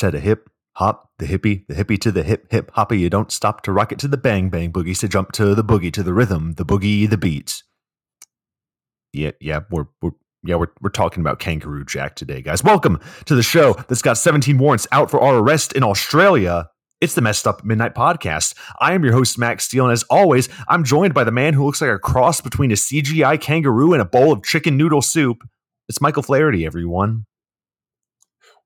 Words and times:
said 0.00 0.14
a 0.14 0.20
hip 0.20 0.48
hop, 0.76 1.10
the 1.18 1.26
hippie, 1.26 1.66
the 1.68 1.74
hippie 1.74 2.00
to 2.00 2.10
the 2.10 2.22
hip 2.22 2.50
hip 2.50 2.70
hoppy. 2.72 2.98
You 2.98 3.10
don't 3.10 3.30
stop 3.30 3.62
to 3.64 3.72
rock 3.72 3.92
it 3.92 3.98
to 3.98 4.08
the 4.08 4.16
bang 4.16 4.48
bang 4.48 4.72
boogie, 4.72 4.98
to 4.98 5.08
jump 5.08 5.32
to 5.32 5.54
the 5.54 5.62
boogie 5.62 5.92
to 5.92 6.02
the 6.02 6.14
rhythm, 6.14 6.54
the 6.54 6.64
boogie, 6.64 7.08
the 7.08 7.18
beats. 7.18 7.62
Yeah, 9.12 9.32
yeah, 9.40 9.60
we're 9.70 9.84
we're 10.00 10.12
yeah, 10.42 10.56
we're, 10.56 10.68
we're 10.80 10.88
talking 10.88 11.20
about 11.20 11.38
Kangaroo 11.38 11.84
Jack 11.84 12.16
today, 12.16 12.40
guys. 12.40 12.64
Welcome 12.64 12.98
to 13.26 13.34
the 13.34 13.42
show 13.42 13.74
that's 13.88 14.00
got 14.00 14.16
17 14.16 14.56
warrants 14.56 14.86
out 14.90 15.10
for 15.10 15.20
our 15.20 15.36
arrest 15.36 15.74
in 15.74 15.84
Australia. 15.84 16.70
It's 17.02 17.14
the 17.14 17.20
Messed 17.20 17.46
Up 17.46 17.62
Midnight 17.62 17.94
Podcast. 17.94 18.54
I 18.78 18.94
am 18.94 19.04
your 19.04 19.12
host, 19.12 19.38
Max 19.38 19.64
Steele, 19.64 19.84
and 19.84 19.92
as 19.92 20.02
always, 20.04 20.48
I'm 20.66 20.82
joined 20.82 21.12
by 21.12 21.24
the 21.24 21.30
man 21.30 21.52
who 21.52 21.66
looks 21.66 21.82
like 21.82 21.90
a 21.90 21.98
cross 21.98 22.40
between 22.40 22.70
a 22.70 22.74
CGI 22.74 23.38
kangaroo 23.38 23.92
and 23.92 24.00
a 24.00 24.06
bowl 24.06 24.32
of 24.32 24.42
chicken 24.42 24.78
noodle 24.78 25.02
soup. 25.02 25.46
It's 25.90 26.00
Michael 26.00 26.22
Flaherty, 26.22 26.64
everyone 26.64 27.26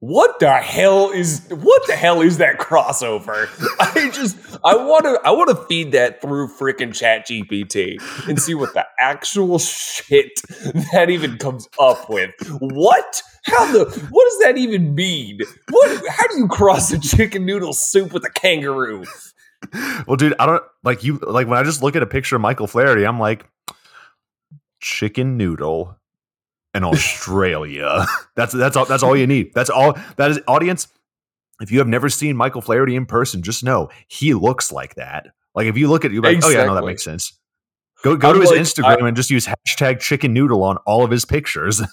what 0.00 0.38
the 0.38 0.52
hell 0.52 1.10
is 1.10 1.46
what 1.48 1.86
the 1.86 1.94
hell 1.94 2.20
is 2.20 2.38
that 2.38 2.58
crossover? 2.58 3.48
I 3.80 4.10
just 4.10 4.36
I 4.64 4.76
want 4.76 5.04
to 5.04 5.20
I 5.24 5.30
want 5.30 5.50
to 5.50 5.56
feed 5.66 5.92
that 5.92 6.20
through 6.20 6.48
freaking 6.48 6.94
Chat 6.94 7.26
GPT 7.26 7.98
and 8.28 8.40
see 8.40 8.54
what 8.54 8.74
the 8.74 8.86
actual 8.98 9.58
shit 9.58 10.40
that 10.92 11.08
even 11.10 11.38
comes 11.38 11.68
up 11.78 12.08
with. 12.10 12.32
What? 12.60 13.22
How 13.46 13.70
the 13.72 13.84
what 14.10 14.24
does 14.24 14.38
that 14.40 14.58
even 14.58 14.94
mean? 14.94 15.40
What 15.70 16.02
how 16.08 16.26
do 16.28 16.38
you 16.38 16.48
cross 16.48 16.92
a 16.92 16.98
chicken 16.98 17.44
noodle 17.46 17.72
soup 17.72 18.12
with 18.12 18.24
a 18.24 18.30
kangaroo? 18.30 19.04
Well, 20.06 20.16
dude, 20.16 20.34
I 20.38 20.46
don't 20.46 20.62
like 20.82 21.04
you 21.04 21.18
like 21.22 21.46
when 21.46 21.58
I 21.58 21.62
just 21.62 21.82
look 21.82 21.96
at 21.96 22.02
a 22.02 22.06
picture 22.06 22.36
of 22.36 22.42
Michael 22.42 22.66
Flaherty, 22.66 23.06
I'm 23.06 23.18
like 23.18 23.46
chicken 24.80 25.38
noodle 25.38 25.98
and 26.74 26.84
Australia. 26.84 28.06
that's 28.36 28.52
that's 28.52 28.76
all 28.76 28.84
that's 28.84 29.02
all 29.02 29.16
you 29.16 29.26
need. 29.26 29.54
That's 29.54 29.70
all 29.70 29.96
that 30.16 30.30
is 30.30 30.40
audience. 30.46 30.88
If 31.60 31.70
you 31.70 31.78
have 31.78 31.88
never 31.88 32.08
seen 32.08 32.36
Michael 32.36 32.60
Flaherty 32.60 32.96
in 32.96 33.06
person, 33.06 33.42
just 33.42 33.62
know 33.62 33.88
he 34.08 34.34
looks 34.34 34.72
like 34.72 34.96
that. 34.96 35.28
Like 35.54 35.68
if 35.68 35.78
you 35.78 35.88
look 35.88 36.04
at 36.04 36.10
you 36.10 36.20
like, 36.20 36.36
exactly. 36.36 36.56
oh 36.56 36.60
yeah, 36.60 36.66
no, 36.66 36.74
that 36.74 36.84
makes 36.84 37.04
sense. 37.04 37.32
Go 38.02 38.16
go 38.16 38.30
I'm 38.30 38.34
to 38.34 38.40
his 38.40 38.50
like, 38.50 38.60
Instagram 38.60 39.02
I, 39.02 39.08
and 39.08 39.16
just 39.16 39.30
use 39.30 39.46
hashtag 39.46 40.00
chicken 40.00 40.34
noodle 40.34 40.62
on 40.62 40.76
all 40.78 41.04
of 41.04 41.10
his 41.10 41.24
pictures. 41.24 41.80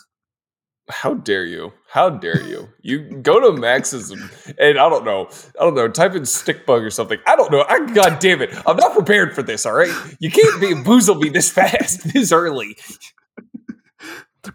How 0.89 1.13
dare 1.13 1.45
you? 1.45 1.71
How 1.87 2.09
dare 2.09 2.41
you? 2.41 2.67
You 2.81 2.99
go 3.21 3.39
to 3.39 3.57
Max's 3.57 4.11
and 4.11 4.77
I 4.77 4.89
don't 4.89 5.05
know, 5.05 5.29
I 5.59 5.63
don't 5.63 5.75
know, 5.75 5.87
type 5.87 6.15
in 6.15 6.25
stick 6.25 6.65
bug 6.65 6.83
or 6.83 6.89
something. 6.89 7.19
I 7.27 7.35
don't 7.35 7.51
know. 7.51 7.63
I 7.69 7.85
god 7.93 8.19
damn 8.19 8.41
it. 8.41 8.49
I'm 8.65 8.75
not 8.75 8.93
prepared 8.93 9.33
for 9.33 9.43
this, 9.43 9.65
all 9.65 9.73
right? 9.73 9.93
You 10.19 10.29
can't 10.29 10.59
be 10.59 10.73
boozle 10.73 11.15
me 11.15 11.29
this 11.29 11.49
fast, 11.49 12.03
this 12.13 12.31
early. 12.31 12.77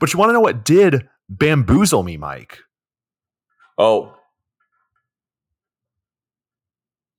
But 0.01 0.13
you 0.13 0.19
want 0.19 0.31
to 0.31 0.33
know 0.33 0.41
what 0.41 0.65
did 0.65 1.09
bamboozle 1.29 2.03
me, 2.03 2.17
Mike? 2.17 2.59
Oh. 3.79 4.15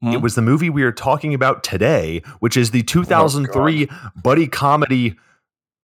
Hmm? 0.01 0.13
It 0.13 0.21
was 0.21 0.35
the 0.35 0.41
movie 0.41 0.69
we 0.69 0.83
are 0.83 0.91
talking 0.91 1.33
about 1.33 1.63
today, 1.63 2.21
which 2.39 2.57
is 2.57 2.71
the 2.71 2.83
2003 2.83 3.87
oh, 3.89 4.09
buddy 4.21 4.47
comedy 4.47 5.15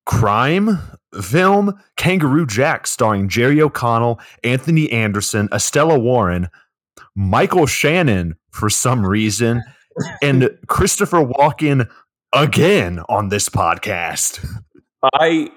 crime 0.06 0.80
film 1.22 1.80
Kangaroo 1.96 2.46
Jack, 2.46 2.88
starring 2.88 3.30
Jerry 3.30 3.62
O'Connell, 3.62 4.20
Anthony 4.44 4.92
Anderson, 4.92 5.50
Estella 5.52 5.98
Warren, 5.98 6.50
Michael 7.16 7.66
Shannon 7.66 8.36
for 8.52 8.70
some 8.70 9.06
reason, 9.06 9.64
and 10.22 10.50
Christopher 10.68 11.24
Walken 11.24 11.90
again 12.34 13.00
on 13.10 13.30
this 13.30 13.50
podcast. 13.50 14.46
I 15.14 15.50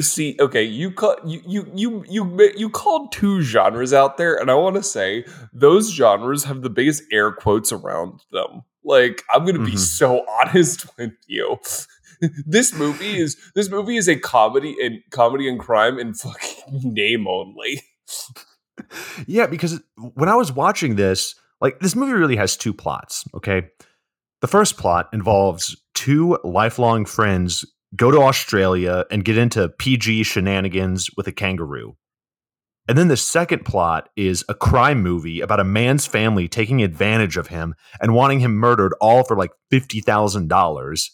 See, 0.00 0.36
okay, 0.40 0.62
you 0.62 0.90
call 0.90 1.16
you 1.24 1.42
you 1.46 1.72
you 1.74 2.04
you 2.08 2.52
you 2.56 2.70
called 2.70 3.12
two 3.12 3.42
genres 3.42 3.92
out 3.92 4.16
there, 4.16 4.36
and 4.36 4.50
I 4.50 4.54
want 4.54 4.76
to 4.76 4.82
say 4.82 5.24
those 5.52 5.92
genres 5.92 6.44
have 6.44 6.62
the 6.62 6.70
biggest 6.70 7.02
air 7.12 7.32
quotes 7.32 7.72
around 7.72 8.20
them. 8.30 8.62
Like, 8.84 9.22
I'm 9.32 9.44
gonna 9.44 9.58
mm-hmm. 9.58 9.72
be 9.72 9.76
so 9.76 10.24
honest 10.40 10.86
with 10.96 11.12
you. 11.26 11.58
this 12.46 12.72
movie 12.72 13.18
is 13.18 13.36
this 13.54 13.68
movie 13.68 13.96
is 13.96 14.08
a 14.08 14.16
comedy 14.16 14.76
and 14.82 15.00
comedy 15.10 15.48
and 15.48 15.60
crime 15.60 15.98
in 15.98 16.14
fucking 16.14 16.64
name 16.94 17.26
only. 17.28 17.82
yeah, 19.26 19.46
because 19.46 19.80
when 20.14 20.28
I 20.28 20.36
was 20.36 20.52
watching 20.52 20.96
this, 20.96 21.34
like 21.60 21.80
this 21.80 21.94
movie 21.94 22.12
really 22.12 22.36
has 22.36 22.56
two 22.56 22.72
plots. 22.72 23.24
Okay, 23.34 23.68
the 24.40 24.48
first 24.48 24.78
plot 24.78 25.08
involves 25.12 25.76
two 25.94 26.38
lifelong 26.44 27.04
friends 27.04 27.64
go 27.94 28.10
to 28.10 28.18
Australia 28.18 29.04
and 29.10 29.24
get 29.24 29.36
into 29.38 29.68
PG 29.68 30.24
shenanigans 30.24 31.10
with 31.16 31.26
a 31.26 31.32
kangaroo. 31.32 31.96
And 32.88 32.98
then 32.98 33.08
the 33.08 33.16
second 33.16 33.64
plot 33.64 34.08
is 34.16 34.44
a 34.48 34.54
crime 34.54 35.02
movie 35.02 35.40
about 35.40 35.60
a 35.60 35.64
man's 35.64 36.06
family 36.06 36.48
taking 36.48 36.82
advantage 36.82 37.36
of 37.36 37.48
him 37.48 37.74
and 38.00 38.14
wanting 38.14 38.40
him 38.40 38.54
murdered 38.54 38.92
all 39.00 39.22
for 39.24 39.36
like 39.36 39.52
$50,000. 39.72 41.10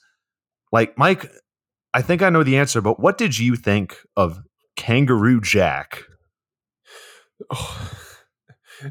Like, 0.72 0.96
Mike, 0.96 1.30
I 1.92 2.00
think 2.00 2.22
I 2.22 2.30
know 2.30 2.42
the 2.42 2.56
answer, 2.56 2.80
but 2.80 3.00
what 3.00 3.18
did 3.18 3.38
you 3.38 3.54
think 3.54 3.98
of 4.16 4.40
Kangaroo 4.76 5.40
Jack? 5.40 6.02
Oh. 7.50 7.92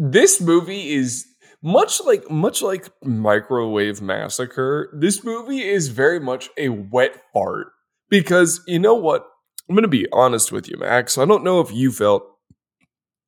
This 0.00 0.40
movie 0.40 0.90
is 0.90 1.26
much 1.62 2.00
like 2.04 2.30
much 2.30 2.62
like 2.62 2.88
Microwave 3.02 4.00
Massacre, 4.00 4.90
this 4.92 5.24
movie 5.24 5.60
is 5.60 5.88
very 5.88 6.20
much 6.20 6.48
a 6.56 6.68
wet 6.68 7.20
fart 7.32 7.68
because 8.08 8.60
you 8.66 8.78
know 8.78 8.94
what? 8.94 9.26
I'm 9.68 9.74
going 9.74 9.82
to 9.82 9.88
be 9.88 10.06
honest 10.12 10.50
with 10.50 10.68
you, 10.68 10.78
Max. 10.78 11.18
I 11.18 11.26
don't 11.26 11.44
know 11.44 11.60
if 11.60 11.70
you 11.70 11.92
felt 11.92 12.22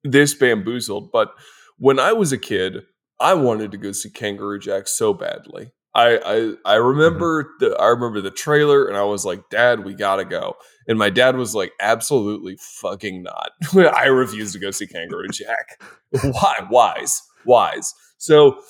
this 0.04 0.34
bamboozled, 0.34 1.12
but 1.12 1.32
when 1.76 1.98
I 1.98 2.12
was 2.12 2.32
a 2.32 2.38
kid, 2.38 2.84
I 3.20 3.34
wanted 3.34 3.72
to 3.72 3.76
go 3.76 3.92
see 3.92 4.08
Kangaroo 4.08 4.58
Jack 4.58 4.88
so 4.88 5.12
badly. 5.12 5.72
I 5.94 6.56
I, 6.64 6.72
I 6.72 6.74
remember 6.76 7.44
mm-hmm. 7.44 7.64
the 7.64 7.76
I 7.76 7.88
remember 7.88 8.20
the 8.20 8.30
trailer 8.30 8.86
and 8.86 8.96
I 8.96 9.02
was 9.02 9.24
like, 9.24 9.50
Dad, 9.50 9.84
we 9.84 9.94
gotta 9.94 10.24
go. 10.24 10.54
And 10.86 10.98
my 10.98 11.10
dad 11.10 11.36
was 11.36 11.54
like, 11.54 11.72
absolutely 11.80 12.56
fucking 12.58 13.22
not. 13.22 13.50
I 13.94 14.06
refuse 14.06 14.52
to 14.52 14.58
go 14.58 14.70
see 14.70 14.86
Kangaroo 14.86 15.28
Jack. 15.28 15.82
Why? 16.22 16.54
Wise. 16.70 17.22
Wise. 17.44 17.94
So 18.20 18.60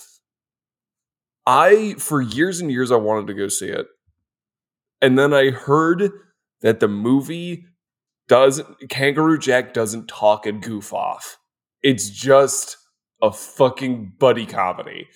I, 1.45 1.97
for 1.99 2.23
years 2.23 2.61
and 2.61 2.71
years, 2.71 2.93
I 2.93 2.97
wanted 2.97 3.27
to 3.27 3.35
go 3.35 3.49
see 3.49 3.67
it. 3.67 3.87
And 5.03 5.19
then 5.19 5.35
I 5.35 5.51
heard 5.51 6.13
that 6.61 6.79
the 6.79 6.87
movie 6.87 7.65
doesn't, 8.29 8.89
Kangaroo 8.89 9.39
Jack 9.39 9.75
doesn't 9.75 10.07
talk 10.07 10.47
and 10.47 10.63
goof 10.63 10.93
off. 10.95 11.37
It's 11.83 12.11
just 12.11 12.77
a 13.21 13.33
fucking 13.33 14.13
buddy 14.21 14.47
comedy. 14.47 15.09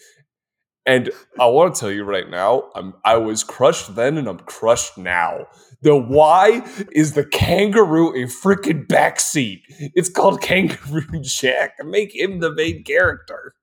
And 0.85 1.11
I 1.39 1.47
want 1.47 1.73
to 1.75 1.81
tell 1.81 1.93
you 1.93 2.03
right 2.03 2.29
now, 2.29 2.71
I'm 2.75 2.93
I 3.05 3.17
was 3.17 3.45
crushed 3.45 3.95
then 3.95 4.19
and 4.19 4.29
I'm 4.29 4.41
crushed 4.41 4.99
now. 4.99 5.47
The 5.81 5.97
why 5.97 6.63
is 6.93 7.13
the 7.13 7.25
kangaroo 7.25 8.11
a 8.11 8.27
freaking 8.27 8.87
backseat. 8.87 9.61
It's 9.95 10.11
called 10.11 10.41
Kangaroo 10.43 11.21
Jack. 11.23 11.77
Make 11.85 12.15
him 12.15 12.41
the 12.41 12.53
main 12.53 12.83
character. 12.85 13.55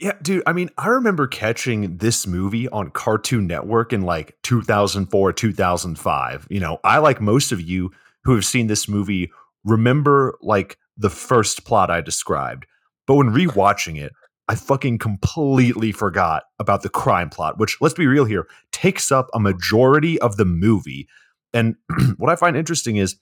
Yeah, 0.00 0.12
dude. 0.22 0.42
I 0.46 0.52
mean, 0.52 0.70
I 0.76 0.88
remember 0.88 1.26
catching 1.26 1.98
this 1.98 2.26
movie 2.26 2.68
on 2.68 2.90
Cartoon 2.90 3.46
Network 3.46 3.92
in 3.92 4.02
like 4.02 4.36
2004, 4.42 5.32
2005. 5.32 6.46
You 6.50 6.60
know, 6.60 6.80
I, 6.82 6.98
like 6.98 7.20
most 7.20 7.52
of 7.52 7.60
you 7.60 7.92
who 8.24 8.34
have 8.34 8.44
seen 8.44 8.66
this 8.66 8.88
movie, 8.88 9.30
remember 9.64 10.36
like 10.40 10.78
the 10.96 11.10
first 11.10 11.64
plot 11.64 11.90
I 11.90 12.00
described. 12.00 12.66
But 13.06 13.14
when 13.14 13.30
rewatching 13.30 14.00
it, 14.00 14.12
I 14.48 14.56
fucking 14.56 14.98
completely 14.98 15.92
forgot 15.92 16.44
about 16.58 16.82
the 16.82 16.88
crime 16.88 17.30
plot, 17.30 17.58
which, 17.58 17.78
let's 17.80 17.94
be 17.94 18.06
real 18.06 18.24
here, 18.24 18.46
takes 18.72 19.12
up 19.12 19.28
a 19.32 19.40
majority 19.40 20.20
of 20.20 20.36
the 20.36 20.44
movie. 20.44 21.08
And 21.52 21.76
what 22.16 22.30
I 22.30 22.36
find 22.36 22.56
interesting 22.56 22.96
is 22.96 23.16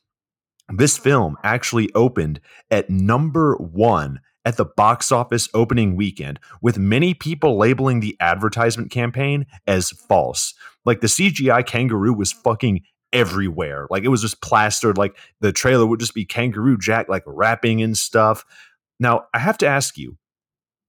this 0.69 0.97
film 0.97 1.37
actually 1.45 1.93
opened 1.95 2.41
at 2.71 2.89
number 2.89 3.57
one 3.57 4.21
at 4.45 4.57
the 4.57 4.65
box 4.65 5.13
office 5.13 5.49
opening 5.55 5.97
weekend, 5.97 6.41
with 6.61 6.79
many 6.79 7.15
people 7.15 7.57
labeling 7.57 8.01
the 8.01 8.17
advertisement 8.21 8.91
campaign 8.91 9.47
as 9.67 9.91
false. 9.91 10.55
Like 10.85 11.01
the 11.01 11.07
CGI 11.07 11.65
kangaroo 11.65 12.13
was 12.13 12.33
fucking 12.33 12.83
everywhere. 13.13 13.87
Like 13.91 14.05
it 14.05 14.09
was 14.09 14.23
just 14.23 14.41
plastered. 14.43 14.99
Like 14.99 15.17
the 15.41 15.53
trailer 15.53 15.87
would 15.87 16.01
just 16.01 16.15
be 16.15 16.25
Kangaroo 16.25 16.79
Jack 16.79 17.09
like 17.09 17.23
rapping 17.27 17.83
and 17.83 17.97
stuff. 17.97 18.45
Now, 18.99 19.27
I 19.35 19.39
have 19.39 19.59
to 19.59 19.67
ask 19.67 19.97
you, 19.97 20.17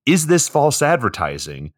is 0.05 0.27
this 0.27 0.47
false 0.47 0.81
advertising? 0.81 1.73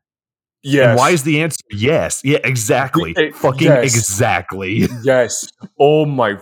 Yes. 0.63 0.89
And 0.89 0.97
why 0.97 1.11
is 1.11 1.23
the 1.23 1.41
answer 1.41 1.63
yes? 1.71 2.21
Yeah, 2.23 2.39
exactly. 2.43 3.11
It, 3.11 3.17
eh, 3.17 3.31
Fucking 3.37 3.67
yes. 3.67 3.95
exactly. 3.95 4.87
Yes. 5.03 5.51
Oh 5.79 6.05
my 6.05 6.39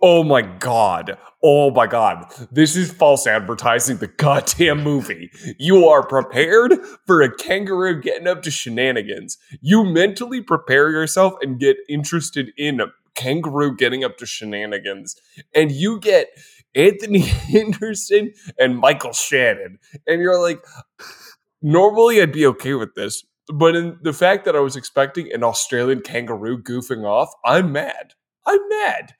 oh 0.00 0.22
my 0.22 0.42
god. 0.42 1.18
Oh 1.46 1.70
my 1.70 1.86
god. 1.86 2.24
This 2.50 2.74
is 2.74 2.90
false 2.90 3.26
advertising 3.26 3.98
the 3.98 4.06
goddamn 4.06 4.82
movie. 4.82 5.30
You 5.58 5.86
are 5.88 6.02
prepared 6.02 6.72
for 7.06 7.20
a 7.20 7.36
kangaroo 7.36 8.00
getting 8.00 8.26
up 8.26 8.40
to 8.44 8.50
shenanigans. 8.50 9.36
You 9.60 9.84
mentally 9.84 10.40
prepare 10.40 10.90
yourself 10.90 11.34
and 11.42 11.60
get 11.60 11.76
interested 11.86 12.50
in 12.56 12.80
a 12.80 12.86
kangaroo 13.14 13.76
getting 13.76 14.04
up 14.04 14.16
to 14.18 14.26
shenanigans. 14.26 15.16
And 15.54 15.70
you 15.70 16.00
get 16.00 16.28
Anthony 16.74 17.18
Henderson 17.20 18.32
and 18.58 18.78
Michael 18.78 19.12
Shannon. 19.12 19.78
And 20.06 20.22
you're 20.22 20.40
like, 20.40 20.64
normally 21.60 22.22
I'd 22.22 22.32
be 22.32 22.46
okay 22.46 22.72
with 22.72 22.94
this. 22.94 23.22
But 23.52 23.76
in 23.76 23.98
the 24.00 24.14
fact 24.14 24.46
that 24.46 24.56
I 24.56 24.60
was 24.60 24.76
expecting 24.76 25.30
an 25.30 25.44
Australian 25.44 26.00
kangaroo 26.00 26.62
goofing 26.62 27.04
off, 27.04 27.34
I'm 27.44 27.70
mad. 27.70 28.14
I'm 28.46 28.66
mad. 28.70 29.14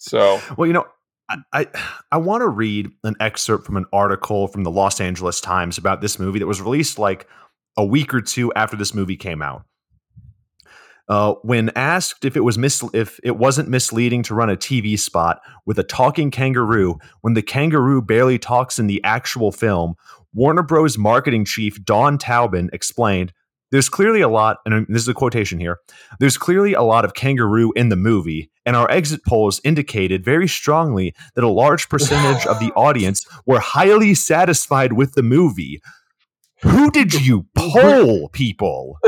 So, 0.00 0.40
well, 0.56 0.66
you 0.66 0.72
know, 0.72 0.86
I 1.52 1.66
I 2.10 2.16
want 2.16 2.40
to 2.40 2.48
read 2.48 2.90
an 3.04 3.14
excerpt 3.20 3.64
from 3.64 3.76
an 3.76 3.84
article 3.92 4.48
from 4.48 4.64
the 4.64 4.70
Los 4.70 5.00
Angeles 5.00 5.40
Times 5.40 5.78
about 5.78 6.00
this 6.00 6.18
movie 6.18 6.38
that 6.38 6.46
was 6.46 6.60
released 6.60 6.98
like 6.98 7.28
a 7.76 7.84
week 7.84 8.12
or 8.12 8.20
two 8.20 8.52
after 8.54 8.76
this 8.76 8.94
movie 8.94 9.16
came 9.16 9.42
out. 9.42 9.64
Uh, 11.08 11.34
when 11.42 11.70
asked 11.76 12.24
if 12.24 12.36
it 12.36 12.40
was 12.40 12.56
mis- 12.56 12.88
if 12.94 13.20
it 13.22 13.36
wasn't 13.36 13.68
misleading 13.68 14.22
to 14.22 14.34
run 14.34 14.48
a 14.48 14.56
TV 14.56 14.98
spot 14.98 15.40
with 15.66 15.78
a 15.78 15.84
talking 15.84 16.30
kangaroo 16.30 16.98
when 17.20 17.34
the 17.34 17.42
kangaroo 17.42 18.00
barely 18.00 18.38
talks 18.38 18.78
in 18.78 18.86
the 18.86 19.02
actual 19.04 19.52
film, 19.52 19.94
Warner 20.32 20.62
Bros. 20.62 20.96
marketing 20.96 21.44
chief 21.44 21.84
Dawn 21.84 22.16
Taubin 22.16 22.70
explained, 22.72 23.32
"There's 23.70 23.88
clearly 23.88 24.20
a 24.20 24.28
lot, 24.28 24.58
and 24.64 24.86
this 24.88 25.02
is 25.02 25.08
a 25.08 25.14
quotation 25.14 25.60
here. 25.60 25.78
There's 26.18 26.36
clearly 26.36 26.74
a 26.74 26.82
lot 26.82 27.04
of 27.04 27.14
kangaroo 27.14 27.72
in 27.76 27.88
the 27.88 27.96
movie, 27.96 28.50
and 28.66 28.76
our 28.76 28.90
exit 28.90 29.24
polls 29.26 29.60
indicated 29.64 30.24
very 30.24 30.48
strongly 30.48 31.14
that 31.34 31.44
a 31.44 31.48
large 31.48 31.88
percentage 31.88 32.46
of 32.46 32.58
the 32.60 32.72
audience 32.76 33.26
were 33.46 33.60
highly 33.60 34.14
satisfied 34.14 34.94
with 34.94 35.12
the 35.14 35.22
movie." 35.22 35.80
Who 36.62 36.90
did 36.90 37.14
you 37.14 37.46
poll, 37.56 38.28
people? 38.30 38.98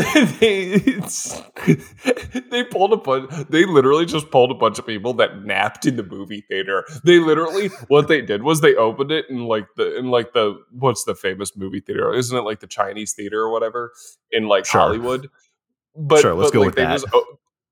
they, 0.41 0.77
they 2.51 2.65
pulled 2.65 2.93
a 2.93 2.97
bunch. 2.97 3.31
They 3.49 3.67
literally 3.67 4.07
just 4.07 4.31
pulled 4.31 4.51
a 4.51 4.55
bunch 4.55 4.79
of 4.79 4.87
people 4.87 5.13
that 5.15 5.45
napped 5.45 5.85
in 5.87 5.97
the 5.97 6.03
movie 6.03 6.45
theater. 6.49 6.87
They 7.05 7.19
literally 7.19 7.69
what 7.89 8.09
they 8.09 8.23
did 8.23 8.43
was 8.43 8.61
they 8.61 8.75
opened 8.75 9.11
it 9.13 9.27
in 9.29 9.45
like 9.45 9.67
the 9.77 9.97
in 9.99 10.07
like 10.07 10.33
the 10.33 10.59
what's 10.71 11.05
the 11.05 11.15
famous 11.15 11.57
movie 11.57 11.81
theater? 11.81 12.13
Isn't 12.15 12.37
it 12.37 12.43
like 12.43 12.61
the 12.61 12.67
Chinese 12.67 13.13
theater 13.13 13.41
or 13.41 13.51
whatever 13.51 13.93
in 14.31 14.49
like 14.49 14.65
sure. 14.65 14.81
Hollywood? 14.81 15.29
But 15.95 16.21
sure, 16.21 16.35
let's 16.35 16.51
but, 16.51 16.55
go 16.55 16.61
like, 16.61 16.67
with 16.69 16.77
they 16.77 16.85
that. 16.85 17.01
Just, 17.01 17.15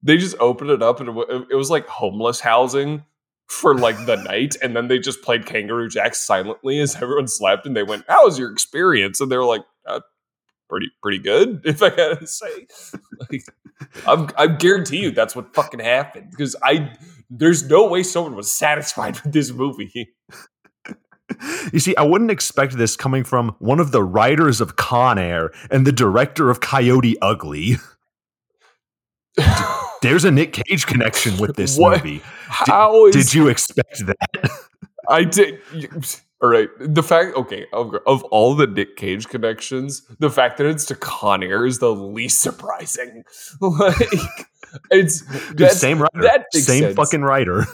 they 0.02 0.16
just 0.16 0.36
opened 0.40 0.70
it 0.70 0.82
up 0.82 1.00
and 1.00 1.08
it, 1.08 1.46
it 1.50 1.54
was 1.54 1.70
like 1.70 1.86
homeless 1.86 2.40
housing 2.40 3.04
for 3.50 3.74
like 3.76 4.06
the 4.06 4.16
night 4.16 4.54
and 4.62 4.76
then 4.76 4.86
they 4.86 4.98
just 4.98 5.22
played 5.22 5.44
kangaroo 5.44 5.88
jack 5.88 6.14
silently 6.14 6.78
as 6.78 6.94
everyone 6.96 7.26
slept 7.26 7.66
and 7.66 7.76
they 7.76 7.82
went 7.82 8.04
how 8.08 8.24
was 8.24 8.38
your 8.38 8.50
experience? 8.50 9.20
And 9.20 9.30
they 9.30 9.36
were 9.36 9.44
like 9.44 9.64
uh, 9.86 10.00
pretty 10.68 10.86
pretty 11.02 11.18
good 11.18 11.60
if 11.64 11.82
i 11.82 11.90
gotta 11.90 12.26
say. 12.26 12.66
Like, 13.28 13.42
I'm, 14.06 14.28
i 14.36 14.46
guarantee 14.46 15.00
you 15.00 15.10
that's 15.10 15.34
what 15.34 15.52
fucking 15.54 15.80
happened 15.80 16.30
because 16.30 16.54
i 16.62 16.92
there's 17.28 17.68
no 17.68 17.88
way 17.88 18.02
someone 18.04 18.36
was 18.36 18.52
satisfied 18.52 19.20
with 19.22 19.32
this 19.32 19.52
movie. 19.52 20.10
You 21.72 21.78
see 21.78 21.94
i 21.94 22.02
wouldn't 22.02 22.32
expect 22.32 22.76
this 22.76 22.96
coming 22.96 23.22
from 23.22 23.54
one 23.60 23.78
of 23.78 23.92
the 23.92 24.02
writers 24.02 24.60
of 24.60 24.74
con 24.74 25.16
air 25.16 25.52
and 25.70 25.86
the 25.86 25.92
director 25.92 26.50
of 26.50 26.60
coyote 26.60 27.16
ugly 27.22 27.76
there's 30.02 30.24
a 30.24 30.30
Nick 30.30 30.52
Cage 30.52 30.86
connection 30.86 31.36
with 31.38 31.56
this 31.56 31.78
what? 31.78 32.04
movie. 32.04 32.22
How 32.48 33.06
did, 33.06 33.16
is, 33.16 33.26
did 33.26 33.34
you 33.34 33.48
expect 33.48 34.06
that? 34.06 34.50
I 35.08 35.24
did. 35.24 35.60
All 36.42 36.48
right. 36.48 36.68
The 36.78 37.02
fact, 37.02 37.36
okay, 37.36 37.66
of, 37.72 37.94
of, 38.06 38.24
all 38.24 38.54
the 38.54 38.66
Nick 38.66 38.96
Cage 38.96 39.28
connections, 39.28 40.02
the 40.18 40.30
fact 40.30 40.56
that 40.56 40.66
it's 40.66 40.86
to 40.86 40.94
Con 40.94 41.42
Air 41.42 41.66
is 41.66 41.80
the 41.80 41.94
least 41.94 42.40
surprising. 42.40 43.24
like, 43.60 43.96
it's 44.90 45.20
Dude, 45.54 45.70
same 45.72 46.00
writer, 46.00 46.22
that 46.22 46.46
same 46.52 46.82
sense. 46.84 46.96
fucking 46.96 47.22
writer. 47.22 47.66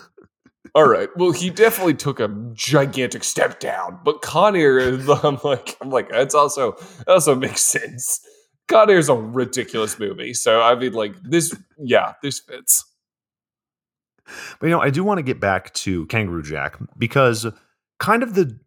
All 0.74 0.88
right. 0.88 1.08
Well, 1.16 1.30
he 1.30 1.48
definitely 1.50 1.94
took 1.94 2.18
a 2.18 2.28
gigantic 2.54 3.22
step 3.22 3.60
down, 3.60 4.00
but 4.04 4.20
Con 4.20 4.56
Air, 4.56 4.78
I'm 4.80 5.38
like, 5.44 5.76
I'm 5.80 5.90
like, 5.90 6.10
that's 6.10 6.34
also 6.34 6.72
that 6.98 7.08
also 7.08 7.36
makes 7.36 7.62
sense. 7.62 8.20
Air 8.72 8.98
is 8.98 9.08
a 9.08 9.14
ridiculous 9.14 9.98
movie. 9.98 10.34
So 10.34 10.60
I 10.60 10.74
mean, 10.74 10.92
like 10.92 11.14
this, 11.22 11.54
yeah, 11.78 12.14
this 12.22 12.40
fits. 12.40 12.84
But 14.60 14.66
you 14.66 14.70
know, 14.70 14.80
I 14.80 14.90
do 14.90 15.04
want 15.04 15.18
to 15.18 15.22
get 15.22 15.40
back 15.40 15.72
to 15.74 16.06
Kangaroo 16.06 16.42
Jack 16.42 16.76
because 16.98 17.46
kind 17.98 18.22
of 18.22 18.34
the 18.34 18.58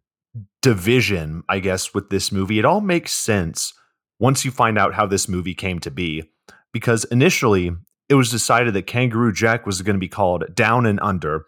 division, 0.62 1.42
I 1.48 1.58
guess, 1.58 1.94
with 1.94 2.10
this 2.10 2.32
movie, 2.32 2.58
it 2.58 2.64
all 2.64 2.80
makes 2.80 3.12
sense 3.12 3.74
once 4.18 4.44
you 4.44 4.50
find 4.50 4.78
out 4.78 4.94
how 4.94 5.06
this 5.06 5.28
movie 5.28 5.54
came 5.54 5.78
to 5.80 5.90
be. 5.90 6.24
Because 6.72 7.04
initially, 7.04 7.72
it 8.08 8.14
was 8.14 8.30
decided 8.30 8.74
that 8.74 8.86
Kangaroo 8.86 9.32
Jack 9.32 9.66
was 9.66 9.82
going 9.82 9.96
to 9.96 10.00
be 10.00 10.08
called 10.08 10.54
Down 10.54 10.86
and 10.86 11.00
Under 11.00 11.46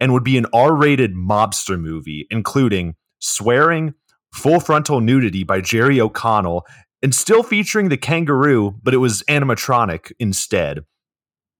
and 0.00 0.12
would 0.12 0.24
be 0.24 0.38
an 0.38 0.46
R 0.52 0.74
rated 0.74 1.14
mobster 1.14 1.78
movie, 1.78 2.26
including 2.30 2.96
swearing, 3.18 3.94
full 4.32 4.60
frontal 4.60 5.00
nudity 5.00 5.44
by 5.44 5.60
Jerry 5.60 6.00
O'Connell, 6.00 6.66
and 7.02 7.14
still 7.14 7.42
featuring 7.42 7.88
the 7.88 7.96
kangaroo, 7.96 8.74
but 8.82 8.94
it 8.94 8.98
was 8.98 9.22
animatronic 9.28 10.12
instead. 10.18 10.80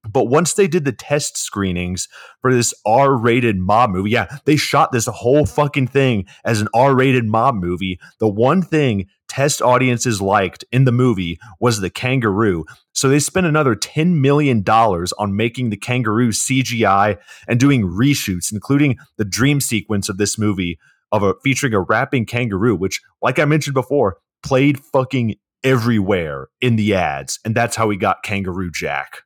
But 0.09 0.25
once 0.25 0.53
they 0.53 0.67
did 0.67 0.83
the 0.83 0.91
test 0.91 1.37
screenings 1.37 2.09
for 2.41 2.53
this 2.53 2.73
R 2.85 3.15
rated 3.15 3.57
mob 3.57 3.89
movie, 3.89 4.09
yeah, 4.11 4.37
they 4.45 4.57
shot 4.57 4.91
this 4.91 5.05
whole 5.05 5.45
fucking 5.45 5.87
thing 5.87 6.25
as 6.43 6.59
an 6.59 6.67
R 6.73 6.93
rated 6.93 7.25
mob 7.25 7.55
movie. 7.55 7.99
The 8.19 8.27
one 8.27 8.61
thing 8.61 9.07
test 9.29 9.61
audiences 9.61 10.21
liked 10.21 10.65
in 10.71 10.83
the 10.83 10.91
movie 10.91 11.39
was 11.59 11.79
the 11.79 11.89
kangaroo. 11.89 12.65
So 12.91 13.07
they 13.07 13.19
spent 13.19 13.47
another 13.47 13.75
$10 13.75 14.19
million 14.19 14.61
on 14.67 15.35
making 15.35 15.69
the 15.69 15.77
kangaroo 15.77 16.29
CGI 16.29 17.17
and 17.47 17.59
doing 17.59 17.83
reshoots, 17.83 18.51
including 18.51 18.97
the 19.17 19.25
dream 19.25 19.61
sequence 19.61 20.09
of 20.09 20.17
this 20.17 20.37
movie 20.37 20.77
of 21.13 21.23
a 21.23 21.33
featuring 21.43 21.73
a 21.73 21.79
rapping 21.79 22.25
kangaroo, 22.25 22.75
which, 22.75 23.01
like 23.21 23.39
I 23.39 23.45
mentioned 23.45 23.75
before, 23.75 24.17
played 24.43 24.79
fucking 24.79 25.35
everywhere 25.63 26.49
in 26.61 26.75
the 26.75 26.93
ads, 26.93 27.39
and 27.45 27.55
that's 27.55 27.75
how 27.75 27.87
we 27.87 27.97
got 27.97 28.23
Kangaroo 28.23 28.71
Jack. 28.71 29.23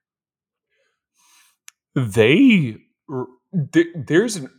They 1.96 2.78
there's 3.54 4.36
an 4.36 4.50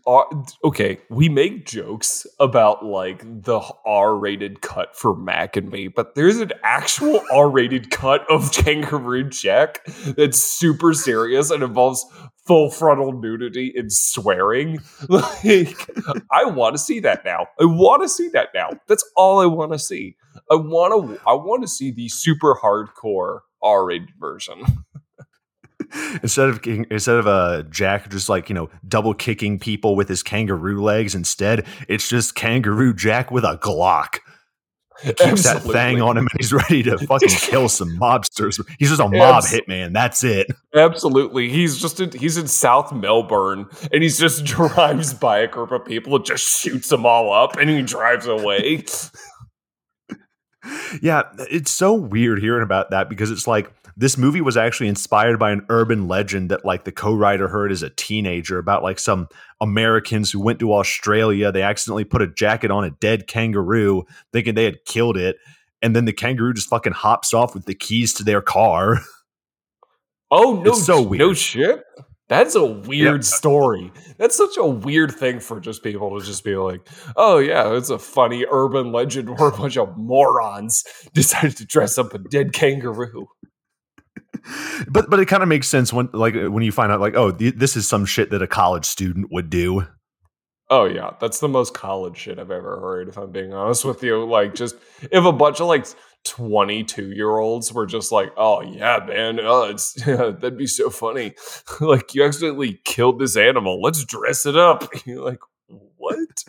okay 0.64 0.98
we 1.10 1.28
make 1.28 1.66
jokes 1.66 2.26
about 2.40 2.84
like 2.84 3.20
the 3.42 3.60
r-rated 3.84 4.62
cut 4.62 4.96
for 4.96 5.14
mac 5.14 5.56
and 5.56 5.70
me 5.70 5.88
but 5.88 6.14
there's 6.14 6.38
an 6.38 6.50
actual 6.62 7.20
r-rated 7.32 7.90
cut 7.90 8.28
of 8.30 8.50
kangaroo 8.52 9.28
jack 9.28 9.84
that's 10.16 10.38
super 10.38 10.94
serious 10.94 11.50
and 11.50 11.62
involves 11.62 12.04
full 12.46 12.70
frontal 12.70 13.12
nudity 13.12 13.72
and 13.76 13.92
swearing. 13.92 14.78
Like 15.08 15.90
i 16.32 16.44
want 16.44 16.74
to 16.74 16.78
see 16.78 17.00
that 17.00 17.24
now. 17.24 17.46
I 17.60 17.64
want 17.66 18.02
to 18.02 18.08
see 18.08 18.28
that 18.30 18.48
now. 18.54 18.70
That's 18.88 19.04
all 19.16 19.40
i 19.40 19.46
want 19.46 19.72
to 19.72 19.78
see. 19.78 20.16
I 20.50 20.56
want 20.56 21.08
to 21.08 21.20
i 21.26 21.34
want 21.34 21.62
to 21.62 21.68
see 21.68 21.90
the 21.90 22.08
super 22.08 22.54
hardcore 22.54 23.40
r-rated 23.62 24.10
version 24.18 24.62
instead 26.22 26.48
of 26.48 26.60
instead 26.66 27.16
of 27.16 27.26
a 27.26 27.30
uh, 27.30 27.62
Jack 27.62 28.10
just 28.10 28.28
like 28.28 28.48
you 28.48 28.54
know 28.54 28.70
double 28.86 29.14
kicking 29.14 29.58
people 29.58 29.96
with 29.96 30.08
his 30.08 30.22
kangaroo 30.22 30.82
legs, 30.82 31.14
instead 31.14 31.66
it's 31.88 32.08
just 32.08 32.34
kangaroo 32.34 32.94
Jack 32.94 33.30
with 33.30 33.44
a 33.44 33.58
Glock. 33.58 34.18
He 35.02 35.12
keeps 35.12 35.46
Absolutely. 35.46 35.72
that 35.72 35.72
thing 35.72 36.02
on 36.02 36.16
him 36.16 36.26
and 36.26 36.40
he's 36.40 36.52
ready 36.52 36.82
to 36.82 36.98
fucking 36.98 37.28
kill 37.40 37.68
some 37.68 37.90
mobsters. 38.00 38.60
He's 38.80 38.88
just 38.88 39.00
a 39.00 39.08
mob 39.08 39.44
Abs- 39.44 39.52
hitman. 39.52 39.92
That's 39.92 40.24
it. 40.24 40.48
Absolutely. 40.74 41.48
He's 41.48 41.78
just 41.78 42.00
in, 42.00 42.10
he's 42.10 42.36
in 42.36 42.48
South 42.48 42.92
Melbourne 42.92 43.66
and 43.92 44.02
he's 44.02 44.18
just 44.18 44.44
drives 44.44 45.14
by 45.14 45.38
a 45.38 45.46
group 45.46 45.70
of 45.70 45.84
people 45.84 46.16
and 46.16 46.24
just 46.24 46.62
shoots 46.62 46.88
them 46.88 47.06
all 47.06 47.32
up 47.32 47.56
and 47.56 47.70
he 47.70 47.80
drives 47.82 48.26
away. 48.26 48.84
Yeah, 51.02 51.22
it's 51.50 51.70
so 51.70 51.94
weird 51.94 52.40
hearing 52.40 52.62
about 52.62 52.90
that 52.90 53.08
because 53.08 53.30
it's 53.30 53.46
like 53.46 53.72
this 53.96 54.16
movie 54.16 54.40
was 54.40 54.56
actually 54.56 54.88
inspired 54.88 55.38
by 55.38 55.50
an 55.50 55.66
urban 55.68 56.06
legend 56.06 56.50
that 56.50 56.64
like 56.64 56.84
the 56.84 56.92
co-writer 56.92 57.48
heard 57.48 57.72
as 57.72 57.82
a 57.82 57.90
teenager 57.90 58.58
about 58.58 58.82
like 58.82 58.98
some 58.98 59.28
Americans 59.60 60.30
who 60.30 60.40
went 60.40 60.60
to 60.60 60.72
Australia. 60.72 61.50
They 61.50 61.62
accidentally 61.62 62.04
put 62.04 62.22
a 62.22 62.28
jacket 62.28 62.70
on 62.70 62.84
a 62.84 62.90
dead 62.90 63.26
kangaroo, 63.26 64.04
thinking 64.32 64.54
they 64.54 64.64
had 64.64 64.84
killed 64.84 65.16
it, 65.16 65.36
and 65.82 65.96
then 65.96 66.04
the 66.04 66.12
kangaroo 66.12 66.54
just 66.54 66.68
fucking 66.68 66.92
hops 66.92 67.34
off 67.34 67.54
with 67.54 67.66
the 67.66 67.74
keys 67.74 68.12
to 68.14 68.24
their 68.24 68.42
car. 68.42 69.00
Oh 70.30 70.62
no! 70.62 70.72
It's 70.72 70.84
so 70.84 71.00
weird. 71.00 71.20
No 71.20 71.32
shit. 71.32 71.82
That's 72.28 72.54
a 72.54 72.64
weird 72.64 73.24
story. 73.24 73.90
That's 74.18 74.36
such 74.36 74.58
a 74.58 74.66
weird 74.66 75.12
thing 75.12 75.40
for 75.40 75.60
just 75.60 75.82
people 75.82 76.18
to 76.18 76.24
just 76.24 76.44
be 76.44 76.56
like, 76.56 76.86
oh, 77.16 77.38
yeah, 77.38 77.74
it's 77.74 77.88
a 77.88 77.98
funny 77.98 78.44
urban 78.50 78.92
legend 78.92 79.30
where 79.30 79.48
a 79.48 79.56
bunch 79.56 79.78
of 79.78 79.96
morons 79.96 80.84
decided 81.14 81.56
to 81.56 81.64
dress 81.64 81.96
up 81.96 82.12
a 82.12 82.18
dead 82.18 82.52
kangaroo 82.52 83.28
but 84.88 85.08
but 85.10 85.20
it 85.20 85.26
kind 85.26 85.42
of 85.42 85.48
makes 85.48 85.68
sense 85.68 85.92
when 85.92 86.08
like 86.12 86.34
when 86.34 86.62
you 86.62 86.72
find 86.72 86.92
out 86.92 87.00
like 87.00 87.14
oh 87.16 87.30
th- 87.30 87.54
this 87.56 87.76
is 87.76 87.88
some 87.88 88.04
shit 88.04 88.30
that 88.30 88.42
a 88.42 88.46
college 88.46 88.84
student 88.84 89.28
would 89.30 89.50
do. 89.50 89.86
Oh 90.70 90.84
yeah, 90.84 91.10
that's 91.18 91.40
the 91.40 91.48
most 91.48 91.72
college 91.72 92.18
shit 92.18 92.38
I've 92.38 92.50
ever 92.50 92.78
heard. 92.78 93.08
If 93.08 93.16
I'm 93.16 93.32
being 93.32 93.54
honest 93.54 93.84
with 93.84 94.02
you, 94.02 94.24
like 94.24 94.54
just 94.54 94.76
if 95.10 95.24
a 95.24 95.32
bunch 95.32 95.60
of 95.60 95.66
like 95.66 95.86
22 96.24 97.12
year 97.12 97.38
olds 97.38 97.72
were 97.72 97.86
just 97.86 98.12
like, 98.12 98.32
oh 98.36 98.60
yeah, 98.60 99.04
man, 99.06 99.40
oh, 99.40 99.64
it's 99.64 99.92
that'd 100.04 100.58
be 100.58 100.66
so 100.66 100.90
funny. 100.90 101.34
like 101.80 102.14
you 102.14 102.24
accidentally 102.24 102.80
killed 102.84 103.18
this 103.18 103.36
animal. 103.36 103.80
Let's 103.80 104.04
dress 104.04 104.46
it 104.46 104.56
up. 104.56 104.88
You're 105.06 105.24
like, 105.24 105.40
what? 105.68 106.44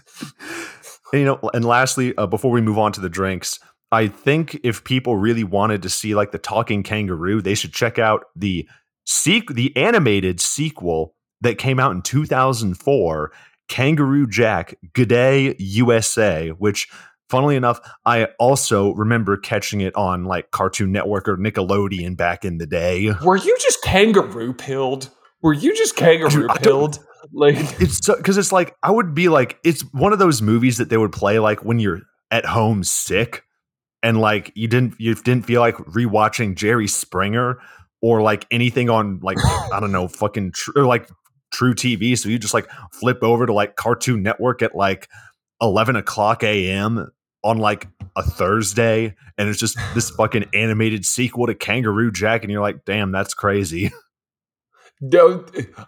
And, 1.12 1.22
you 1.22 1.26
know, 1.26 1.40
and 1.54 1.66
lastly, 1.66 2.16
uh, 2.18 2.28
before 2.28 2.52
we 2.52 2.62
move 2.62 2.78
on 2.78 2.92
to 2.94 3.02
the 3.02 3.10
drinks, 3.10 3.60
I 3.92 4.08
think 4.08 4.60
if 4.64 4.84
people 4.84 5.18
really 5.18 5.44
wanted 5.44 5.82
to 5.82 5.90
see 5.90 6.14
like 6.14 6.32
the 6.32 6.38
talking 6.38 6.84
kangaroo, 6.84 7.42
they 7.42 7.56
should 7.56 7.74
check 7.74 7.98
out 7.98 8.26
the 8.36 8.68
sequ- 9.08 9.56
the 9.56 9.76
animated 9.76 10.40
sequel 10.40 11.16
that 11.42 11.58
came 11.58 11.80
out 11.80 11.94
in 11.94 12.02
2004, 12.02 13.32
Kangaroo 13.68 14.28
Jack, 14.28 14.76
G'day 14.94 15.56
USA, 15.60 16.50
which 16.50 16.90
funnily 17.30 17.56
enough, 17.56 17.80
I 18.06 18.26
also 18.40 18.94
remember 18.94 19.38
catching 19.38 19.82
it 19.82 19.96
on 19.96 20.26
like 20.26 20.52
Cartoon 20.52 20.92
Network 20.92 21.28
or 21.28 21.38
Nickelodeon 21.38 22.18
back 22.18 22.44
in 22.44 22.58
the 22.58 22.68
day. 22.68 23.12
Were 23.24 23.38
you 23.38 23.58
just 23.60 23.82
kangaroo 23.84 24.54
pilled? 24.54 25.10
Were 25.42 25.54
you 25.54 25.76
just 25.76 25.96
kangaroo 25.96 26.48
pilled? 26.56 27.00
Like 27.32 27.56
it's 27.80 28.06
because 28.08 28.36
so, 28.36 28.40
it's 28.40 28.52
like 28.52 28.76
I 28.84 28.92
would 28.92 29.14
be 29.14 29.30
like 29.30 29.60
it's 29.64 29.82
one 29.94 30.14
of 30.14 30.20
those 30.20 30.42
movies 30.42 30.78
that 30.78 30.90
they 30.90 30.98
would 30.98 31.12
play 31.12 31.40
like 31.40 31.64
when 31.64 31.80
you're 31.80 32.02
at 32.32 32.46
home 32.46 32.84
sick 32.84 33.44
and 34.04 34.20
like 34.20 34.52
you 34.56 34.68
didn't 34.68 34.96
you 35.00 35.16
didn't 35.16 35.46
feel 35.46 35.62
like 35.62 35.76
rewatching 35.76 36.56
Jerry 36.56 36.88
Springer 36.88 37.60
or 38.02 38.22
like 38.22 38.46
anything 38.52 38.90
on 38.90 39.20
like 39.22 39.38
I 39.74 39.80
don't 39.80 39.92
know 39.92 40.08
fucking 40.08 40.54
tr- 40.54 40.72
or 40.78 40.86
like 40.86 41.10
True 41.52 41.74
TV, 41.74 42.16
so 42.16 42.30
you 42.30 42.38
just 42.38 42.54
like 42.54 42.70
flip 42.94 43.24
over 43.24 43.48
to 43.48 43.54
like 43.54 43.76
Cartoon 43.76 44.22
Network 44.22 44.62
at 44.62 44.76
like 44.76 45.10
eleven 45.60 45.96
o'clock 45.96 46.44
a.m. 46.44 47.12
on 47.44 47.58
like 47.58 47.88
a 48.16 48.24
Thursday, 48.24 49.16
and 49.38 49.50
it's 49.50 49.60
just 49.60 49.78
this 49.94 50.10
fucking 50.18 50.46
animated 50.54 51.06
sequel 51.06 51.48
to 51.48 51.56
Kangaroo 51.56 52.12
Jack, 52.12 52.44
and 52.44 52.52
you're 52.52 52.62
like, 52.62 52.86
damn, 52.86 53.12
that's 53.12 53.34
crazy. 53.34 53.92
No, 55.02 55.46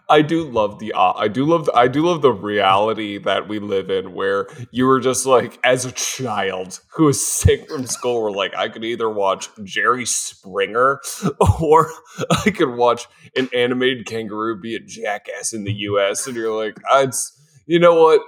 I 0.08 0.22
do 0.22 0.48
love 0.48 0.78
the 0.78 0.94
uh, 0.94 1.12
I 1.12 1.28
do 1.28 1.44
love 1.44 1.66
the, 1.66 1.74
I 1.74 1.86
do 1.86 2.02
love 2.02 2.22
the 2.22 2.32
reality 2.32 3.18
that 3.18 3.46
we 3.46 3.58
live 3.58 3.90
in 3.90 4.14
where 4.14 4.48
you 4.70 4.86
were 4.86 5.00
just 5.00 5.26
like 5.26 5.58
as 5.62 5.84
a 5.84 5.92
child 5.92 6.80
who 6.94 7.04
was 7.04 7.26
sick 7.26 7.68
from 7.68 7.84
school 7.84 8.22
were 8.22 8.32
like 8.32 8.54
I 8.56 8.70
could 8.70 8.84
either 8.84 9.10
watch 9.10 9.50
Jerry 9.64 10.06
Springer 10.06 11.02
or 11.60 11.90
I 12.30 12.50
could 12.52 12.74
watch 12.74 13.06
an 13.36 13.50
animated 13.54 14.06
kangaroo 14.06 14.58
be 14.58 14.76
a 14.76 14.80
jackass 14.80 15.52
in 15.52 15.64
the 15.64 15.74
US 15.74 16.26
and 16.26 16.34
you're 16.34 16.56
like 16.56 16.78
it's 16.92 17.38
you 17.66 17.78
know 17.78 17.94
what 17.94 18.22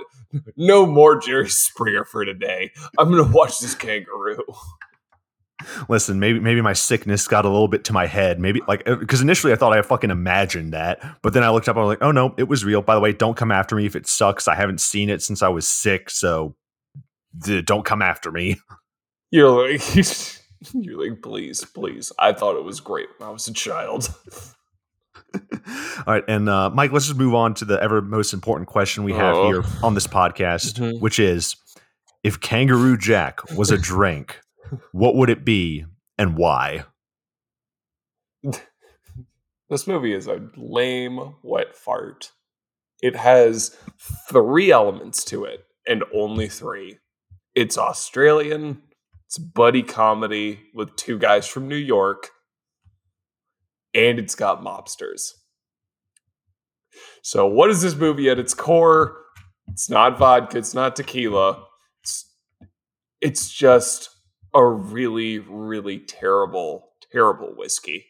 no 0.56 0.86
more 0.86 1.18
Jerry 1.18 1.48
Springer 1.48 2.04
for 2.04 2.24
today 2.24 2.70
I'm 2.98 3.10
going 3.10 3.24
to 3.24 3.32
watch 3.32 3.60
this 3.60 3.74
kangaroo 3.74 4.44
listen, 5.88 6.18
maybe 6.18 6.40
maybe 6.40 6.60
my 6.60 6.72
sickness 6.72 7.28
got 7.28 7.44
a 7.44 7.48
little 7.48 7.68
bit 7.68 7.84
to 7.84 7.92
my 7.92 8.06
head. 8.06 8.38
Maybe 8.40 8.60
like 8.66 8.84
because 8.84 9.20
uh, 9.20 9.24
initially 9.24 9.52
I 9.52 9.56
thought 9.56 9.72
I 9.72 9.82
fucking 9.82 10.10
imagined 10.10 10.72
that, 10.72 11.02
but 11.22 11.32
then 11.32 11.42
I 11.42 11.50
looked 11.50 11.68
up. 11.68 11.76
I 11.76 11.80
was 11.80 11.88
like, 11.88 12.02
oh 12.02 12.12
no, 12.12 12.34
it 12.36 12.48
was 12.48 12.64
real. 12.64 12.82
By 12.82 12.94
the 12.94 13.00
way, 13.00 13.12
don't 13.12 13.36
come 13.36 13.50
after 13.50 13.76
me 13.76 13.86
if 13.86 13.96
it 13.96 14.06
sucks. 14.06 14.48
I 14.48 14.54
haven't 14.54 14.80
seen 14.80 15.10
it 15.10 15.22
since 15.22 15.42
I 15.42 15.48
was 15.48 15.68
sick, 15.68 16.10
so 16.10 16.54
don't 17.64 17.84
come 17.84 18.02
after 18.02 18.30
me. 18.30 18.56
You're 19.30 19.68
like, 19.68 19.82
you're 20.74 21.10
like, 21.10 21.20
please, 21.20 21.64
please. 21.64 22.12
I 22.20 22.32
thought 22.32 22.56
it 22.56 22.62
was 22.62 22.78
great 22.78 23.08
when 23.18 23.28
I 23.28 23.32
was 23.32 23.48
a 23.48 23.52
child. 23.52 24.14
All 26.06 26.14
right, 26.14 26.24
and 26.28 26.48
uh, 26.48 26.70
Mike, 26.70 26.92
let's 26.92 27.06
just 27.06 27.18
move 27.18 27.34
on 27.34 27.54
to 27.54 27.64
the 27.64 27.82
ever 27.82 28.00
most 28.00 28.32
important 28.32 28.68
question 28.68 29.04
we 29.04 29.12
have 29.12 29.34
oh. 29.34 29.46
here 29.46 29.64
on 29.82 29.94
this 29.94 30.06
podcast, 30.06 30.74
mm-hmm. 30.74 30.98
which 30.98 31.18
is: 31.18 31.56
If 32.22 32.40
Kangaroo 32.40 32.96
Jack 32.96 33.50
was 33.52 33.70
a 33.70 33.78
drink, 33.78 34.40
what 34.92 35.14
would 35.16 35.30
it 35.30 35.44
be 35.44 35.84
and 36.18 36.36
why? 36.36 36.84
This 39.70 39.86
movie 39.86 40.12
is 40.12 40.26
a 40.26 40.50
lame 40.56 41.36
wet 41.42 41.74
fart. 41.74 42.32
It 43.00 43.16
has 43.16 43.76
three 44.28 44.70
elements 44.70 45.24
to 45.24 45.44
it, 45.44 45.64
and 45.88 46.04
only 46.14 46.48
three. 46.48 46.98
It's 47.54 47.78
Australian, 47.78 48.82
it's 49.26 49.38
buddy 49.38 49.82
comedy 49.82 50.60
with 50.74 50.94
two 50.96 51.18
guys 51.18 51.48
from 51.48 51.66
New 51.66 51.76
York, 51.76 52.30
and 53.94 54.18
it's 54.18 54.34
got 54.34 54.62
mobsters. 54.62 55.32
So, 57.22 57.46
what 57.46 57.70
is 57.70 57.82
this 57.82 57.94
movie 57.94 58.28
at 58.28 58.38
its 58.38 58.54
core? 58.54 59.16
It's 59.68 59.88
not 59.88 60.18
vodka, 60.18 60.58
it's 60.58 60.74
not 60.74 60.96
tequila. 60.96 61.64
It's, 62.02 62.30
it's 63.20 63.50
just 63.52 64.10
a 64.54 64.64
really, 64.64 65.38
really 65.38 65.98
terrible, 65.98 66.90
terrible 67.10 67.54
whiskey. 67.56 68.06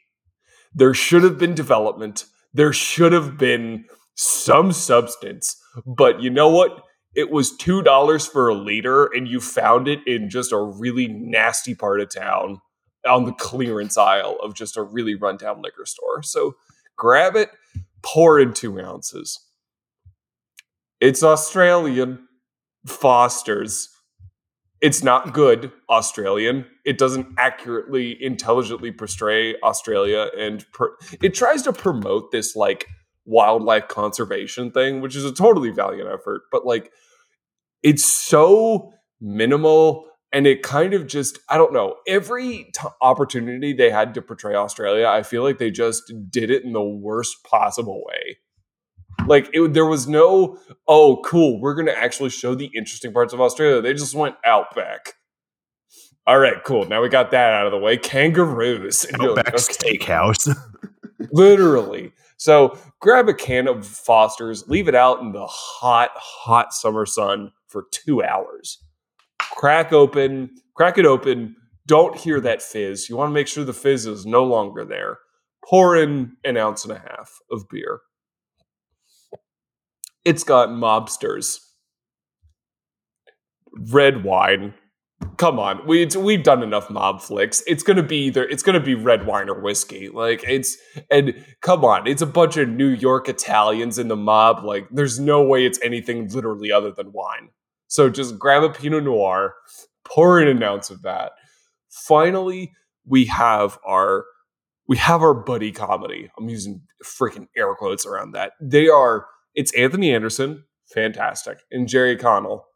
There 0.75 0.95
should 0.95 1.23
have 1.23 1.39
been 1.39 1.55
development. 1.55 2.27
There 2.53 2.73
should 2.73 3.13
have 3.13 3.39
been 3.39 3.87
some 4.17 4.73
substance. 4.73 5.57
But 5.87 6.21
you 6.21 6.31
know 6.31 6.49
what? 6.49 6.83
It 7.15 7.31
was 7.31 7.57
$2 7.57 8.29
for 8.29 8.49
a 8.49 8.55
liter, 8.55 9.07
and 9.07 9.29
you 9.29 9.41
found 9.41 9.87
it 9.87 10.01
in 10.07 10.29
just 10.29 10.51
a 10.51 10.59
really 10.59 11.07
nasty 11.07 11.75
part 11.75 12.01
of 12.01 12.13
town 12.13 12.61
on 13.07 13.25
the 13.25 13.33
clearance 13.33 13.97
aisle 13.97 14.39
of 14.43 14.55
just 14.55 14.77
a 14.77 14.83
really 14.83 15.15
rundown 15.15 15.63
liquor 15.63 15.87
store. 15.87 16.23
So 16.23 16.57
grab 16.97 17.37
it, 17.37 17.51
pour 18.03 18.41
in 18.41 18.53
two 18.55 18.81
ounces. 18.81 19.41
It's 21.01 21.23
Australian. 21.23 22.29
Foster's 22.87 23.89
it's 24.85 25.03
not 25.03 25.33
good 25.33 25.73
Australian. 25.89 26.67
It 26.85 26.99
doesn't 26.99 27.27
accurately, 27.39 28.23
intelligently 28.23 28.93
portray 28.93 29.59
Australia, 29.63 30.29
and 30.39 30.71
per- 30.73 30.95
it 31.23 31.33
tries 31.33 31.63
to 31.63 31.73
promote 31.73 32.33
this 32.33 32.55
like 32.55 32.87
wildlife 33.25 33.89
conservation 33.89 34.71
thing, 34.71 35.01
which 35.01 35.17
is 35.17 35.25
a 35.25 35.33
totally 35.33 35.71
valiant 35.71 36.11
effort. 36.11 36.43
But 36.53 36.67
like, 36.67 36.93
it's 37.83 38.05
so 38.05 38.93
minimal, 39.23 40.07
and 40.35 40.49
it 40.49 40.63
kind 40.63 40.93
of 40.93 41.07
just 41.07 41.39
I 41.49 41.57
don't 41.57 41.73
know. 41.73 41.97
Every 42.07 42.71
t- 42.75 42.89
opportunity 43.01 43.73
they 43.73 43.91
had 43.91 44.13
to 44.15 44.23
portray 44.23 44.55
Australia, 44.55 45.07
I 45.07 45.23
feel 45.23 45.45
like 45.45 45.59
they 45.59 45.71
just 45.71 46.13
did 46.29 46.51
it 46.51 46.65
in 46.65 46.73
the 46.73 46.83
worst 46.83 47.45
possible 47.45 48.03
way. 48.05 48.39
Like 49.27 49.49
it, 49.55 49.73
there 49.73 49.87
was 49.87 50.09
no, 50.09 50.59
oh, 50.89 51.23
cool, 51.25 51.61
we're 51.61 51.75
going 51.75 51.87
to 51.87 51.97
actually 51.97 52.31
show 52.31 52.57
the 52.57 52.71
interesting 52.77 53.13
parts 53.13 53.33
of 53.33 53.41
Australia. 53.41 53.81
They 53.81 53.95
just 53.95 54.15
went 54.15 54.35
outback. 54.45 55.15
All 56.27 56.39
right, 56.39 56.63
cool. 56.65 56.85
Now 56.87 57.01
we 57.01 57.09
got 57.09 57.31
that 57.31 57.53
out 57.53 57.67
of 57.67 57.73
the 57.73 57.79
way. 57.79 57.97
Kangaroos. 57.97 59.07
Outback 59.15 59.47
like, 59.47 59.55
okay. 59.55 59.99
Steakhouse. 59.99 60.55
Literally. 61.33 62.13
So 62.39 62.77
grab 63.01 63.29
a 63.29 63.35
can 63.35 63.69
of 63.69 63.87
Foster's, 63.87 64.69
leave 64.69 64.89
it 64.89 64.95
out 64.97 65.21
in 65.21 65.33
the 65.33 65.47
hot, 65.47 66.11
hot 66.17 66.75
summer 66.75 67.07
sun 67.07 67.53
for 67.69 67.87
two 67.93 68.23
hours. 68.23 68.84
Crack 69.53 69.93
open, 69.93 70.51
crack 70.75 70.99
it 70.99 71.07
open. 71.07 71.57
Don't 71.87 72.17
hear 72.17 72.41
that 72.41 72.63
fizz. 72.63 73.09
You 73.09 73.17
want 73.17 73.31
to 73.31 73.35
make 73.35 73.49
sure 73.49 73.65
the 73.65 73.73
fizz 73.73 74.07
is 74.07 74.27
no 74.27 74.45
longer 74.45 74.85
there. 74.85 75.19
Pour 75.69 75.97
in 75.97 76.37
an 76.45 76.57
ounce 76.57 76.85
and 76.85 76.93
a 76.93 76.99
half 76.99 77.31
of 77.51 77.69
beer 77.71 78.01
it's 80.25 80.45
got 80.45 80.71
mobsters, 80.71 81.59
red 83.93 84.25
wine. 84.25 84.75
Come 85.37 85.59
on, 85.59 85.87
we 85.87 86.07
we've 86.07 86.43
done 86.43 86.63
enough 86.63 86.91
mob 86.91 87.21
flicks. 87.21 87.63
It's 87.67 87.83
gonna 87.83 88.03
be 88.03 88.27
either 88.27 88.45
it's 88.45 88.63
gonna 88.63 88.81
be 88.81 88.95
red 88.95 89.27
wine 89.27 89.49
or 89.49 89.61
whiskey. 89.61 90.09
Like 90.09 90.45
it's 90.47 90.77
and 91.11 91.45
come 91.61 91.85
on, 91.85 92.07
it's 92.07 92.23
a 92.23 92.27
bunch 92.27 92.57
of 92.57 92.69
New 92.69 92.89
York 92.89 93.29
Italians 93.29 93.99
in 93.99 94.09
the 94.09 94.17
mob. 94.17 94.65
Like 94.65 94.89
there's 94.91 95.19
no 95.19 95.43
way 95.43 95.67
it's 95.67 95.81
anything 95.83 96.29
literally 96.29 96.73
other 96.73 96.91
than 96.91 97.13
wine. 97.13 97.51
So 97.95 98.11
just 98.11 98.41
grab 98.41 98.65
a 98.65 98.71
Pinot 98.71 99.05
Noir, 99.05 99.55
pour 100.05 100.41
in 100.41 100.49
an 100.49 100.61
ounce 100.65 100.91
of 100.91 101.03
that. 101.03 101.31
Finally, 102.09 102.73
we 103.07 103.27
have 103.27 103.79
our 103.87 104.25
we 104.89 104.97
have 104.97 105.23
our 105.23 105.33
buddy 105.33 105.71
comedy. 105.71 106.29
I'm 106.37 106.49
using 106.49 106.83
freaking 107.05 107.47
air 107.57 107.73
quotes 107.77 108.05
around 108.05 108.33
that. 108.33 108.55
They 108.61 108.89
are 108.89 109.27
it's 109.55 109.73
Anthony 109.75 110.13
Anderson, 110.13 110.65
fantastic, 110.93 111.59
and 111.71 111.87
Jerry 111.87 112.17
Connell, 112.17 112.67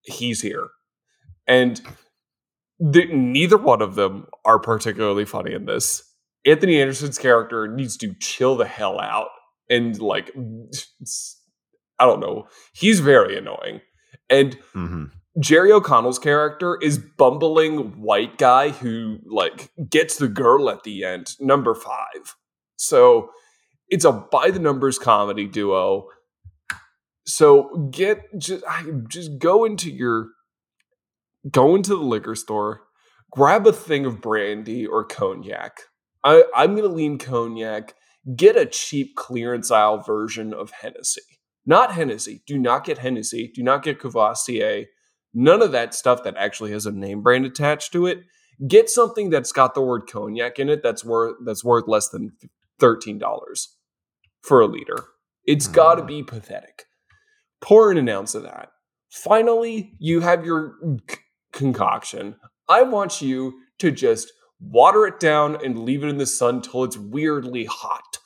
he's 0.00 0.40
here, 0.40 0.68
and 1.46 1.82
the, 2.80 3.04
neither 3.04 3.58
one 3.58 3.82
of 3.82 3.96
them 3.96 4.28
are 4.46 4.58
particularly 4.58 5.26
funny 5.26 5.52
in 5.52 5.66
this. 5.66 6.02
Anthony 6.46 6.80
Anderson's 6.80 7.18
character 7.18 7.68
needs 7.68 7.98
to 7.98 8.14
chill 8.14 8.56
the 8.56 8.64
hell 8.64 8.98
out, 8.98 9.28
and 9.68 10.00
like, 10.00 10.34
I 11.98 12.06
don't 12.06 12.20
know, 12.20 12.48
he's 12.72 13.00
very 13.00 13.36
annoying, 13.36 13.82
and. 14.30 14.58
Mm-hmm. 14.74 15.04
Jerry 15.40 15.70
O'Connell's 15.70 16.18
character 16.18 16.76
is 16.82 16.98
bumbling 16.98 18.00
white 18.00 18.38
guy 18.38 18.70
who 18.70 19.18
like 19.24 19.70
gets 19.88 20.16
the 20.16 20.26
girl 20.26 20.68
at 20.68 20.82
the 20.82 21.04
end, 21.04 21.36
number 21.38 21.76
five. 21.76 22.34
So 22.74 23.30
it's 23.88 24.04
a 24.04 24.10
by 24.10 24.50
the 24.50 24.58
numbers 24.58 24.98
comedy 24.98 25.46
duo. 25.46 26.08
So 27.24 27.88
get 27.92 28.22
just 28.36 28.64
just 29.06 29.38
go 29.38 29.64
into 29.64 29.92
your 29.92 30.30
go 31.50 31.74
into 31.76 31.90
the 31.90 32.02
liquor 32.02 32.34
store, 32.34 32.82
grab 33.30 33.66
a 33.66 33.72
thing 33.72 34.06
of 34.06 34.20
brandy 34.20 34.86
or 34.86 35.04
cognac. 35.04 35.78
I, 36.24 36.44
I'm 36.54 36.74
going 36.74 36.88
to 36.88 36.94
lean 36.94 37.18
cognac. 37.18 37.94
Get 38.34 38.56
a 38.56 38.66
cheap 38.66 39.14
clearance 39.16 39.70
aisle 39.70 39.98
version 39.98 40.52
of 40.52 40.70
Hennessy. 40.70 41.22
Not 41.68 41.92
Hennessy. 41.92 42.40
Do 42.46 42.58
not 42.58 42.84
get 42.86 42.96
Hennessy. 42.96 43.52
Do 43.54 43.62
not 43.62 43.82
get 43.82 43.98
Courvoisier. 43.98 44.86
None 45.34 45.60
of 45.60 45.70
that 45.72 45.92
stuff 45.92 46.24
that 46.24 46.34
actually 46.38 46.72
has 46.72 46.86
a 46.86 46.90
name 46.90 47.20
brand 47.22 47.44
attached 47.44 47.92
to 47.92 48.06
it. 48.06 48.20
Get 48.66 48.88
something 48.88 49.28
that's 49.28 49.52
got 49.52 49.74
the 49.74 49.82
word 49.82 50.08
cognac 50.10 50.58
in 50.58 50.70
it 50.70 50.82
that's 50.82 51.04
worth 51.04 51.36
that's 51.44 51.62
worth 51.62 51.86
less 51.86 52.08
than 52.08 52.32
thirteen 52.80 53.18
dollars 53.18 53.76
for 54.40 54.62
a 54.62 54.66
liter. 54.66 55.08
It's 55.44 55.68
got 55.68 55.96
to 55.96 56.02
mm. 56.02 56.06
be 56.06 56.22
pathetic. 56.22 56.84
Pour 57.60 57.92
in 57.92 57.98
an 57.98 58.08
ounce 58.08 58.34
of 58.34 58.44
that. 58.44 58.70
Finally, 59.10 59.92
you 59.98 60.20
have 60.20 60.46
your 60.46 60.76
c- 61.10 61.18
concoction. 61.52 62.36
I 62.66 62.80
want 62.80 63.20
you 63.20 63.60
to 63.80 63.90
just 63.90 64.32
water 64.58 65.06
it 65.06 65.20
down 65.20 65.62
and 65.62 65.80
leave 65.84 66.02
it 66.02 66.08
in 66.08 66.16
the 66.16 66.26
sun 66.26 66.62
till 66.62 66.84
it's 66.84 66.96
weirdly 66.96 67.66
hot. 67.66 68.18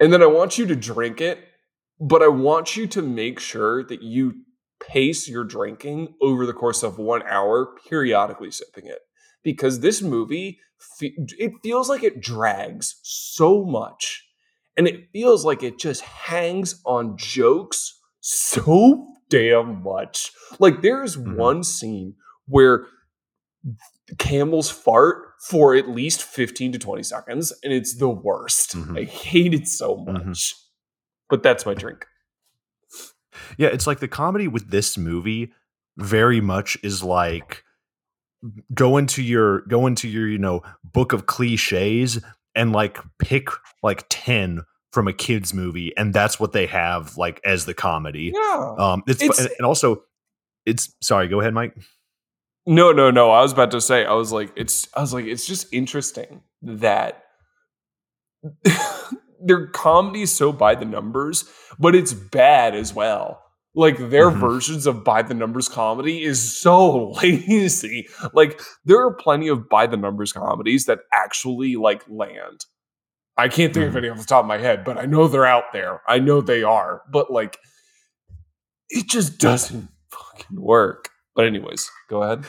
And 0.00 0.12
then 0.12 0.22
I 0.22 0.26
want 0.26 0.58
you 0.58 0.66
to 0.66 0.76
drink 0.76 1.20
it, 1.20 1.38
but 2.00 2.22
I 2.22 2.28
want 2.28 2.76
you 2.76 2.86
to 2.88 3.02
make 3.02 3.40
sure 3.40 3.84
that 3.84 4.02
you 4.02 4.34
pace 4.80 5.28
your 5.28 5.44
drinking 5.44 6.14
over 6.20 6.44
the 6.44 6.52
course 6.52 6.82
of 6.82 6.98
one 6.98 7.22
hour, 7.26 7.74
periodically 7.88 8.50
sipping 8.50 8.86
it. 8.86 8.98
Because 9.42 9.80
this 9.80 10.02
movie, 10.02 10.58
it 11.00 11.52
feels 11.62 11.88
like 11.88 12.02
it 12.02 12.20
drags 12.20 13.00
so 13.02 13.64
much. 13.64 14.24
And 14.76 14.86
it 14.86 15.08
feels 15.12 15.44
like 15.44 15.62
it 15.62 15.78
just 15.78 16.02
hangs 16.02 16.82
on 16.84 17.16
jokes 17.16 17.98
so 18.20 19.06
damn 19.30 19.82
much. 19.82 20.32
Like 20.58 20.82
there's 20.82 21.16
mm-hmm. 21.16 21.36
one 21.36 21.64
scene 21.64 22.14
where 22.46 22.86
camels 24.18 24.70
fart 24.70 25.25
for 25.40 25.74
at 25.74 25.88
least 25.88 26.22
15 26.22 26.72
to 26.72 26.78
20 26.78 27.02
seconds 27.02 27.52
and 27.62 27.72
it's 27.72 27.96
the 27.96 28.08
worst. 28.08 28.76
Mm-hmm. 28.76 28.96
I 28.96 29.04
hate 29.04 29.54
it 29.54 29.68
so 29.68 29.96
mm-hmm. 29.96 30.12
much. 30.12 30.24
Mm-hmm. 30.24 30.62
But 31.28 31.42
that's 31.42 31.66
my 31.66 31.74
drink. 31.74 32.06
Yeah, 33.58 33.68
it's 33.68 33.86
like 33.86 34.00
the 34.00 34.08
comedy 34.08 34.48
with 34.48 34.70
this 34.70 34.96
movie 34.96 35.52
very 35.98 36.40
much 36.40 36.78
is 36.82 37.02
like 37.02 37.64
go 38.74 38.96
into 38.96 39.22
your 39.22 39.62
go 39.62 39.86
into 39.86 40.08
your, 40.08 40.28
you 40.28 40.38
know, 40.38 40.62
book 40.84 41.12
of 41.12 41.26
cliches 41.26 42.20
and 42.54 42.72
like 42.72 42.98
pick 43.18 43.48
like 43.82 44.04
10 44.08 44.62
from 44.92 45.08
a 45.08 45.12
kids 45.12 45.52
movie 45.52 45.92
and 45.96 46.14
that's 46.14 46.40
what 46.40 46.52
they 46.52 46.66
have 46.66 47.16
like 47.16 47.40
as 47.44 47.66
the 47.66 47.74
comedy. 47.74 48.32
Yeah. 48.34 48.74
Um 48.78 49.02
it's, 49.06 49.22
it's 49.22 49.38
and 49.38 49.66
also 49.66 50.04
it's 50.64 50.94
sorry, 51.02 51.28
go 51.28 51.40
ahead 51.40 51.54
Mike. 51.54 51.76
No, 52.66 52.90
no, 52.92 53.10
no. 53.10 53.30
I 53.30 53.42
was 53.42 53.52
about 53.52 53.70
to 53.70 53.80
say, 53.80 54.04
I 54.04 54.14
was 54.14 54.32
like, 54.32 54.52
it's, 54.56 54.88
I 54.94 55.00
was 55.00 55.14
like, 55.14 55.24
it's 55.24 55.46
just 55.46 55.72
interesting 55.72 56.42
that 56.62 57.22
their 59.40 59.68
comedy 59.68 60.22
is 60.22 60.32
so 60.32 60.52
by 60.52 60.74
the 60.74 60.84
numbers, 60.84 61.44
but 61.78 61.94
it's 61.94 62.12
bad 62.12 62.74
as 62.74 62.92
well. 62.92 63.42
Like 63.74 63.98
their 63.98 64.30
mm-hmm. 64.30 64.40
versions 64.40 64.86
of 64.86 65.04
by 65.04 65.22
the 65.22 65.34
numbers 65.34 65.68
comedy 65.68 66.22
is 66.22 66.42
so 66.58 67.10
lazy. 67.22 68.08
Like 68.32 68.60
there 68.84 69.04
are 69.04 69.12
plenty 69.12 69.48
of 69.48 69.68
by 69.68 69.86
the 69.86 69.98
numbers 69.98 70.32
comedies 70.32 70.86
that 70.86 71.00
actually 71.12 71.76
like 71.76 72.02
land. 72.08 72.64
I 73.36 73.48
can't 73.48 73.74
think 73.74 73.86
mm-hmm. 73.86 73.96
of 73.96 73.96
any 73.96 74.08
off 74.08 74.18
the 74.18 74.24
top 74.24 74.44
of 74.44 74.48
my 74.48 74.56
head, 74.56 74.82
but 74.82 74.96
I 74.96 75.04
know 75.04 75.28
they're 75.28 75.44
out 75.44 75.74
there. 75.74 76.00
I 76.08 76.18
know 76.18 76.40
they 76.40 76.62
are, 76.62 77.02
but 77.12 77.30
like 77.30 77.58
it 78.88 79.08
just 79.08 79.38
doesn't 79.38 79.88
fucking 80.10 80.60
work. 80.60 81.10
But 81.36 81.46
anyways, 81.46 81.90
go 82.08 82.22
ahead. 82.22 82.44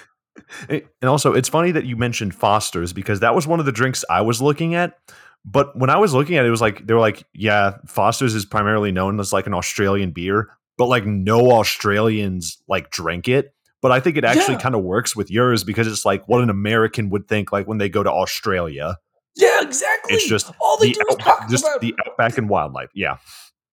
And 0.69 1.09
also, 1.09 1.33
it's 1.33 1.49
funny 1.49 1.71
that 1.71 1.85
you 1.85 1.97
mentioned 1.97 2.33
Foster's 2.33 2.93
because 2.93 3.19
that 3.19 3.35
was 3.35 3.45
one 3.45 3.59
of 3.59 3.65
the 3.65 3.71
drinks 3.71 4.05
I 4.09 4.21
was 4.21 4.41
looking 4.41 4.75
at. 4.75 4.97
But 5.45 5.77
when 5.77 5.89
I 5.89 5.97
was 5.97 6.13
looking 6.13 6.37
at 6.37 6.45
it, 6.45 6.47
it 6.47 6.51
was 6.51 6.61
like 6.61 6.85
they 6.85 6.93
were 6.93 6.99
like, 6.99 7.23
yeah, 7.33 7.77
Foster's 7.87 8.35
is 8.35 8.45
primarily 8.45 8.91
known 8.91 9.19
as 9.19 9.31
like 9.31 9.47
an 9.47 9.53
Australian 9.53 10.11
beer, 10.11 10.49
but 10.77 10.87
like 10.87 11.05
no 11.05 11.51
Australians 11.51 12.57
like 12.67 12.89
drink 12.91 13.27
it. 13.27 13.53
But 13.81 13.91
I 13.91 13.99
think 13.99 14.17
it 14.17 14.25
actually 14.25 14.55
yeah. 14.55 14.61
kind 14.61 14.75
of 14.75 14.83
works 14.83 15.15
with 15.15 15.29
yours 15.29 15.63
because 15.63 15.87
it's 15.87 16.05
like 16.05 16.27
what 16.27 16.41
an 16.41 16.49
American 16.49 17.09
would 17.11 17.27
think 17.27 17.51
like 17.51 17.67
when 17.67 17.77
they 17.77 17.89
go 17.89 18.03
to 18.03 18.11
Australia. 18.11 18.97
Yeah, 19.35 19.61
exactly. 19.61 20.15
It's 20.15 20.27
just 20.27 20.51
all 20.59 20.77
they 20.77 20.89
the 20.89 20.93
do 20.95 21.05
is 21.09 21.15
talk 21.17 21.49
just 21.49 21.63
about 21.63 21.81
the 21.81 21.95
outback 22.05 22.37
and 22.37 22.49
wildlife. 22.49 22.89
Yeah. 22.95 23.17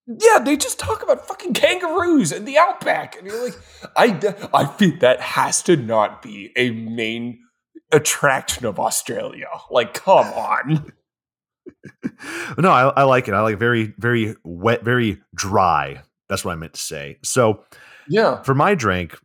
Yeah, 0.06 0.38
they 0.38 0.56
just 0.56 0.78
talk 0.78 1.02
about 1.02 1.26
fucking 1.26 1.54
kangaroos 1.54 2.30
and 2.30 2.46
the 2.46 2.58
outback, 2.58 3.16
and 3.16 3.26
you're 3.26 3.44
like, 3.44 3.58
I, 3.96 4.34
I 4.52 4.64
think 4.66 5.00
that 5.00 5.20
has 5.20 5.62
to 5.62 5.76
not 5.76 6.20
be 6.20 6.52
a 6.56 6.70
main 6.70 7.40
attraction 7.90 8.66
of 8.66 8.78
Australia. 8.78 9.48
Like, 9.70 9.94
come 9.94 10.26
on. 10.26 10.92
no, 12.58 12.70
I, 12.70 12.88
I 12.88 13.02
like 13.04 13.28
it. 13.28 13.34
I 13.34 13.40
like 13.40 13.58
very, 13.58 13.94
very 13.96 14.34
wet, 14.44 14.84
very 14.84 15.22
dry. 15.34 16.02
That's 16.28 16.44
what 16.44 16.52
I 16.52 16.56
meant 16.56 16.74
to 16.74 16.80
say. 16.80 17.18
So, 17.22 17.64
yeah, 18.08 18.42
for 18.42 18.54
my 18.54 18.74
drink, 18.74 19.18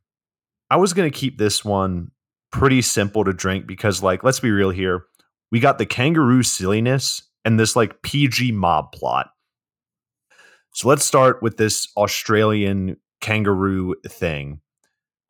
I 0.70 0.78
was 0.78 0.94
going 0.94 1.12
to 1.12 1.18
keep 1.18 1.38
this 1.38 1.65
one 1.65 2.12
pretty 2.52 2.82
simple 2.82 3.26
to 3.26 3.34
drink 3.34 3.68
because, 3.68 4.02
like, 4.02 4.24
let's 4.24 4.39
be 4.39 4.52
real 4.52 4.70
here. 4.70 5.06
We 5.52 5.60
got 5.60 5.78
the 5.78 5.86
kangaroo 5.86 6.44
silliness 6.44 7.24
and 7.44 7.60
this 7.60 7.76
like 7.76 8.02
PG 8.02 8.52
mob 8.52 8.92
plot. 8.92 9.32
So 10.73 10.88
let's 10.88 11.05
start 11.05 11.41
with 11.41 11.58
this 11.58 11.88
Australian 11.97 12.97
kangaroo 13.21 13.95
thing. 14.08 14.62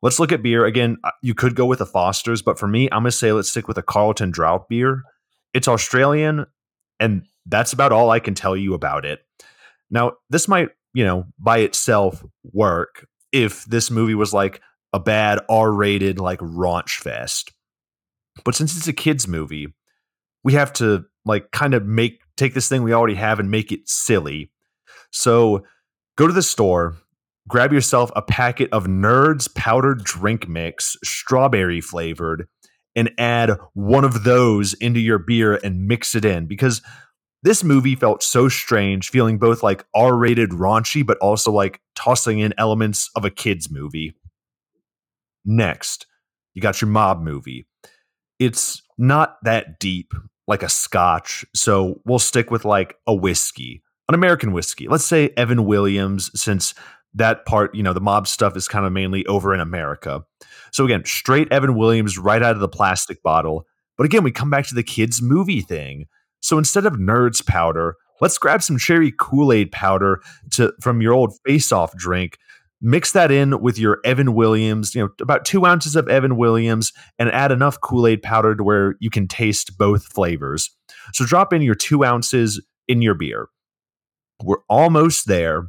Let's 0.02 0.18
look 0.18 0.32
at 0.32 0.42
beer. 0.42 0.64
Again, 0.64 0.96
uh, 1.04 1.10
you 1.22 1.34
could 1.34 1.54
go 1.54 1.66
with 1.66 1.80
a 1.80 1.86
Foster's, 1.86 2.42
but 2.42 2.58
for 2.58 2.66
me, 2.66 2.88
I'm 2.90 3.02
going 3.02 3.10
to 3.10 3.12
say 3.12 3.32
let's 3.32 3.50
stick 3.50 3.68
with 3.68 3.78
a 3.78 3.82
Carlton 3.82 4.32
Draught 4.32 4.68
beer. 4.68 5.02
It's 5.52 5.68
Australian, 5.68 6.46
and 6.98 7.26
that's 7.46 7.72
about 7.72 7.92
all 7.92 8.10
I 8.10 8.20
can 8.20 8.34
tell 8.34 8.56
you 8.56 8.74
about 8.74 9.04
it. 9.04 9.20
Now, 9.90 10.12
this 10.30 10.48
might, 10.48 10.70
you 10.94 11.04
know, 11.04 11.24
by 11.38 11.58
itself 11.58 12.24
work 12.52 13.06
if 13.32 13.64
this 13.64 13.90
movie 13.90 14.14
was 14.14 14.32
like 14.32 14.60
a 14.92 15.00
bad 15.00 15.40
R 15.48 15.70
rated, 15.72 16.18
like 16.18 16.38
raunch 16.40 17.00
fest. 17.00 17.52
But 18.44 18.54
since 18.54 18.76
it's 18.76 18.88
a 18.88 18.92
kids' 18.92 19.28
movie, 19.28 19.68
we 20.44 20.54
have 20.54 20.72
to 20.74 21.04
like 21.24 21.50
kind 21.50 21.74
of 21.74 21.84
make 21.84 22.20
take 22.36 22.54
this 22.54 22.68
thing 22.68 22.82
we 22.82 22.94
already 22.94 23.16
have 23.16 23.38
and 23.38 23.50
make 23.50 23.70
it 23.72 23.88
silly. 23.88 24.50
So 25.10 25.64
go 26.16 26.26
to 26.26 26.32
the 26.32 26.42
store, 26.42 26.96
grab 27.48 27.72
yourself 27.72 28.10
a 28.14 28.22
packet 28.22 28.68
of 28.72 28.84
Nerds 28.84 29.52
powdered 29.54 30.04
drink 30.04 30.48
mix, 30.48 30.96
strawberry 31.02 31.80
flavored, 31.80 32.48
and 32.96 33.12
add 33.18 33.58
one 33.74 34.04
of 34.04 34.24
those 34.24 34.74
into 34.74 35.00
your 35.00 35.18
beer 35.18 35.58
and 35.62 35.86
mix 35.86 36.14
it 36.14 36.24
in 36.24 36.46
because 36.46 36.82
this 37.42 37.64
movie 37.64 37.94
felt 37.94 38.22
so 38.22 38.48
strange, 38.48 39.08
feeling 39.08 39.38
both 39.38 39.62
like 39.62 39.84
R 39.94 40.16
rated 40.16 40.50
raunchy, 40.50 41.06
but 41.06 41.18
also 41.18 41.50
like 41.50 41.80
tossing 41.94 42.38
in 42.38 42.52
elements 42.58 43.10
of 43.16 43.24
a 43.24 43.30
kid's 43.30 43.70
movie. 43.70 44.14
Next, 45.44 46.06
you 46.54 46.60
got 46.60 46.82
your 46.82 46.90
mob 46.90 47.22
movie. 47.22 47.66
It's 48.38 48.82
not 48.98 49.36
that 49.44 49.78
deep 49.78 50.12
like 50.46 50.62
a 50.62 50.68
scotch, 50.68 51.46
so 51.54 52.00
we'll 52.04 52.18
stick 52.18 52.50
with 52.50 52.64
like 52.64 52.96
a 53.06 53.14
whiskey 53.14 53.82
an 54.10 54.14
American 54.14 54.52
whiskey. 54.52 54.88
Let's 54.88 55.04
say 55.04 55.30
Evan 55.36 55.64
Williams, 55.64 56.30
since 56.38 56.74
that 57.14 57.46
part, 57.46 57.74
you 57.74 57.82
know, 57.82 57.92
the 57.92 58.00
mob 58.00 58.28
stuff 58.28 58.56
is 58.56 58.68
kind 58.68 58.84
of 58.84 58.92
mainly 58.92 59.24
over 59.26 59.54
in 59.54 59.60
America. 59.60 60.22
So 60.72 60.84
again, 60.84 61.04
straight 61.04 61.50
Evan 61.50 61.76
Williams 61.76 62.18
right 62.18 62.42
out 62.42 62.54
of 62.54 62.60
the 62.60 62.68
plastic 62.68 63.22
bottle. 63.22 63.66
But 63.96 64.04
again, 64.04 64.22
we 64.22 64.32
come 64.32 64.50
back 64.50 64.66
to 64.68 64.74
the 64.74 64.82
kids' 64.82 65.22
movie 65.22 65.60
thing. 65.60 66.06
So 66.40 66.58
instead 66.58 66.86
of 66.86 66.94
nerds 66.94 67.44
powder, 67.44 67.96
let's 68.20 68.38
grab 68.38 68.62
some 68.62 68.78
cherry 68.78 69.12
Kool-Aid 69.18 69.72
powder 69.72 70.20
to 70.52 70.72
from 70.80 71.00
your 71.00 71.12
old 71.12 71.32
face-off 71.46 71.96
drink. 71.96 72.38
Mix 72.80 73.12
that 73.12 73.30
in 73.30 73.60
with 73.60 73.78
your 73.78 73.98
Evan 74.04 74.34
Williams, 74.34 74.94
you 74.94 75.02
know, 75.02 75.10
about 75.20 75.44
two 75.44 75.66
ounces 75.66 75.96
of 75.96 76.08
Evan 76.08 76.36
Williams, 76.36 76.92
and 77.18 77.30
add 77.30 77.52
enough 77.52 77.80
Kool-Aid 77.80 78.22
powder 78.22 78.54
to 78.54 78.62
where 78.64 78.94
you 79.00 79.10
can 79.10 79.28
taste 79.28 79.76
both 79.76 80.04
flavors. 80.04 80.70
So 81.12 81.26
drop 81.26 81.52
in 81.52 81.60
your 81.60 81.74
two 81.74 82.04
ounces 82.04 82.64
in 82.88 83.02
your 83.02 83.14
beer. 83.14 83.48
We're 84.42 84.62
almost 84.68 85.26
there. 85.26 85.68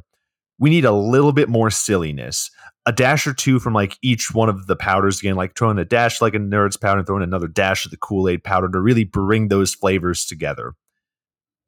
We 0.58 0.70
need 0.70 0.84
a 0.84 0.92
little 0.92 1.32
bit 1.32 1.48
more 1.48 1.70
silliness. 1.70 2.50
A 2.86 2.92
dash 2.92 3.26
or 3.26 3.34
two 3.34 3.60
from 3.60 3.74
like 3.74 3.96
each 4.02 4.32
one 4.32 4.48
of 4.48 4.66
the 4.66 4.76
powders 4.76 5.20
again, 5.20 5.36
like 5.36 5.56
throwing 5.56 5.78
a 5.78 5.84
dash 5.84 6.20
like 6.20 6.34
a 6.34 6.38
nerd's 6.38 6.76
powder 6.76 6.98
and 6.98 7.06
throwing 7.06 7.22
another 7.22 7.48
dash 7.48 7.84
of 7.84 7.90
the 7.90 7.96
Kool 7.96 8.28
Aid 8.28 8.42
powder 8.42 8.68
to 8.68 8.80
really 8.80 9.04
bring 9.04 9.48
those 9.48 9.74
flavors 9.74 10.24
together. 10.24 10.74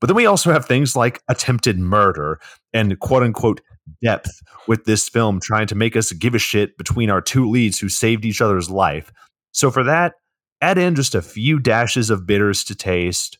But 0.00 0.08
then 0.08 0.16
we 0.16 0.26
also 0.26 0.52
have 0.52 0.66
things 0.66 0.96
like 0.96 1.22
attempted 1.28 1.78
murder 1.78 2.40
and 2.72 2.98
quote 2.98 3.22
unquote 3.22 3.60
depth 4.02 4.42
with 4.66 4.84
this 4.84 5.08
film 5.08 5.40
trying 5.40 5.66
to 5.68 5.74
make 5.74 5.96
us 5.96 6.12
give 6.12 6.34
a 6.34 6.38
shit 6.38 6.76
between 6.76 7.10
our 7.10 7.20
two 7.20 7.48
leads 7.48 7.78
who 7.78 7.88
saved 7.88 8.24
each 8.24 8.40
other's 8.40 8.70
life. 8.70 9.12
So 9.52 9.70
for 9.70 9.84
that, 9.84 10.14
add 10.60 10.78
in 10.78 10.94
just 10.94 11.14
a 11.14 11.22
few 11.22 11.58
dashes 11.58 12.10
of 12.10 12.26
bitters 12.26 12.64
to 12.64 12.74
taste. 12.74 13.38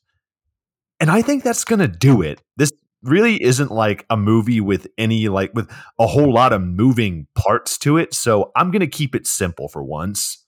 And 1.01 1.11
I 1.11 1.23
think 1.23 1.43
that's 1.43 1.65
going 1.65 1.81
to 1.81 1.89
do 1.89 2.23
it. 2.23 2.41
This 2.57 2.73
really 3.05 3.43
isn't 3.43 3.71
like 3.71 4.07
a 4.11 4.17
movie 4.17 4.61
with 4.61 4.87
any 4.99 5.29
like 5.29 5.53
with 5.55 5.71
a 5.99 6.07
whole 6.07 6.33
lot 6.33 6.53
of 6.53 6.63
moving 6.63 7.27
parts 7.35 7.79
to 7.79 7.97
it. 7.97 8.15
So 8.15 8.51
I'm 8.57 8.71
gonna 8.71 8.87
keep 8.87 9.15
it 9.15 9.27
simple 9.27 9.69
for 9.69 9.83
once. 9.83 10.45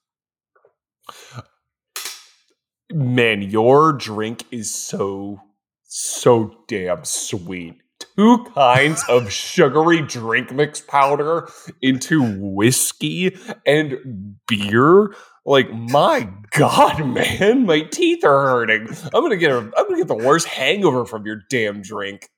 Man, 2.92 3.42
your 3.42 3.92
drink 3.92 4.44
is 4.50 4.72
so 4.72 5.40
so 5.84 6.64
damn 6.68 7.04
sweet. 7.04 7.80
Two 8.16 8.44
kinds 8.54 9.02
of 9.08 9.32
sugary 9.32 10.02
drink 10.02 10.52
mix 10.52 10.80
powder 10.80 11.48
into 11.80 12.22
whiskey 12.38 13.36
and 13.66 14.36
beer. 14.46 15.14
Like 15.44 15.72
my 15.72 16.28
god, 16.50 17.06
man, 17.06 17.66
my 17.66 17.80
teeth 17.82 18.24
are 18.24 18.48
hurting. 18.48 18.88
I'm 19.14 19.22
gonna 19.22 19.36
get 19.36 19.50
a, 19.52 19.58
I'm 19.58 19.88
gonna 19.88 19.96
get 19.96 20.08
the 20.08 20.14
worst 20.14 20.46
hangover 20.46 21.04
from 21.04 21.24
your 21.24 21.42
damn 21.48 21.82
drink. 21.82 22.28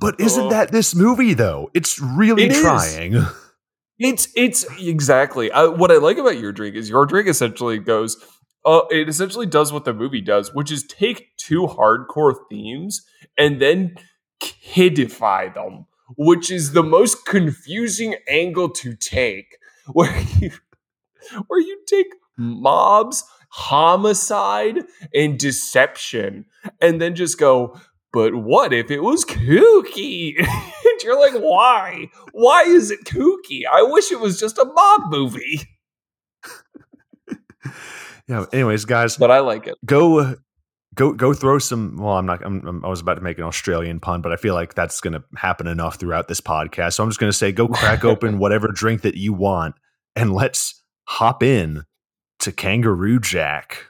But 0.00 0.16
isn't 0.20 0.48
that 0.50 0.72
this 0.72 0.94
movie 0.94 1.34
though? 1.34 1.70
It's 1.74 1.98
really 2.00 2.44
It 2.44 2.52
is. 2.52 2.60
trying. 2.60 3.24
It's 3.98 4.26
it's 4.34 4.64
exactly 4.80 5.52
I, 5.52 5.66
what 5.66 5.92
I 5.92 5.98
like 5.98 6.18
about 6.18 6.36
your 6.40 6.50
drink 6.50 6.74
is 6.74 6.88
your 6.88 7.06
drink 7.06 7.28
essentially 7.28 7.78
goes. 7.78 8.16
Uh, 8.64 8.80
it 8.90 9.08
essentially 9.08 9.46
does 9.46 9.72
what 9.72 9.84
the 9.84 9.94
movie 9.94 10.20
does, 10.20 10.52
which 10.52 10.72
is 10.72 10.82
take 10.84 11.36
two 11.36 11.68
hardcore 11.68 12.34
themes 12.50 13.06
and 13.38 13.60
then 13.62 13.94
kidify 14.42 15.54
them, 15.54 15.86
which 16.16 16.50
is 16.50 16.72
the 16.72 16.82
most 16.82 17.24
confusing 17.26 18.16
angle 18.28 18.70
to 18.70 18.96
take. 18.96 19.56
Where 19.92 20.18
you 20.40 20.50
where 21.46 21.60
you 21.60 21.78
take 21.86 22.08
mobs, 22.36 23.22
homicide, 23.50 24.78
and 25.14 25.38
deception, 25.38 26.46
and 26.80 27.00
then 27.00 27.14
just 27.14 27.38
go. 27.38 27.78
But 28.12 28.34
what 28.34 28.72
if 28.72 28.90
it 28.90 29.00
was 29.00 29.24
kooky? 29.24 30.34
and 30.38 31.02
you're 31.02 31.18
like, 31.18 31.34
why? 31.34 32.08
Why 32.32 32.62
is 32.62 32.90
it 32.90 33.04
kooky? 33.04 33.62
I 33.72 33.82
wish 33.82 34.12
it 34.12 34.20
was 34.20 34.38
just 34.38 34.58
a 34.58 34.64
mob 34.64 35.10
movie. 35.10 35.62
Yeah. 38.28 38.46
Anyways, 38.52 38.84
guys, 38.84 39.16
But 39.16 39.30
I 39.30 39.40
like 39.40 39.66
it. 39.66 39.74
go 39.84 40.36
go 40.94 41.12
go 41.12 41.32
throw 41.32 41.58
some 41.58 41.96
well 41.96 42.18
i'm 42.18 42.26
not 42.26 42.44
I'm, 42.44 42.60
I'm- 42.66 42.82
i 42.84 42.88
was 42.88 43.00
about 43.00 43.14
to 43.14 43.22
make 43.22 43.38
an 43.38 43.44
australian 43.44 43.98
pun 43.98 44.20
but 44.20 44.30
i 44.30 44.36
feel 44.36 44.52
like 44.52 44.74
that's 44.74 45.00
going 45.00 45.14
to 45.14 45.24
happen 45.36 45.66
enough 45.66 45.96
throughout 45.96 46.28
this 46.28 46.42
podcast 46.42 46.92
so 46.94 47.02
i'm 47.02 47.08
just 47.08 47.18
going 47.18 47.32
to 47.32 47.36
say 47.36 47.50
go 47.50 47.66
crack 47.66 48.04
open 48.12 48.38
whatever 48.38 48.68
drink 48.68 49.00
that 49.00 49.14
you 49.14 49.32
want 49.32 49.74
and 50.16 50.34
let's 50.34 50.82
hop 51.08 51.42
in 51.42 51.84
to 52.40 52.52
kangaroo 52.52 53.18
jack 53.18 53.86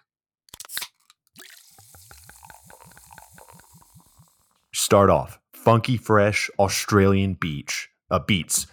start 4.93 5.09
off 5.09 5.39
funky 5.55 5.97
fresh 5.97 6.51
australian 6.59 7.33
beach 7.33 7.89
uh, 8.11 8.19
beats 8.19 8.67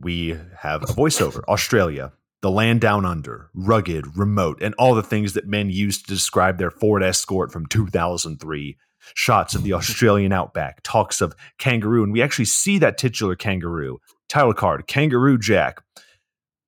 we 0.00 0.36
have 0.56 0.82
a 0.82 0.86
voiceover 0.86 1.42
australia 1.46 2.10
the 2.42 2.50
land 2.50 2.80
down 2.80 3.04
under, 3.04 3.48
rugged, 3.54 4.16
remote, 4.16 4.60
and 4.60 4.74
all 4.80 4.96
the 4.96 5.02
things 5.02 5.34
that 5.34 5.46
men 5.46 5.70
used 5.70 6.04
to 6.06 6.12
describe 6.12 6.58
their 6.58 6.70
Ford 6.72 7.02
Escort 7.04 7.52
from 7.52 7.66
2003. 7.66 8.76
Shots 9.14 9.54
of 9.56 9.62
the 9.64 9.72
Australian 9.72 10.32
outback, 10.32 10.80
talks 10.84 11.20
of 11.20 11.34
kangaroo, 11.58 12.02
and 12.04 12.12
we 12.12 12.22
actually 12.22 12.44
see 12.44 12.78
that 12.78 12.96
titular 12.98 13.34
kangaroo. 13.36 13.98
Title 14.28 14.54
card, 14.54 14.86
Kangaroo 14.86 15.36
Jack. 15.38 15.80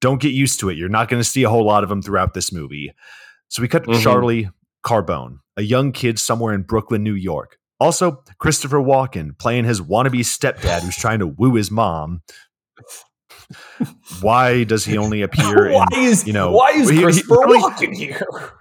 Don't 0.00 0.20
get 0.20 0.32
used 0.32 0.58
to 0.60 0.70
it. 0.70 0.76
You're 0.76 0.88
not 0.88 1.08
going 1.08 1.20
to 1.22 1.28
see 1.28 1.42
a 1.44 1.50
whole 1.50 1.64
lot 1.64 1.84
of 1.84 1.88
them 1.88 2.02
throughout 2.02 2.34
this 2.34 2.52
movie. 2.52 2.92
So 3.48 3.62
we 3.62 3.68
cut 3.68 3.84
Mhm. 3.84 4.00
Charlie 4.02 4.50
Carbone, 4.84 5.38
a 5.56 5.62
young 5.62 5.90
kid 5.92 6.20
somewhere 6.20 6.54
in 6.54 6.62
Brooklyn, 6.62 7.02
New 7.04 7.14
York. 7.14 7.58
Also, 7.80 8.22
Christopher 8.38 8.78
Walken 8.78 9.36
playing 9.38 9.64
his 9.64 9.80
wannabe 9.80 10.20
stepdad 10.20 10.82
who's 10.82 10.96
trying 10.96 11.18
to 11.20 11.26
woo 11.26 11.54
his 11.54 11.70
mom. 11.70 12.20
Why 14.20 14.64
does 14.64 14.84
he 14.84 14.96
only 14.98 15.22
appear 15.22 15.66
in 15.68 15.72
why 15.74 15.86
is 15.96 16.26
you 16.26 16.32
know, 16.32 16.52
why 16.52 16.70
is 16.70 16.88
he- 16.88 16.96
he- 16.96 17.02
Christopher 17.02 17.34
literally- 17.36 17.58
Walken 17.60 17.96
here? 17.96 18.52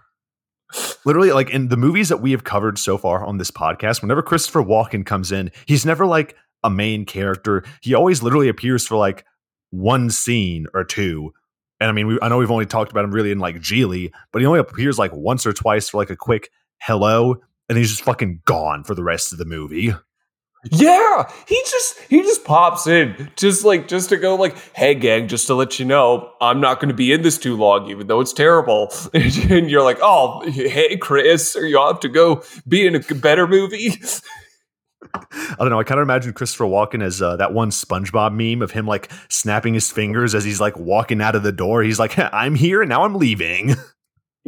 literally 1.04 1.32
like 1.32 1.50
in 1.50 1.70
the 1.70 1.78
movies 1.78 2.10
that 2.10 2.18
we 2.22 2.30
have 2.32 2.44
covered 2.44 2.78
so 2.78 2.96
far 2.96 3.26
on 3.26 3.40
this 3.40 3.50
podcast 3.50 4.04
whenever 4.04 4.22
christopher 4.22 4.62
walken 4.62 5.04
comes 5.04 5.32
in 5.32 5.50
he's 5.66 5.84
never 5.84 6.06
like 6.06 6.36
a 6.64 6.70
main 6.70 7.06
character 7.06 7.64
he 7.82 7.96
always 7.96 8.22
literally 8.22 8.48
appears 8.50 8.86
for 8.86 8.96
like 8.96 9.26
one 9.72 10.12
scene 10.12 10.68
or 10.76 10.84
two 10.84 11.34
and 11.80 11.90
i 11.90 11.92
mean 11.92 12.06
we, 12.06 12.20
i 12.22 12.30
know 12.30 12.38
we've 12.38 12.52
only 12.52 12.68
talked 12.68 12.92
about 12.92 13.04
him 13.04 13.10
really 13.12 13.32
in 13.32 13.40
like 13.40 13.56
Gigli 13.56 14.12
but 14.32 14.44
he 14.44 14.46
only 14.46 14.60
appears 14.60 15.00
like 15.00 15.12
once 15.12 15.48
or 15.48 15.54
twice 15.54 15.90
for 15.90 15.98
like 15.98 16.12
a 16.12 16.16
quick 16.16 16.52
hello 16.80 17.38
and 17.70 17.78
he's 17.78 17.90
just 17.90 18.04
fucking 18.04 18.42
gone 18.46 18.84
for 18.84 18.96
the 18.96 19.04
rest 19.04 19.32
of 19.32 19.38
the 19.38 19.46
movie 19.46 19.94
Yeah, 20.72 21.32
he 21.48 21.56
just 21.66 21.98
he 22.10 22.22
just 22.22 22.44
pops 22.44 22.86
in, 22.86 23.32
just 23.38 23.64
like 23.64 23.88
just 23.88 24.10
to 24.10 24.18
go 24.18 24.36
like, 24.36 24.58
hey 24.76 24.94
gang, 24.94 25.30
just 25.30 25.48
to 25.48 25.54
let 25.54 25.80
you 25.80 25.86
know, 25.86 26.34
I'm 26.42 26.60
not 26.60 26.82
going 26.82 26.90
to 26.90 26.94
be 26.94 27.14
in 27.14 27.22
this 27.22 27.38
too 27.38 27.56
long, 27.56 27.90
even 27.90 28.08
though 28.08 28.20
it's 28.20 28.34
terrible. 28.34 28.92
and 29.14 29.70
you're 29.72 29.84
like, 29.84 30.00
oh, 30.02 30.42
hey 30.52 30.98
Chris, 30.98 31.56
are 31.56 31.66
you 31.66 31.80
off 31.80 32.02
to 32.02 32.10
go 32.10 32.44
be 32.68 32.86
in 32.86 32.96
a 32.96 33.00
better 33.00 33.48
movie? 33.48 34.02
i 35.14 35.56
don't 35.60 35.70
know 35.70 35.80
i 35.80 35.84
kind 35.84 36.00
of 36.00 36.04
imagine 36.04 36.34
christopher 36.34 36.66
walken 36.66 37.02
as 37.02 37.22
uh, 37.22 37.36
that 37.38 37.54
one 37.54 37.70
spongebob 37.70 38.34
meme 38.34 38.62
of 38.62 38.72
him 38.72 38.86
like 38.86 39.10
snapping 39.30 39.74
his 39.74 39.90
fingers 39.90 40.36
as 40.36 40.44
he's 40.44 40.60
like 40.60 40.78
walking 40.78 41.22
out 41.22 41.36
of 41.36 41.44
the 41.44 41.54
door 41.54 41.82
he's 41.82 42.00
like 42.00 42.20
i'm 42.34 42.54
here 42.54 42.82
and 42.82 42.90
now 42.90 43.04
i'm 43.06 43.16
leaving 43.16 43.76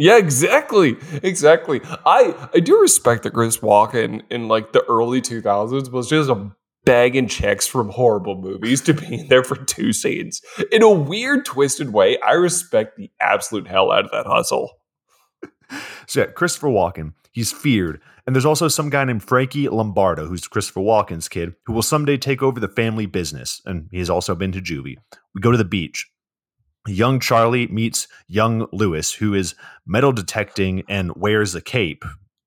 Yeah, 0.01 0.17
exactly, 0.17 0.97
exactly. 1.21 1.79
I 1.83 2.49
I 2.55 2.59
do 2.59 2.81
respect 2.81 3.21
that 3.21 3.33
Chris 3.33 3.57
Walken 3.57 4.23
in 4.31 4.47
like 4.47 4.73
the 4.73 4.83
early 4.89 5.21
2000s 5.21 5.91
was 5.91 6.09
just 6.09 6.27
a 6.27 6.51
bagging 6.85 7.27
checks 7.27 7.67
from 7.67 7.89
horrible 7.89 8.35
movies 8.35 8.81
to 8.81 8.95
being 8.95 9.27
there 9.27 9.43
for 9.43 9.55
two 9.55 9.93
scenes. 9.93 10.41
In 10.71 10.81
a 10.81 10.89
weird, 10.89 11.45
twisted 11.45 11.93
way, 11.93 12.17
I 12.21 12.31
respect 12.31 12.97
the 12.97 13.11
absolute 13.19 13.67
hell 13.67 13.91
out 13.91 14.05
of 14.05 14.11
that 14.11 14.25
hustle. 14.25 14.71
So 16.07 16.21
yeah, 16.21 16.25
Christopher 16.25 16.69
Walken, 16.69 17.13
he's 17.31 17.51
feared. 17.51 18.01
And 18.25 18.35
there's 18.35 18.45
also 18.45 18.67
some 18.67 18.89
guy 18.89 19.05
named 19.05 19.23
Frankie 19.23 19.69
Lombardo, 19.69 20.25
who's 20.25 20.47
Christopher 20.47 20.81
Walken's 20.81 21.29
kid, 21.29 21.53
who 21.65 21.73
will 21.73 21.81
someday 21.83 22.17
take 22.17 22.41
over 22.41 22.59
the 22.59 22.67
family 22.67 23.05
business. 23.05 23.61
And 23.65 23.87
he 23.91 23.99
has 23.99 24.09
also 24.09 24.33
been 24.33 24.51
to 24.51 24.61
juvie. 24.61 24.97
We 25.35 25.41
go 25.41 25.51
to 25.51 25.57
the 25.57 25.63
beach. 25.63 26.09
Young 26.87 27.19
Charlie 27.19 27.67
meets 27.67 28.07
young 28.27 28.67
Lewis, 28.71 29.11
who 29.11 29.33
is 29.33 29.55
metal 29.85 30.11
detecting 30.11 30.83
and 30.89 31.15
wears 31.15 31.53
a 31.53 31.61
cape. 31.61 32.03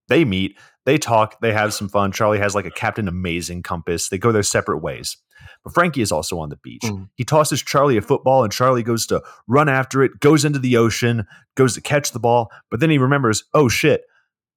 They 0.09 0.25
meet, 0.25 0.59
they 0.85 0.99
talk, 0.99 1.40
they 1.40 1.53
have 1.53 1.73
some 1.73 1.88
fun. 1.88 2.12
Charlie 2.12 2.38
has 2.38 2.55
like 2.55 2.66
a 2.66 2.70
Captain 2.70 3.09
Amazing 3.09 3.62
compass. 3.62 4.09
They 4.09 4.18
go 4.18 4.33
their 4.33 4.42
separate 4.42 4.79
ways. 4.79 5.16
But 5.62 5.75
Frankie 5.75 6.03
is 6.03 6.12
also 6.12 6.38
on 6.38 6.49
the 6.49 6.57
beach. 6.57 6.83
Mm. 6.83 7.09
He 7.14 7.25
tosses 7.25 7.62
Charlie 7.62 7.97
a 7.97 8.03
football, 8.03 8.44
and 8.44 8.53
Charlie 8.53 8.83
goes 8.83 9.07
to 9.07 9.23
run 9.47 9.68
after 9.68 10.03
it, 10.03 10.20
goes 10.20 10.44
into 10.44 10.59
the 10.59 10.77
ocean, 10.77 11.27
goes 11.55 11.75
to 11.75 11.81
catch 11.81 12.12
the 12.12 12.20
ball, 12.20 12.51
but 12.70 12.81
then 12.81 12.90
he 12.90 12.99
remembers, 12.99 13.44
oh 13.55 13.68
shit, 13.68 14.03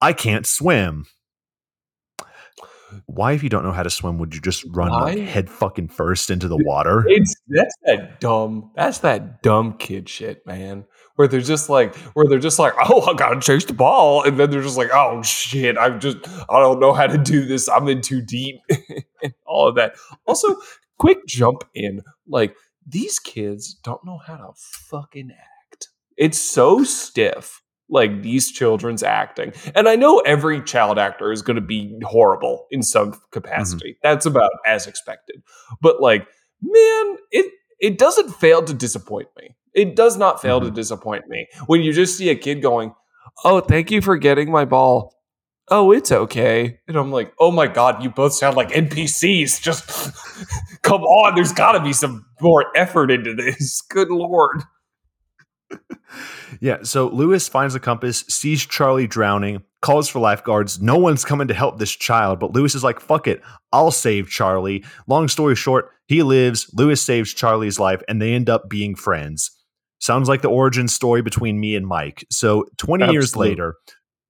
I 0.00 0.12
can't 0.12 0.46
swim. 0.46 1.06
Why, 3.06 3.32
if 3.32 3.42
you 3.42 3.48
don't 3.48 3.64
know 3.64 3.72
how 3.72 3.82
to 3.82 3.90
swim, 3.90 4.18
would 4.18 4.34
you 4.34 4.40
just 4.40 4.64
run 4.70 4.90
like, 4.90 5.18
head 5.18 5.50
fucking 5.50 5.88
first 5.88 6.30
into 6.30 6.48
the 6.48 6.56
water? 6.56 7.04
It's 7.06 7.34
that's 7.48 7.74
that 7.84 8.20
dumb. 8.20 8.70
That's 8.74 8.98
that 8.98 9.42
dumb 9.42 9.74
kid 9.78 10.08
shit, 10.08 10.46
man. 10.46 10.84
Where 11.16 11.28
they're 11.28 11.40
just 11.40 11.68
like, 11.68 11.94
where 12.14 12.26
they're 12.26 12.38
just 12.38 12.58
like, 12.58 12.74
oh, 12.78 13.02
I 13.02 13.14
gotta 13.14 13.40
chase 13.40 13.64
the 13.64 13.72
ball, 13.72 14.22
and 14.22 14.38
then 14.38 14.50
they're 14.50 14.62
just 14.62 14.78
like, 14.78 14.90
oh 14.92 15.22
shit, 15.22 15.76
I'm 15.76 16.00
just, 16.00 16.18
I 16.48 16.60
don't 16.60 16.80
know 16.80 16.92
how 16.92 17.06
to 17.06 17.18
do 17.18 17.44
this. 17.44 17.68
I'm 17.68 17.88
in 17.88 18.00
too 18.00 18.22
deep, 18.22 18.60
and 19.22 19.34
all 19.46 19.68
of 19.68 19.74
that. 19.76 19.94
Also, 20.26 20.56
quick 20.98 21.26
jump 21.26 21.64
in, 21.74 22.02
like 22.26 22.54
these 22.86 23.18
kids 23.18 23.74
don't 23.74 24.04
know 24.04 24.18
how 24.18 24.36
to 24.36 24.52
fucking 24.56 25.30
act. 25.30 25.88
It's 26.16 26.38
so 26.38 26.84
stiff. 26.84 27.62
Like 27.90 28.22
these 28.22 28.50
children's 28.50 29.02
acting. 29.02 29.52
And 29.74 29.88
I 29.88 29.96
know 29.96 30.18
every 30.20 30.62
child 30.62 30.98
actor 30.98 31.32
is 31.32 31.42
going 31.42 31.56
to 31.56 31.62
be 31.62 31.98
horrible 32.02 32.66
in 32.70 32.82
some 32.82 33.12
mm-hmm. 33.12 33.20
capacity. 33.32 33.98
That's 34.02 34.26
about 34.26 34.50
as 34.66 34.86
expected. 34.86 35.42
But 35.80 36.00
like, 36.00 36.26
man, 36.62 37.16
it 37.30 37.52
it 37.80 37.98
doesn't 37.98 38.30
fail 38.30 38.62
to 38.62 38.74
disappoint 38.74 39.28
me. 39.38 39.54
It 39.74 39.94
does 39.94 40.16
not 40.16 40.42
fail 40.42 40.60
to 40.60 40.66
mm-hmm. 40.66 40.74
disappoint 40.74 41.28
me 41.28 41.46
when 41.66 41.82
you 41.82 41.92
just 41.92 42.16
see 42.18 42.30
a 42.30 42.34
kid 42.34 42.60
going, 42.60 42.94
"Oh, 43.44 43.60
thank 43.60 43.90
you 43.90 44.00
for 44.02 44.16
getting 44.16 44.50
my 44.50 44.64
ball." 44.64 45.14
Oh, 45.70 45.92
it's 45.92 46.10
okay. 46.10 46.80
And 46.88 46.96
I'm 46.96 47.12
like, 47.12 47.32
"Oh 47.38 47.50
my 47.50 47.66
god, 47.66 48.02
you 48.02 48.10
both 48.10 48.32
sound 48.32 48.56
like 48.56 48.70
NPCs. 48.70 49.60
Just 49.62 50.12
come 50.82 51.02
on, 51.02 51.34
there's 51.34 51.52
got 51.52 51.72
to 51.72 51.80
be 51.80 51.92
some 51.92 52.26
more 52.40 52.66
effort 52.76 53.10
into 53.10 53.34
this. 53.34 53.80
Good 53.82 54.10
lord." 54.10 54.62
Yeah, 56.60 56.78
so 56.82 57.08
Lewis 57.08 57.48
finds 57.48 57.74
the 57.74 57.80
compass, 57.80 58.24
sees 58.28 58.64
Charlie 58.64 59.06
drowning, 59.06 59.62
calls 59.82 60.08
for 60.08 60.18
lifeguards. 60.18 60.80
No 60.80 60.98
one's 60.98 61.24
coming 61.24 61.48
to 61.48 61.54
help 61.54 61.78
this 61.78 61.92
child, 61.92 62.40
but 62.40 62.52
Lewis 62.52 62.74
is 62.74 62.84
like, 62.84 63.00
fuck 63.00 63.26
it, 63.26 63.42
I'll 63.72 63.90
save 63.90 64.28
Charlie. 64.28 64.84
Long 65.06 65.28
story 65.28 65.54
short, 65.54 65.90
he 66.06 66.22
lives, 66.22 66.70
Lewis 66.74 67.02
saves 67.02 67.34
Charlie's 67.34 67.78
life, 67.78 68.02
and 68.08 68.20
they 68.20 68.34
end 68.34 68.48
up 68.48 68.68
being 68.68 68.94
friends. 68.94 69.50
Sounds 70.00 70.28
like 70.28 70.42
the 70.42 70.48
origin 70.48 70.88
story 70.88 71.22
between 71.22 71.60
me 71.60 71.74
and 71.74 71.86
Mike. 71.86 72.24
So 72.30 72.66
20 72.78 73.12
years 73.12 73.36
later, 73.36 73.74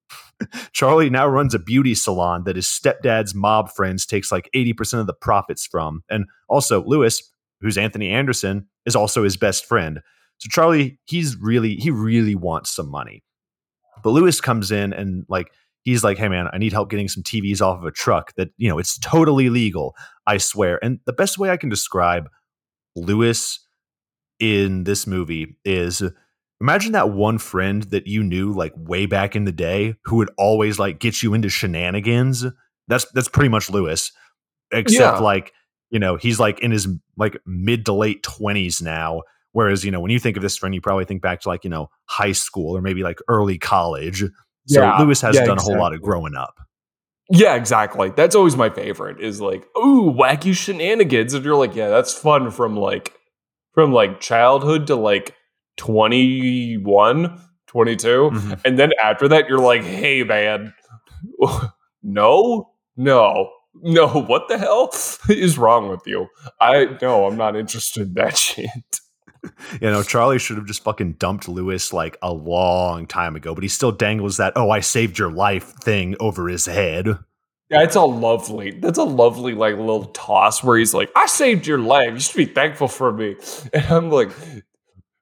Charlie 0.73 1.11
now 1.11 1.27
runs 1.27 1.55
a 1.55 1.59
beauty 1.59 1.95
salon 1.95 2.45
that 2.45 2.57
his 2.57 2.67
stepdad's 2.67 3.35
mob 3.35 3.71
friends 3.71 4.07
takes 4.07 4.33
like 4.33 4.49
80% 4.55 5.01
of 5.01 5.07
the 5.07 5.15
profits 5.15 5.67
from. 5.67 6.03
And 6.09 6.27
also, 6.49 6.83
Lewis, 6.85 7.23
who's 7.61 7.77
Anthony 7.77 8.11
Anderson, 8.11 8.69
is 8.87 8.97
also 8.97 9.25
his 9.25 9.37
best 9.37 9.67
friend. 9.67 10.01
So 10.39 10.49
Charlie, 10.51 10.99
he's 11.07 11.37
really 11.37 11.75
he 11.77 11.91
really 11.91 12.35
wants 12.35 12.71
some 12.75 12.91
money. 12.91 13.23
But 14.03 14.11
Lewis 14.11 14.41
comes 14.41 14.71
in 14.71 14.93
and 14.93 15.25
like 15.29 15.51
he's 15.83 16.05
like, 16.05 16.19
"Hey 16.19 16.29
man, 16.29 16.49
I 16.53 16.59
need 16.59 16.73
help 16.73 16.91
getting 16.91 17.09
some 17.09 17.23
TVs 17.23 17.61
off 17.61 17.79
of 17.79 17.85
a 17.85 17.91
truck 17.91 18.33
that, 18.37 18.49
you 18.57 18.69
know, 18.69 18.79
it's 18.79 18.99
totally 18.99 19.51
legal, 19.51 19.95
I 20.27 20.39
swear." 20.39 20.79
And 20.85 21.01
the 21.07 21.13
best 21.13 21.39
way 21.39 21.51
I 21.51 21.57
can 21.57 21.69
describe 21.69 22.29
Lewis 22.97 23.59
in 24.41 24.85
this 24.85 25.07
movie 25.07 25.57
is 25.65 26.03
imagine 26.61 26.93
that 26.93 27.11
one 27.11 27.39
friend 27.39 27.83
that 27.85 28.07
you 28.07 28.23
knew 28.23 28.53
like 28.53 28.73
way 28.77 29.07
back 29.07 29.35
in 29.35 29.45
the 29.45 29.53
day 29.53 29.95
who 30.05 30.17
would 30.17 30.31
always 30.39 30.79
like 30.79 31.01
get 31.01 31.23
you 31.23 31.35
into 31.35 31.49
shenanigans. 31.49 32.45
That's 32.87 33.11
that's 33.13 33.29
pretty 33.29 33.49
much 33.49 33.69
Lewis. 33.71 34.13
Except 34.73 35.17
Yeah. 35.17 35.19
like, 35.19 35.53
you 35.91 35.99
know, 35.99 36.17
he's 36.17 36.39
like 36.39 36.61
in 36.61 36.71
his 36.71 36.87
like 37.17 37.39
mid 37.47 37.87
to 37.87 37.93
late 37.93 38.23
20s 38.23 38.81
now. 38.83 39.23
Whereas, 39.53 39.85
you 39.85 39.91
know, 39.91 40.01
when 40.01 40.11
you 40.11 40.19
think 40.19 40.37
of 40.37 40.43
this 40.43 40.57
friend, 40.57 40.75
you 40.75 40.81
probably 40.81 41.05
think 41.05 41.23
back 41.23 41.41
to 41.41 41.49
like, 41.49 41.65
you 41.65 41.71
know, 41.71 41.89
high 42.07 42.33
school 42.33 42.77
or 42.77 42.83
maybe 42.83 43.03
like 43.03 43.19
early 43.29 43.59
college. 43.59 44.21
So 44.67 44.83
Yeah. 44.83 44.99
Lewis 44.99 45.21
has 45.23 45.37
Yeah, 45.37 45.45
done 45.47 45.59
a 45.59 45.63
whole 45.63 45.79
lot 45.79 45.95
of 45.95 46.03
growing 46.03 46.35
up. 46.35 46.55
Yeah, 47.31 47.55
exactly. 47.57 48.11
That's 48.11 48.35
always 48.35 48.57
my 48.57 48.71
favorite 48.71 49.21
is 49.21 49.41
like, 49.41 49.65
ooh, 49.77 50.15
wacky 50.17 50.55
shenanigans. 50.55 51.35
And 51.35 51.45
you're 51.45 51.57
like, 51.57 51.75
yeah, 51.75 51.89
that's 51.89 52.13
fun 52.15 52.51
from 52.51 52.77
like 52.77 53.13
from 53.75 53.93
like 53.93 54.21
childhood 54.21 54.87
to 54.89 54.97
like 54.97 55.35
21, 55.77 57.41
22. 57.67 58.31
Mhm. 58.33 58.61
And 58.65 58.79
then 58.79 58.93
after 59.03 59.29
that, 59.29 59.49
you're 59.49 59.59
like, 59.59 59.83
hey 59.83 60.23
man, 60.25 60.73
no, 62.03 62.71
no, 62.97 63.51
no, 63.83 64.09
what 64.09 64.49
the 64.49 64.59
hell 64.59 64.91
is 65.29 65.59
wrong 65.59 65.89
with 65.89 66.03
you? 66.07 66.29
I 66.61 66.97
no, 67.03 67.27
I'm 67.27 67.37
not 67.37 67.57
interested 67.57 68.09
in 68.09 68.15
that 68.15 68.37
shit. 68.39 68.69
You 69.81 69.91
know, 69.91 70.03
Charlie 70.03 70.39
should 70.39 70.57
have 70.57 70.67
just 70.67 70.83
fucking 70.83 71.15
dumped 71.15 71.49
Lewis 71.49 71.93
like 71.93 72.17
a 72.23 72.33
long 72.33 73.07
time 73.07 73.37
ago, 73.37 73.55
but 73.55 73.63
he 73.63 73.69
still 73.69 73.93
dangles 73.93 74.37
that, 74.39 74.53
oh, 74.57 74.71
I 74.71 74.81
saved 74.81 75.19
your 75.19 75.31
life 75.31 75.75
thing 75.83 76.17
over 76.21 76.49
his 76.49 76.67
head. 76.67 77.07
Yeah, 77.71 77.83
it's 77.83 77.97
a 77.97 78.01
lovely. 78.03 78.71
That's 78.73 78.99
a 78.99 79.05
lovely 79.05 79.55
like 79.55 79.77
little 79.77 80.07
toss 80.07 80.65
where 80.65 80.79
he's 80.79 80.95
like, 80.95 81.11
"I 81.15 81.27
saved 81.27 81.67
your 81.67 81.79
life. 81.79 82.15
You 82.15 82.21
should 82.21 82.37
be 82.37 82.47
thankful 82.47 82.89
for 82.89 83.13
me." 83.13 83.37
And 83.75 83.85
I'm 83.91 84.11
like, 84.11 84.31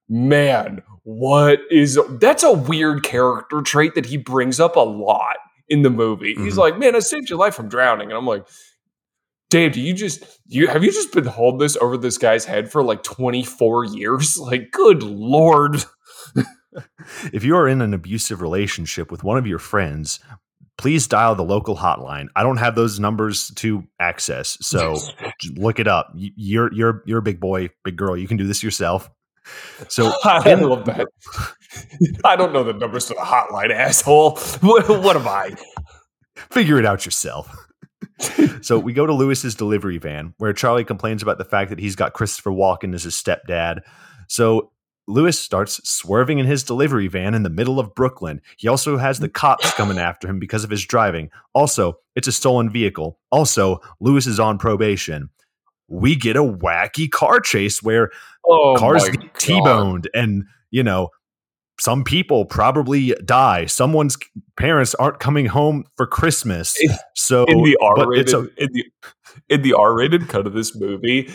"Man, 0.08 0.82
what 1.02 1.60
is 1.70 1.98
that's 2.20 2.42
a 2.42 2.52
weird 2.52 3.02
character 3.02 3.62
trait 3.62 3.94
that 3.96 4.06
he 4.06 4.16
brings 4.16 4.60
up 4.60 4.76
a 4.76 4.80
lot 4.80 5.36
in 5.68 5.82
the 5.82 5.90
movie." 5.90 6.34
He's 6.34 6.54
Mhm. 6.54 6.58
like, 6.58 6.78
"Man, 6.78 6.94
I 6.94 7.00
saved 7.00 7.28
your 7.28 7.38
life 7.38 7.54
from 7.54 7.68
drowning," 7.68 8.08
and 8.10 8.16
I'm 8.16 8.26
like, 8.26 8.46
"Dave, 9.50 9.72
do 9.72 9.80
you 9.80 9.94
just 9.94 10.24
you 10.46 10.66
have 10.68 10.82
you 10.84 10.92
just 10.92 11.12
been 11.12 11.26
holding 11.26 11.58
this 11.58 11.76
over 11.76 11.96
this 11.96 12.18
guy's 12.18 12.44
head 12.44 12.70
for 12.70 12.82
like 12.82 13.02
24 13.02 13.84
years? 13.86 14.38
Like, 14.40 14.70
good 14.72 15.02
lord." 15.02 15.84
If 17.32 17.42
you 17.42 17.56
are 17.56 17.66
in 17.66 17.80
an 17.80 17.94
abusive 17.94 18.42
relationship 18.42 19.10
with 19.10 19.24
one 19.24 19.38
of 19.38 19.46
your 19.46 19.58
friends, 19.58 20.20
please 20.76 21.06
dial 21.06 21.34
the 21.34 21.42
local 21.42 21.74
hotline. 21.74 22.26
I 22.36 22.42
don't 22.42 22.58
have 22.58 22.74
those 22.74 23.00
numbers 23.00 23.50
to 23.56 23.82
access, 23.98 24.58
so 24.60 24.98
look 25.54 25.78
it 25.78 25.88
up. 25.88 26.12
You're 26.14 26.70
you're 26.74 27.02
you're 27.06 27.18
a 27.20 27.22
big 27.22 27.40
boy, 27.40 27.70
big 27.82 27.96
girl. 27.96 28.14
You 28.14 28.28
can 28.28 28.36
do 28.36 28.46
this 28.46 28.62
yourself. 28.62 29.08
So 29.88 30.12
I 30.24 30.52
in- 30.52 30.68
love 30.68 30.84
that. 30.84 31.06
I 32.24 32.36
don't 32.36 32.52
know 32.52 32.64
the 32.64 32.74
numbers 32.74 33.06
to 33.06 33.14
the 33.14 33.20
hotline, 33.20 33.70
asshole. 33.70 34.36
What, 34.60 34.88
what 34.88 35.16
am 35.16 35.26
I? 35.28 35.54
figure 36.50 36.78
it 36.78 36.84
out 36.84 37.06
yourself. 37.06 37.65
so 38.62 38.78
we 38.78 38.92
go 38.92 39.06
to 39.06 39.12
Lewis's 39.12 39.54
delivery 39.54 39.98
van 39.98 40.34
where 40.38 40.52
Charlie 40.52 40.84
complains 40.84 41.22
about 41.22 41.38
the 41.38 41.44
fact 41.44 41.70
that 41.70 41.78
he's 41.78 41.96
got 41.96 42.14
Christopher 42.14 42.50
Walken 42.50 42.94
as 42.94 43.04
his 43.04 43.14
stepdad. 43.14 43.80
So 44.28 44.72
Lewis 45.08 45.38
starts 45.38 45.80
swerving 45.88 46.38
in 46.38 46.46
his 46.46 46.64
delivery 46.64 47.06
van 47.06 47.34
in 47.34 47.42
the 47.42 47.50
middle 47.50 47.78
of 47.78 47.94
Brooklyn. 47.94 48.40
He 48.56 48.68
also 48.68 48.96
has 48.96 49.20
the 49.20 49.28
cops 49.28 49.72
coming 49.74 49.98
after 49.98 50.28
him 50.28 50.38
because 50.38 50.64
of 50.64 50.70
his 50.70 50.84
driving. 50.84 51.30
Also, 51.54 51.98
it's 52.16 52.26
a 52.26 52.32
stolen 52.32 52.70
vehicle. 52.70 53.18
Also, 53.30 53.80
Lewis 54.00 54.26
is 54.26 54.40
on 54.40 54.58
probation. 54.58 55.30
We 55.88 56.16
get 56.16 56.36
a 56.36 56.42
wacky 56.42 57.08
car 57.08 57.40
chase 57.40 57.82
where 57.82 58.10
Oh 58.44 58.74
cars 58.76 59.08
get 59.08 59.34
T-boned 59.38 60.08
and, 60.14 60.44
you 60.70 60.82
know, 60.82 61.10
some 61.78 62.04
people 62.04 62.44
probably 62.44 63.14
die. 63.24 63.66
Someone's 63.66 64.16
parents 64.56 64.94
aren't 64.94 65.20
coming 65.20 65.46
home 65.46 65.84
for 65.96 66.06
Christmas. 66.06 66.76
So 67.14 67.44
in 67.44 67.62
the 67.62 67.76
R-rated 67.80 68.34
a- 68.34 68.48
in 68.56 68.68
the 68.72 68.84
in 69.48 69.62
the 69.62 69.74
R-rated 69.74 70.28
cut 70.28 70.46
of 70.46 70.54
this 70.54 70.74
movie, 70.74 71.30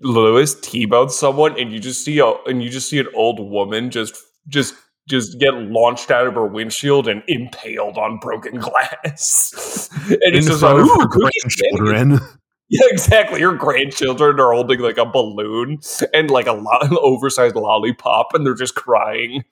Lewis 0.00 0.54
T-bones 0.60 1.16
someone, 1.16 1.58
and 1.58 1.72
you 1.72 1.80
just 1.80 2.04
see 2.04 2.18
a 2.18 2.32
and 2.46 2.62
you 2.62 2.70
just 2.70 2.88
see 2.88 2.98
an 2.98 3.08
old 3.14 3.40
woman 3.40 3.90
just 3.90 4.16
just 4.48 4.74
just 5.08 5.38
get 5.38 5.52
launched 5.54 6.10
out 6.10 6.26
of 6.26 6.34
her 6.34 6.46
windshield 6.46 7.08
and 7.08 7.22
impaled 7.28 7.98
on 7.98 8.18
broken 8.18 8.58
glass. 8.58 9.90
and 10.08 10.12
in 10.22 10.34
it's 10.34 10.46
just 10.46 10.62
like, 10.62 10.76
"Ooh, 10.76 11.00
her 11.00 11.08
cookie 11.08 11.30
shenanigans." 11.48 11.80
grandchildren. 11.80 12.38
Yeah, 12.70 12.86
exactly. 12.90 13.40
Your 13.40 13.54
grandchildren 13.54 14.40
are 14.40 14.52
holding 14.52 14.80
like 14.80 14.96
a 14.96 15.04
balloon 15.04 15.80
and 16.14 16.30
like 16.30 16.46
a 16.46 16.52
lo- 16.52 16.78
an 16.80 16.96
oversized 17.00 17.56
lollipop, 17.56 18.28
and 18.32 18.46
they're 18.46 18.54
just 18.54 18.74
crying. 18.74 19.44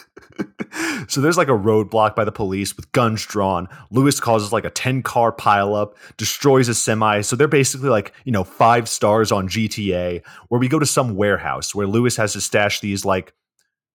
so 1.08 1.20
there's 1.20 1.36
like 1.36 1.48
a 1.48 1.52
roadblock 1.52 2.14
by 2.14 2.24
the 2.24 2.32
police 2.32 2.76
with 2.76 2.90
guns 2.92 3.24
drawn. 3.24 3.68
Lewis 3.90 4.20
causes 4.20 4.52
like 4.52 4.64
a 4.64 4.70
10 4.70 5.02
car 5.02 5.32
pileup, 5.32 5.94
destroys 6.16 6.68
a 6.68 6.74
semi. 6.74 7.20
So 7.20 7.36
they're 7.36 7.48
basically 7.48 7.88
like, 7.88 8.12
you 8.24 8.32
know, 8.32 8.44
five 8.44 8.88
stars 8.88 9.32
on 9.32 9.48
GTA, 9.48 10.22
where 10.48 10.60
we 10.60 10.68
go 10.68 10.78
to 10.78 10.86
some 10.86 11.16
warehouse 11.16 11.74
where 11.74 11.86
Lewis 11.86 12.16
has 12.16 12.32
to 12.34 12.40
stash 12.40 12.80
these 12.80 13.04
like 13.04 13.32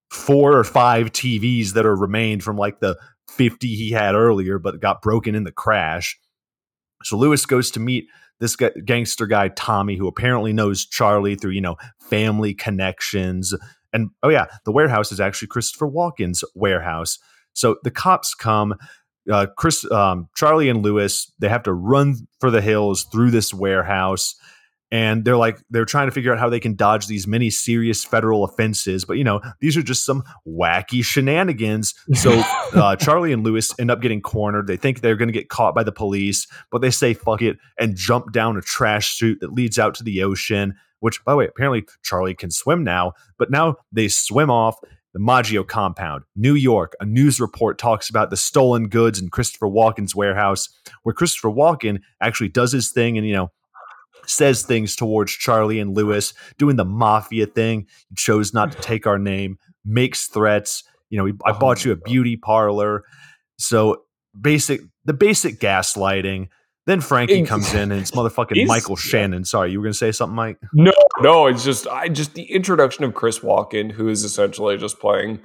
four 0.09 0.57
or 0.57 0.63
five 0.63 1.11
TVs 1.11 1.73
that 1.73 1.85
are 1.85 1.95
remained 1.95 2.43
from 2.43 2.57
like 2.57 2.79
the 2.79 2.97
50 3.29 3.67
he 3.67 3.91
had 3.91 4.15
earlier, 4.15 4.59
but 4.59 4.79
got 4.79 5.01
broken 5.01 5.35
in 5.35 5.43
the 5.43 5.51
crash. 5.51 6.19
So 7.03 7.17
Lewis 7.17 7.45
goes 7.45 7.69
to 7.71 7.79
meet 7.79 8.07
this 8.39 8.55
gangster 8.55 9.27
guy, 9.27 9.49
Tommy, 9.49 9.95
who 9.95 10.07
apparently 10.07 10.53
knows 10.53 10.85
Charlie 10.85 11.35
through, 11.35 11.51
you 11.51 11.61
know, 11.61 11.75
family 11.99 12.53
connections. 12.53 13.53
And 13.93 14.09
oh, 14.23 14.29
yeah, 14.29 14.45
the 14.65 14.71
warehouse 14.71 15.11
is 15.11 15.19
actually 15.19 15.47
Christopher 15.47 15.87
Walken's 15.87 16.43
warehouse. 16.55 17.19
So 17.53 17.77
the 17.83 17.91
cops 17.91 18.35
come. 18.35 18.75
Uh, 19.29 19.47
Chris, 19.57 19.89
um, 19.91 20.29
Charlie, 20.35 20.69
and 20.69 20.83
Lewis 20.83 21.29
they 21.39 21.49
have 21.49 21.63
to 21.63 21.73
run 21.73 22.15
for 22.39 22.49
the 22.49 22.61
hills 22.61 23.03
through 23.11 23.31
this 23.31 23.53
warehouse, 23.53 24.35
and 24.89 25.25
they're 25.25 25.35
like 25.35 25.59
they're 25.69 25.83
trying 25.83 26.07
to 26.07 26.13
figure 26.13 26.31
out 26.31 26.39
how 26.39 26.49
they 26.49 26.61
can 26.61 26.75
dodge 26.75 27.07
these 27.07 27.27
many 27.27 27.49
serious 27.49 28.05
federal 28.05 28.45
offenses. 28.45 29.03
But 29.03 29.17
you 29.17 29.25
know 29.25 29.41
these 29.59 29.75
are 29.75 29.81
just 29.81 30.05
some 30.05 30.23
wacky 30.47 31.03
shenanigans. 31.03 31.93
So 32.13 32.41
uh, 32.73 32.95
Charlie 32.95 33.33
and 33.33 33.43
Lewis 33.43 33.77
end 33.77 33.91
up 33.91 34.01
getting 34.01 34.21
cornered. 34.21 34.67
They 34.67 34.77
think 34.77 35.01
they're 35.01 35.17
going 35.17 35.27
to 35.27 35.33
get 35.33 35.49
caught 35.49 35.75
by 35.75 35.83
the 35.83 35.91
police, 35.91 36.47
but 36.71 36.81
they 36.81 36.91
say 36.91 37.13
fuck 37.13 37.41
it 37.41 37.57
and 37.77 37.97
jump 37.97 38.31
down 38.31 38.55
a 38.55 38.61
trash 38.61 39.15
chute 39.15 39.39
that 39.41 39.51
leads 39.51 39.77
out 39.77 39.95
to 39.95 40.03
the 40.03 40.23
ocean. 40.23 40.75
Which, 40.99 41.23
by 41.23 41.33
the 41.33 41.37
way, 41.37 41.47
apparently 41.47 41.85
Charlie 42.03 42.33
can 42.33 42.51
swim 42.51 42.83
now. 42.83 43.13
But 43.37 43.51
now 43.51 43.77
they 43.91 44.07
swim 44.07 44.49
off 44.49 44.77
the 45.13 45.19
Maggio 45.19 45.63
compound, 45.63 46.23
New 46.35 46.53
York. 46.53 46.93
A 46.99 47.05
news 47.05 47.39
report 47.39 47.77
talks 47.77 48.09
about 48.09 48.29
the 48.29 48.37
stolen 48.37 48.87
goods 48.87 49.19
in 49.19 49.29
Christopher 49.29 49.67
Walken's 49.67 50.15
warehouse, 50.15 50.69
where 51.03 51.13
Christopher 51.13 51.49
Walken 51.49 52.01
actually 52.21 52.49
does 52.49 52.71
his 52.71 52.91
thing 52.91 53.17
and 53.17 53.25
you 53.25 53.33
know 53.33 53.51
says 54.27 54.63
things 54.63 54.95
towards 54.95 55.31
Charlie 55.31 55.79
and 55.79 55.95
Lewis, 55.95 56.33
doing 56.57 56.75
the 56.75 56.85
mafia 56.85 57.45
thing. 57.45 57.87
He 58.09 58.15
chose 58.15 58.53
not 58.53 58.71
to 58.73 58.77
take 58.79 59.07
our 59.07 59.17
name, 59.17 59.57
makes 59.85 60.27
threats. 60.27 60.83
You 61.09 61.17
know, 61.17 61.33
I 61.45 61.51
Oh 61.51 61.59
bought 61.59 61.85
you 61.85 61.91
a 61.91 61.95
beauty 61.95 62.35
parlor. 62.35 63.03
So 63.57 64.03
basic, 64.39 64.81
the 65.05 65.13
basic 65.13 65.59
gaslighting. 65.59 66.49
Then 66.87 67.01
Frankie 67.01 67.43
comes 67.43 67.73
in 67.73 67.91
and 67.91 67.99
it's 67.99 68.11
motherfucking 68.11 68.65
Michael. 68.65 68.95
Shannon. 68.95 69.43
Sorry, 69.43 69.71
you 69.71 69.79
were 69.79 69.83
gonna 69.83 69.93
say 69.93 70.13
something, 70.13 70.35
Mike? 70.35 70.57
No, 70.73 70.93
no, 71.19 71.47
it's 71.47 71.65
just 71.65 71.85
I 71.85 72.07
just 72.07 72.33
the 72.33 72.49
introduction 72.49 73.03
of 73.03 73.13
Chris 73.13 73.39
Walken, 73.39 73.91
who 73.91 74.07
is 74.07 74.23
essentially 74.23 74.77
just 74.77 74.97
playing 74.97 75.41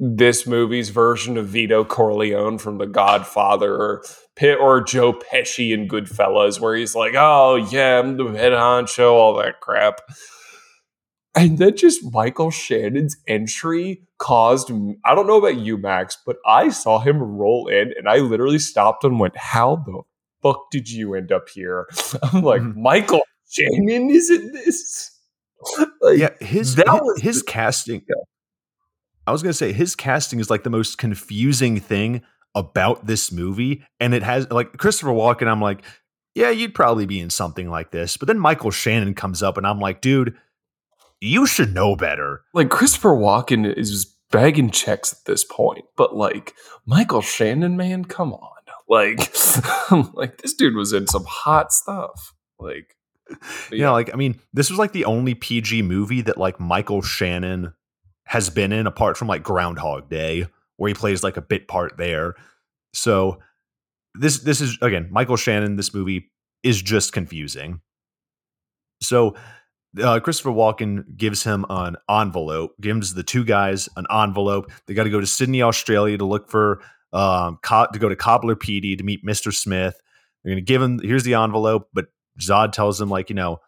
this 0.00 0.48
movie's 0.48 0.88
version 0.88 1.36
of 1.36 1.46
Vito 1.46 1.84
Corleone 1.84 2.58
from 2.58 2.78
The 2.78 2.86
Godfather 2.86 3.72
or 3.72 4.02
Pitt 4.34 4.58
or 4.58 4.82
Joe 4.82 5.12
Pesci 5.12 5.72
in 5.72 5.86
Goodfellas, 5.86 6.58
where 6.58 6.74
he's 6.74 6.96
like, 6.96 7.14
"Oh 7.16 7.54
yeah, 7.70 8.00
I'm 8.00 8.16
the 8.16 8.24
head 8.32 8.52
honcho," 8.52 9.12
all 9.12 9.36
that 9.36 9.60
crap. 9.60 10.00
And 11.36 11.58
then 11.58 11.76
just 11.76 12.12
Michael 12.12 12.50
Shannon's 12.50 13.16
entry 13.28 14.02
caused 14.18 14.72
I 15.04 15.14
don't 15.14 15.28
know 15.28 15.38
about 15.38 15.58
you, 15.58 15.78
Max, 15.78 16.18
but 16.26 16.38
I 16.44 16.70
saw 16.70 16.98
him 16.98 17.22
roll 17.22 17.68
in 17.68 17.94
and 17.96 18.08
I 18.08 18.16
literally 18.16 18.58
stopped 18.58 19.04
and 19.04 19.20
went, 19.20 19.36
How 19.36 19.76
the 19.76 20.02
fuck 20.42 20.70
did 20.70 20.90
you 20.90 21.14
end 21.14 21.32
up 21.32 21.48
here? 21.48 21.86
I'm 22.32 22.42
like, 22.42 22.62
Mhm. 22.62 22.76
Michael 22.76 23.22
Shannon 23.48 24.10
is 24.10 24.30
in 24.30 24.52
this? 24.52 25.10
Like, 26.00 26.18
Yeah, 26.18 26.30
his 26.40 26.76
that 26.76 26.88
his, 26.88 27.00
was 27.00 27.20
his 27.20 27.38
the- 27.40 27.50
casting. 27.50 28.02
I 29.26 29.32
was 29.32 29.42
gonna 29.42 29.52
say 29.52 29.72
his 29.72 29.94
casting 29.94 30.40
is 30.40 30.48
like 30.50 30.62
the 30.64 30.70
most 30.70 30.96
confusing 30.98 31.78
thing 31.78 32.22
about 32.54 33.06
this 33.06 33.30
movie, 33.30 33.84
and 34.00 34.14
it 34.14 34.22
has 34.22 34.50
like 34.50 34.76
Christopher 34.78 35.10
Walken. 35.12 35.46
I'm 35.46 35.60
like, 35.60 35.82
yeah, 36.34 36.50
you'd 36.50 36.74
probably 36.74 37.06
be 37.06 37.20
in 37.20 37.28
something 37.30 37.68
like 37.68 37.90
this, 37.90 38.16
but 38.16 38.26
then 38.28 38.38
Michael 38.38 38.70
Shannon 38.70 39.14
comes 39.14 39.42
up, 39.42 39.56
and 39.58 39.66
I'm 39.66 39.78
like, 39.80 40.00
dude, 40.00 40.34
you 41.20 41.46
should 41.46 41.74
know 41.74 41.94
better. 41.94 42.42
Like 42.54 42.70
Christopher 42.70 43.10
Walken 43.10 43.72
is 43.76 44.06
bagging 44.30 44.70
checks 44.70 45.12
at 45.12 45.24
this 45.26 45.44
point, 45.44 45.84
but 45.96 46.16
like 46.16 46.54
Michael 46.86 47.20
Shannon, 47.20 47.76
man, 47.76 48.04
come 48.06 48.32
on. 48.32 48.59
Like, 48.90 49.32
like 50.14 50.42
this 50.42 50.52
dude 50.54 50.74
was 50.74 50.92
in 50.92 51.06
some 51.06 51.24
hot 51.24 51.72
stuff. 51.72 52.34
Like, 52.58 52.96
yeah. 53.30 53.36
yeah, 53.70 53.90
like 53.90 54.12
I 54.12 54.16
mean, 54.16 54.40
this 54.52 54.68
was 54.68 54.80
like 54.80 54.92
the 54.92 55.04
only 55.04 55.34
PG 55.34 55.82
movie 55.82 56.22
that 56.22 56.36
like 56.36 56.58
Michael 56.58 57.00
Shannon 57.00 57.72
has 58.26 58.50
been 58.50 58.72
in, 58.72 58.88
apart 58.88 59.16
from 59.16 59.28
like 59.28 59.44
Groundhog 59.44 60.10
Day, 60.10 60.46
where 60.76 60.88
he 60.88 60.94
plays 60.94 61.22
like 61.22 61.36
a 61.36 61.42
bit 61.42 61.68
part 61.68 61.96
there. 61.98 62.34
So 62.92 63.38
this 64.14 64.40
this 64.40 64.60
is 64.60 64.76
again 64.82 65.08
Michael 65.10 65.36
Shannon. 65.36 65.76
This 65.76 65.94
movie 65.94 66.32
is 66.64 66.82
just 66.82 67.12
confusing. 67.12 67.80
So 69.02 69.36
uh, 70.02 70.18
Christopher 70.20 70.50
Walken 70.50 71.16
gives 71.16 71.44
him 71.44 71.64
an 71.70 71.96
envelope, 72.10 72.72
gives 72.80 73.14
the 73.14 73.22
two 73.22 73.44
guys 73.44 73.88
an 73.96 74.06
envelope. 74.10 74.70
They 74.86 74.94
got 74.94 75.04
to 75.04 75.10
go 75.10 75.20
to 75.20 75.26
Sydney, 75.26 75.62
Australia 75.62 76.18
to 76.18 76.24
look 76.24 76.50
for 76.50 76.82
um, 77.12 77.58
co- 77.62 77.88
to 77.92 77.98
go 77.98 78.08
to 78.08 78.16
Coober 78.16 78.54
Pedy 78.54 78.96
to 78.96 79.04
meet 79.04 79.24
Mr. 79.24 79.52
Smith. 79.52 80.00
They're 80.42 80.52
going 80.52 80.64
to 80.64 80.66
give 80.66 80.82
him 80.82 81.00
here's 81.00 81.24
the 81.24 81.34
envelope, 81.34 81.88
but 81.92 82.06
Zod 82.40 82.72
tells 82.72 83.00
him, 83.00 83.10
like 83.10 83.28
you 83.28 83.36
know 83.36 83.60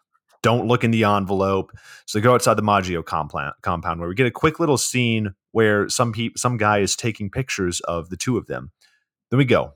don't 0.43 0.67
look 0.67 0.85
in 0.85 0.91
the 0.91 1.05
envelope. 1.05 1.73
So 2.07 2.19
they 2.19 2.23
go 2.23 2.35
outside 2.35 2.55
the 2.55 2.63
Maggio 2.63 3.03
compound, 3.03 3.55
compound 3.63 4.01
where 4.01 4.09
we 4.09 4.15
get 4.15 4.27
a 4.27 4.31
quick 4.31 4.61
little 4.61 4.77
scene 4.77 5.35
where 5.53 5.89
some 5.89 6.13
pe- 6.13 6.31
some 6.37 6.57
guy 6.57 6.79
is 6.79 6.97
taking 6.97 7.31
pictures 7.31 7.81
of 7.81 8.11
the 8.11 8.17
two 8.17 8.37
of 8.37 8.47
them. 8.47 8.73
Then 9.31 9.39
we 9.39 9.45
go 9.45 9.73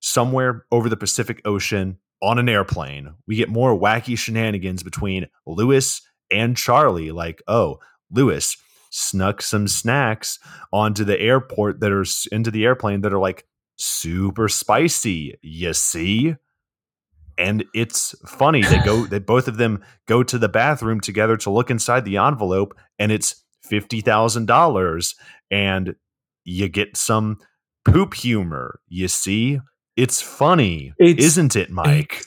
somewhere 0.00 0.64
over 0.72 0.88
the 0.88 0.96
Pacific 0.96 1.40
Ocean 1.44 1.98
on 2.22 2.38
an 2.38 2.48
airplane. 2.48 3.14
We 3.26 3.36
get 3.36 3.48
more 3.48 3.78
wacky 3.78 4.16
shenanigans 4.16 4.82
between 4.82 5.26
Lewis 5.46 6.02
and 6.30 6.56
Charlie. 6.56 7.12
Like, 7.12 7.42
oh, 7.46 7.78
Lewis 8.10 8.56
snuck 8.96 9.42
some 9.42 9.68
snacks 9.68 10.38
onto 10.72 11.04
the 11.04 11.20
airport 11.20 11.80
that 11.80 11.92
are 11.92 12.04
into 12.32 12.50
the 12.50 12.64
airplane 12.64 13.02
that 13.02 13.12
are 13.12 13.18
like 13.18 13.46
super 13.76 14.48
spicy. 14.48 15.38
You 15.42 15.74
see? 15.74 16.34
And 17.38 17.64
it's 17.74 18.14
funny. 18.26 18.62
They 18.62 18.78
go 18.78 19.04
that 19.10 19.26
both 19.26 19.46
of 19.46 19.58
them 19.58 19.84
go 20.06 20.22
to 20.22 20.38
the 20.38 20.48
bathroom 20.48 21.00
together 21.00 21.36
to 21.38 21.50
look 21.50 21.70
inside 21.70 22.04
the 22.04 22.16
envelope, 22.16 22.74
and 22.98 23.12
it's 23.12 23.44
fifty 23.62 24.00
thousand 24.00 24.46
dollars. 24.46 25.14
And 25.50 25.94
you 26.44 26.68
get 26.68 26.96
some 26.96 27.38
poop 27.84 28.14
humor. 28.14 28.80
You 28.88 29.08
see? 29.08 29.60
It's 29.96 30.20
funny, 30.20 30.92
it's, 30.98 31.24
isn't 31.24 31.56
it, 31.56 31.70
Mike? 31.70 32.22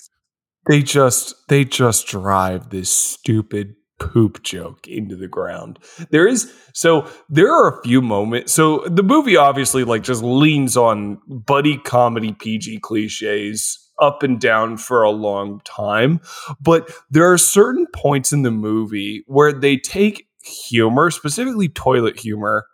They 0.68 0.82
just 0.82 1.36
they 1.50 1.66
just 1.66 2.08
drive 2.08 2.70
this 2.70 2.90
stupid 2.90 3.76
poop 4.00 4.44
joke 4.44 4.88
into 4.88 5.16
the 5.16 5.28
ground. 5.28 5.80
There 6.10 6.28
is 6.28 6.52
so 6.74 7.10
there 7.30 7.52
are 7.52 7.80
a 7.80 7.82
few 7.84 8.02
moments. 8.02 8.54
So 8.54 8.80
the 8.88 9.04
movie 9.04 9.38
obviously 9.38 9.84
like 9.84 10.04
just 10.04 10.24
leans 10.24 10.78
on 10.78 11.20
buddy 11.28 11.78
comedy 11.78 12.34
PG 12.34 12.80
cliches 12.80 13.78
up 14.02 14.24
and 14.24 14.40
down 14.40 14.78
for 14.78 15.04
a 15.04 15.12
long 15.12 15.62
time, 15.66 16.22
but 16.62 16.90
there 17.10 17.32
are 17.32 17.38
certain 17.38 17.86
points 17.94 18.32
in 18.32 18.44
the 18.44 18.52
movie 18.52 19.24
where 19.28 19.52
they 19.52 19.76
take 19.78 20.28
humor, 20.42 21.12
specifically 21.12 21.68
toilet 21.68 22.18
humor, 22.18 22.66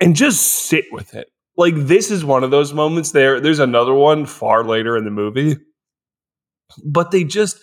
and 0.00 0.14
just 0.14 0.40
sit 0.42 0.84
with 0.92 1.14
it 1.14 1.28
like 1.56 1.74
this 1.76 2.10
is 2.10 2.24
one 2.24 2.44
of 2.44 2.50
those 2.50 2.72
moments 2.72 3.12
there 3.12 3.40
there's 3.40 3.58
another 3.58 3.94
one 3.94 4.26
far 4.26 4.64
later 4.64 4.96
in 4.96 5.04
the 5.04 5.10
movie 5.10 5.56
but 6.84 7.10
they 7.10 7.24
just 7.24 7.58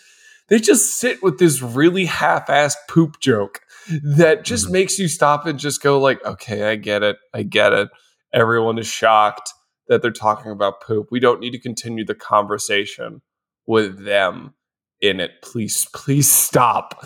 they 0.50 0.60
just 0.60 0.96
sit 0.98 1.22
with 1.24 1.40
this 1.40 1.62
really 1.62 2.06
half-assed 2.06 2.76
poop 2.90 3.20
joke 3.20 3.62
that 4.04 4.44
just 4.44 4.66
mm-hmm. 4.66 4.74
makes 4.74 5.00
you 5.00 5.08
stop 5.08 5.46
and 5.46 5.60
just 5.60 5.82
go 5.82 6.00
like 6.00 6.24
okay 6.26 6.64
i 6.70 6.76
get 6.76 7.04
it 7.04 7.18
i 7.34 7.44
get 7.44 7.74
it 7.74 7.90
everyone 8.34 8.78
is 8.78 8.88
shocked 8.88 9.52
that 9.88 10.02
they're 10.02 10.12
talking 10.12 10.52
about 10.52 10.82
poop 10.82 11.08
we 11.12 11.20
don't 11.20 11.40
need 11.40 11.52
to 11.52 11.60
continue 11.60 12.06
the 12.06 12.16
conversation 12.16 13.22
with 13.68 14.04
them 14.06 14.54
in 15.02 15.20
it 15.20 15.32
please 15.42 15.88
please 15.94 16.30
stop 16.30 17.06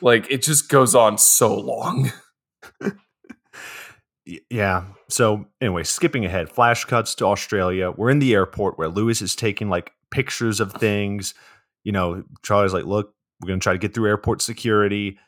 like 0.00 0.30
it 0.30 0.42
just 0.42 0.68
goes 0.68 0.94
on 0.94 1.16
so 1.16 1.54
long 1.54 2.10
yeah. 4.50 4.84
So 5.08 5.46
anyway, 5.60 5.82
skipping 5.82 6.24
ahead, 6.24 6.48
flash 6.48 6.84
cuts 6.84 7.14
to 7.16 7.26
Australia. 7.26 7.90
We're 7.90 8.10
in 8.10 8.18
the 8.18 8.34
airport 8.34 8.78
where 8.78 8.88
Lewis 8.88 9.20
is 9.20 9.34
taking 9.34 9.68
like 9.68 9.92
pictures 10.10 10.60
of 10.60 10.72
things. 10.72 11.34
You 11.84 11.92
know, 11.92 12.24
Charlie's 12.42 12.72
like, 12.72 12.84
"Look, 12.84 13.14
we're 13.40 13.48
going 13.48 13.60
to 13.60 13.62
try 13.62 13.72
to 13.72 13.78
get 13.78 13.94
through 13.94 14.08
airport 14.08 14.42
security. 14.42 15.18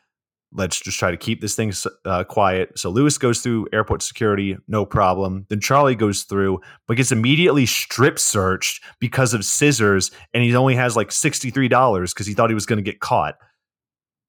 Let's 0.51 0.79
just 0.79 0.97
try 0.97 1.11
to 1.11 1.17
keep 1.17 1.41
this 1.41 1.55
thing 1.55 1.73
uh, 2.05 2.23
quiet." 2.23 2.77
So 2.77 2.89
Lewis 2.89 3.17
goes 3.17 3.41
through 3.41 3.67
airport 3.73 4.01
security, 4.01 4.57
no 4.67 4.85
problem. 4.85 5.45
Then 5.49 5.59
Charlie 5.59 5.95
goes 5.95 6.23
through, 6.23 6.61
but 6.87 6.97
gets 6.97 7.11
immediately 7.11 7.65
strip 7.65 8.19
searched 8.19 8.83
because 8.99 9.33
of 9.33 9.43
scissors, 9.45 10.11
and 10.33 10.43
he 10.43 10.55
only 10.55 10.75
has 10.75 10.95
like 10.95 11.11
sixty 11.11 11.49
three 11.49 11.67
dollars 11.67 12.13
because 12.13 12.27
he 12.27 12.33
thought 12.33 12.49
he 12.49 12.55
was 12.55 12.65
going 12.65 12.83
to 12.83 12.89
get 12.89 12.99
caught. 12.99 13.35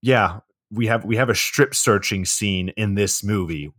Yeah, 0.02 0.40
we 0.70 0.86
have 0.86 1.04
we 1.04 1.16
have 1.16 1.30
a 1.30 1.34
strip 1.34 1.74
searching 1.74 2.24
scene 2.24 2.70
in 2.70 2.94
this 2.94 3.22
movie 3.22 3.72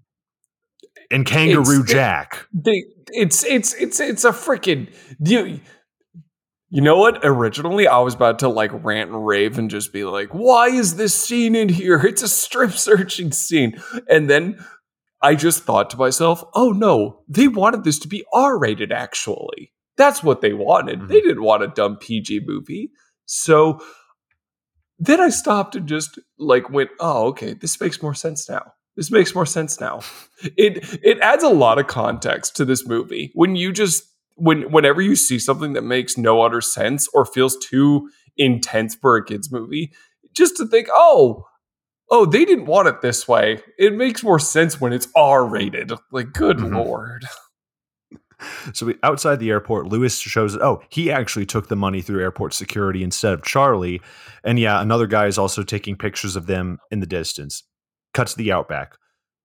and 1.12 1.25
Kangaroo 1.25 1.81
it's, 1.81 1.91
Jack. 1.91 2.47
They, 2.53 2.83
it's 3.07 3.43
it's 3.45 3.73
it's 3.75 3.99
it's 3.99 4.25
a 4.25 4.31
freaking 4.31 4.89
you. 5.19 5.60
You 6.69 6.82
know 6.82 6.97
what? 6.97 7.19
Originally, 7.23 7.88
I 7.88 7.99
was 7.99 8.13
about 8.13 8.39
to 8.39 8.49
like 8.49 8.71
rant 8.84 9.10
and 9.10 9.25
rave 9.25 9.58
and 9.58 9.69
just 9.69 9.93
be 9.93 10.03
like, 10.03 10.30
"Why 10.32 10.67
is 10.67 10.95
this 10.95 11.13
scene 11.13 11.56
in 11.56 11.69
here? 11.69 11.99
It's 12.06 12.23
a 12.23 12.27
strip 12.27 12.71
searching 12.71 13.32
scene." 13.32 13.82
And 14.10 14.30
then 14.30 14.63
I 15.21 15.36
just 15.36 15.63
thought 15.63 15.89
to 15.91 15.97
myself, 15.97 16.43
"Oh 16.53 16.71
no, 16.71 17.23
they 17.30 17.47
wanted 17.47 17.84
this 17.84 17.99
to 17.99 18.08
be 18.08 18.25
R 18.34 18.58
rated. 18.60 18.91
Actually, 18.91 19.71
that's 19.95 20.21
what 20.23 20.41
they 20.41 20.53
wanted. 20.53 20.99
Mm-hmm. 20.99 21.08
They 21.08 21.21
didn't 21.21 21.43
want 21.43 21.63
a 21.63 21.67
dumb 21.67 21.97
PG 21.97 22.41
movie." 22.45 22.91
So 23.25 23.82
then 24.99 25.21
I 25.21 25.30
stopped 25.30 25.75
and 25.75 25.88
just 25.88 26.19
like 26.38 26.69
went, 26.69 26.89
"Oh, 26.99 27.27
okay, 27.27 27.53
this 27.53 27.80
makes 27.80 28.01
more 28.01 28.13
sense 28.13 28.49
now." 28.49 28.73
This 28.97 29.12
makes 29.12 29.34
more 29.34 29.45
sense 29.45 29.80
now. 29.80 30.01
It 30.58 30.99
it 31.01 31.19
adds 31.19 31.43
a 31.43 31.49
lot 31.49 31.80
of 31.80 31.88
context 31.88 32.56
to 32.58 32.65
this 32.65 32.86
movie. 32.86 33.32
When 33.36 33.56
you 33.56 33.71
just 33.71 34.03
when 34.38 34.71
whenever 34.71 35.02
you 35.02 35.15
see 35.15 35.39
something 35.39 35.73
that 35.73 35.84
makes 35.84 36.17
no 36.17 36.41
utter 36.41 36.62
sense 36.62 37.08
or 37.13 37.26
feels 37.26 37.58
too 37.58 38.10
intense 38.38 38.95
for 38.95 39.17
a 39.17 39.26
kids 39.26 39.52
movie, 39.52 39.91
just 40.34 40.58
to 40.58 40.65
think, 40.65 40.88
"Oh, 40.93 41.45
oh, 42.10 42.26
they 42.26 42.45
didn't 42.45 42.65
want 42.65 42.88
it 42.88 43.02
this 43.02 43.28
way." 43.28 43.62
It 43.78 43.93
makes 43.93 44.23
more 44.23 44.39
sense 44.39 44.80
when 44.80 44.93
it's 44.93 45.08
R-rated. 45.15 45.91
Like, 46.12 46.34
good 46.34 46.58
mm-hmm. 46.58 46.76
lord. 46.76 47.26
So 48.71 48.86
we, 48.86 48.95
outside 49.02 49.39
the 49.39 49.50
airport, 49.50 49.88
Lewis 49.88 50.19
shows 50.19 50.56
oh, 50.58 50.84
he 50.89 51.12
actually 51.12 51.47
took 51.47 51.69
the 51.69 51.76
money 51.76 52.02
through 52.02 52.21
airport 52.21 52.54
security 52.54 53.04
instead 53.04 53.34
of 53.34 53.41
Charlie. 53.41 54.00
And 54.43 54.60
yeah, 54.60 54.80
another 54.80 55.08
guy 55.08 55.26
is 55.26 55.39
also 55.39 55.63
taking 55.63 55.95
pictures 55.95 56.36
of 56.36 56.45
them 56.45 56.78
in 56.91 57.00
the 57.00 57.08
distance 57.08 57.63
Cuts 58.13 58.36
the 58.36 58.52
outback 58.52 58.95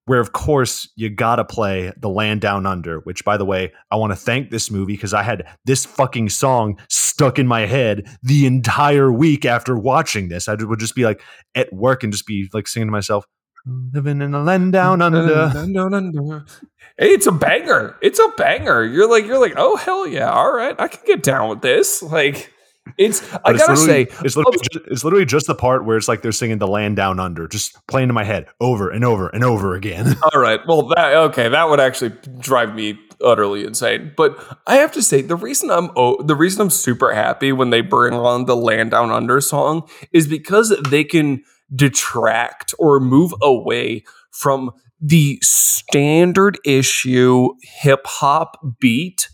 where 0.07 0.21
of 0.21 0.33
course 0.33 0.89
you 0.97 1.09
gotta 1.09 1.45
play 1.45 1.93
the 1.97 2.09
land 2.09 2.41
down 2.41 2.67
under 2.67 3.01
which 3.01 3.25
by 3.25 3.37
the 3.37 3.45
way 3.45 3.73
i 3.91 3.97
want 3.97 4.13
to 4.13 4.17
thank 4.17 4.51
this 4.51 4.71
movie 4.71 4.95
because 4.95 5.15
i 5.15 5.23
had 5.23 5.47
this 5.65 5.85
fucking 5.85 6.29
song 6.29 6.79
stuck 7.13 7.39
in 7.39 7.47
my 7.47 7.67
head 7.67 8.07
the 8.23 8.47
entire 8.47 9.13
week 9.13 9.45
after 9.45 9.77
watching 9.77 10.29
this. 10.29 10.49
I 10.49 10.55
would 10.55 10.81
just 10.81 10.95
be 10.95 11.05
like 11.05 11.23
at 11.55 11.73
work 11.73 12.03
and 12.03 12.13
just 12.13 12.27
be 12.27 12.49
like 12.53 12.67
singing 12.67 12.89
to 12.89 12.93
myself 12.93 13.27
living 13.67 14.21
in 14.23 14.33
the 14.33 14.41
land 14.41 14.73
down 14.73 15.01
under. 15.03 15.49
Hey 16.99 17.11
it's 17.11 17.27
a 17.27 17.33
banger. 17.33 17.97
It's 18.03 18.19
a 18.19 18.29
banger. 18.37 18.83
You're 18.83 19.09
like 19.09 19.25
you're 19.27 19.41
like 19.41 19.55
oh 19.57 19.77
hell 19.77 20.07
yeah. 20.07 20.31
All 20.31 20.53
right. 20.53 20.75
I 20.79 20.89
can 20.89 21.01
get 21.07 21.23
down 21.23 21.49
with 21.49 21.61
this. 21.61 22.03
Like 22.03 22.53
it's 22.99 23.23
I 23.45 23.53
gotta 23.53 23.77
say, 23.77 24.03
it's 24.25 24.37
literally, 24.37 24.59
just, 24.59 24.87
it's 24.91 25.05
literally 25.05 25.25
just 25.25 25.47
the 25.47 25.55
part 25.55 25.85
where 25.85 25.97
it's 25.97 26.09
like 26.09 26.23
they're 26.23 26.33
singing 26.33 26.59
the 26.59 26.67
land 26.67 26.97
down 26.97 27.21
under, 27.21 27.47
just 27.47 27.77
playing 27.87 28.09
in 28.09 28.15
my 28.15 28.25
head 28.25 28.47
over 28.61 28.91
and 28.91 29.05
over 29.05 29.29
and 29.29 29.45
over 29.45 29.75
again. 29.75 30.17
All 30.33 30.41
right, 30.41 30.61
well, 30.67 30.89
that 30.89 31.15
okay, 31.15 31.49
that 31.49 31.69
would 31.69 31.81
actually 31.81 32.11
drive 32.39 32.75
me 32.75 32.99
utterly 33.25 33.65
insane. 33.65 34.13
But 34.17 34.37
I 34.67 34.77
have 34.77 34.93
to 34.93 35.03
say, 35.03 35.23
the 35.23 35.37
reason 35.37 35.71
I'm 35.71 35.91
oh, 35.97 36.21
the 36.23 36.35
reason 36.35 36.61
I'm 36.63 36.71
super 36.71 37.15
happy 37.15 37.53
when 37.53 37.71
they 37.71 37.81
bring 37.81 38.15
on 38.15 38.47
the 38.47 38.57
land 38.57 38.91
down 38.91 39.11
under 39.11 39.41
song 39.41 39.89
is 40.13 40.27
because 40.27 40.77
they 40.91 41.05
can 41.05 41.43
detract 41.75 42.75
or 42.79 43.01
move 43.01 43.33
away 43.41 44.05
from 44.31 44.71
the 45.01 45.39
standard 45.43 46.59
issue 46.65 47.49
hip 47.63 48.07
hop 48.07 48.59
beat 48.81 49.29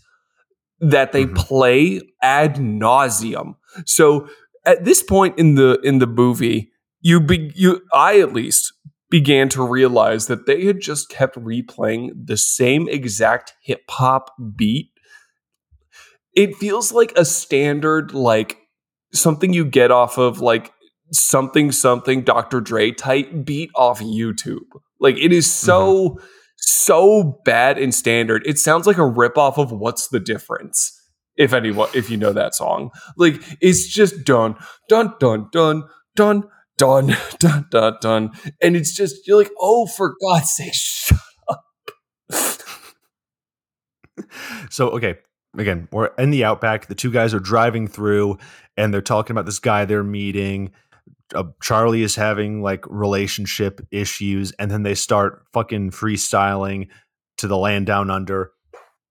that 0.79 1.11
they 1.11 1.25
mm-hmm. 1.25 1.35
play 1.35 2.01
ad 2.21 2.55
nauseum. 2.55 3.55
So 3.85 4.29
at 4.65 4.85
this 4.85 5.03
point 5.03 5.37
in 5.37 5.55
the 5.55 5.79
in 5.83 5.99
the 5.99 6.07
movie, 6.07 6.71
you 7.01 7.19
be 7.19 7.51
you 7.55 7.81
I 7.93 8.19
at 8.19 8.33
least 8.33 8.73
began 9.09 9.49
to 9.49 9.63
realize 9.63 10.27
that 10.27 10.45
they 10.45 10.65
had 10.65 10.79
just 10.79 11.09
kept 11.09 11.35
replaying 11.35 12.11
the 12.25 12.37
same 12.37 12.87
exact 12.87 13.53
hip 13.61 13.81
hop 13.89 14.31
beat. 14.55 14.91
It 16.35 16.55
feels 16.55 16.91
like 16.91 17.11
a 17.15 17.25
standard 17.25 18.13
like 18.13 18.57
something 19.13 19.51
you 19.51 19.65
get 19.65 19.91
off 19.91 20.17
of 20.17 20.39
like 20.39 20.71
something 21.11 21.71
something 21.71 22.23
Dr. 22.23 22.61
Dre 22.61 22.91
type 22.91 23.29
beat 23.43 23.71
off 23.75 23.99
YouTube. 23.99 24.67
Like 24.99 25.17
it 25.17 25.33
is 25.33 25.51
so 25.51 26.09
mm-hmm. 26.09 26.25
So 26.61 27.39
bad 27.45 27.77
and 27.77 27.93
standard. 27.93 28.43
It 28.45 28.59
sounds 28.59 28.87
like 28.87 28.97
a 28.97 29.01
ripoff 29.01 29.57
of 29.57 29.71
What's 29.71 30.07
the 30.09 30.19
Difference? 30.19 30.95
If 31.35 31.53
anyone 31.53 31.89
if 31.93 32.09
you 32.09 32.17
know 32.17 32.33
that 32.33 32.53
song. 32.53 32.91
Like 33.15 33.41
it's 33.61 33.87
just 33.87 34.25
done, 34.25 34.55
dun 34.89 35.13
dun 35.19 35.47
dun 35.53 35.83
dun 36.15 36.43
dun 36.77 37.15
dun 37.39 37.65
dun 37.71 37.97
dun. 38.01 38.31
And 38.61 38.75
it's 38.75 38.93
just 38.93 39.25
you're 39.27 39.37
like, 39.37 39.51
oh 39.59 39.87
for 39.87 40.15
God's 40.21 40.51
sake, 40.51 40.73
shut 40.73 41.19
up. 41.47 41.63
so 44.69 44.89
okay, 44.89 45.15
again, 45.57 45.87
we're 45.91 46.07
in 46.17 46.31
the 46.31 46.43
outback. 46.43 46.87
The 46.87 46.95
two 46.95 47.11
guys 47.11 47.33
are 47.33 47.39
driving 47.39 47.87
through 47.87 48.37
and 48.75 48.93
they're 48.93 49.01
talking 49.01 49.33
about 49.33 49.45
this 49.45 49.59
guy 49.59 49.85
they're 49.85 50.03
meeting. 50.03 50.71
Uh, 51.33 51.43
Charlie 51.61 52.01
is 52.01 52.15
having 52.15 52.61
like 52.61 52.83
relationship 52.87 53.81
issues, 53.91 54.51
and 54.53 54.71
then 54.71 54.83
they 54.83 54.95
start 54.95 55.43
fucking 55.53 55.91
freestyling 55.91 56.87
to 57.37 57.47
the 57.47 57.57
land 57.57 57.85
down 57.85 58.09
under. 58.09 58.51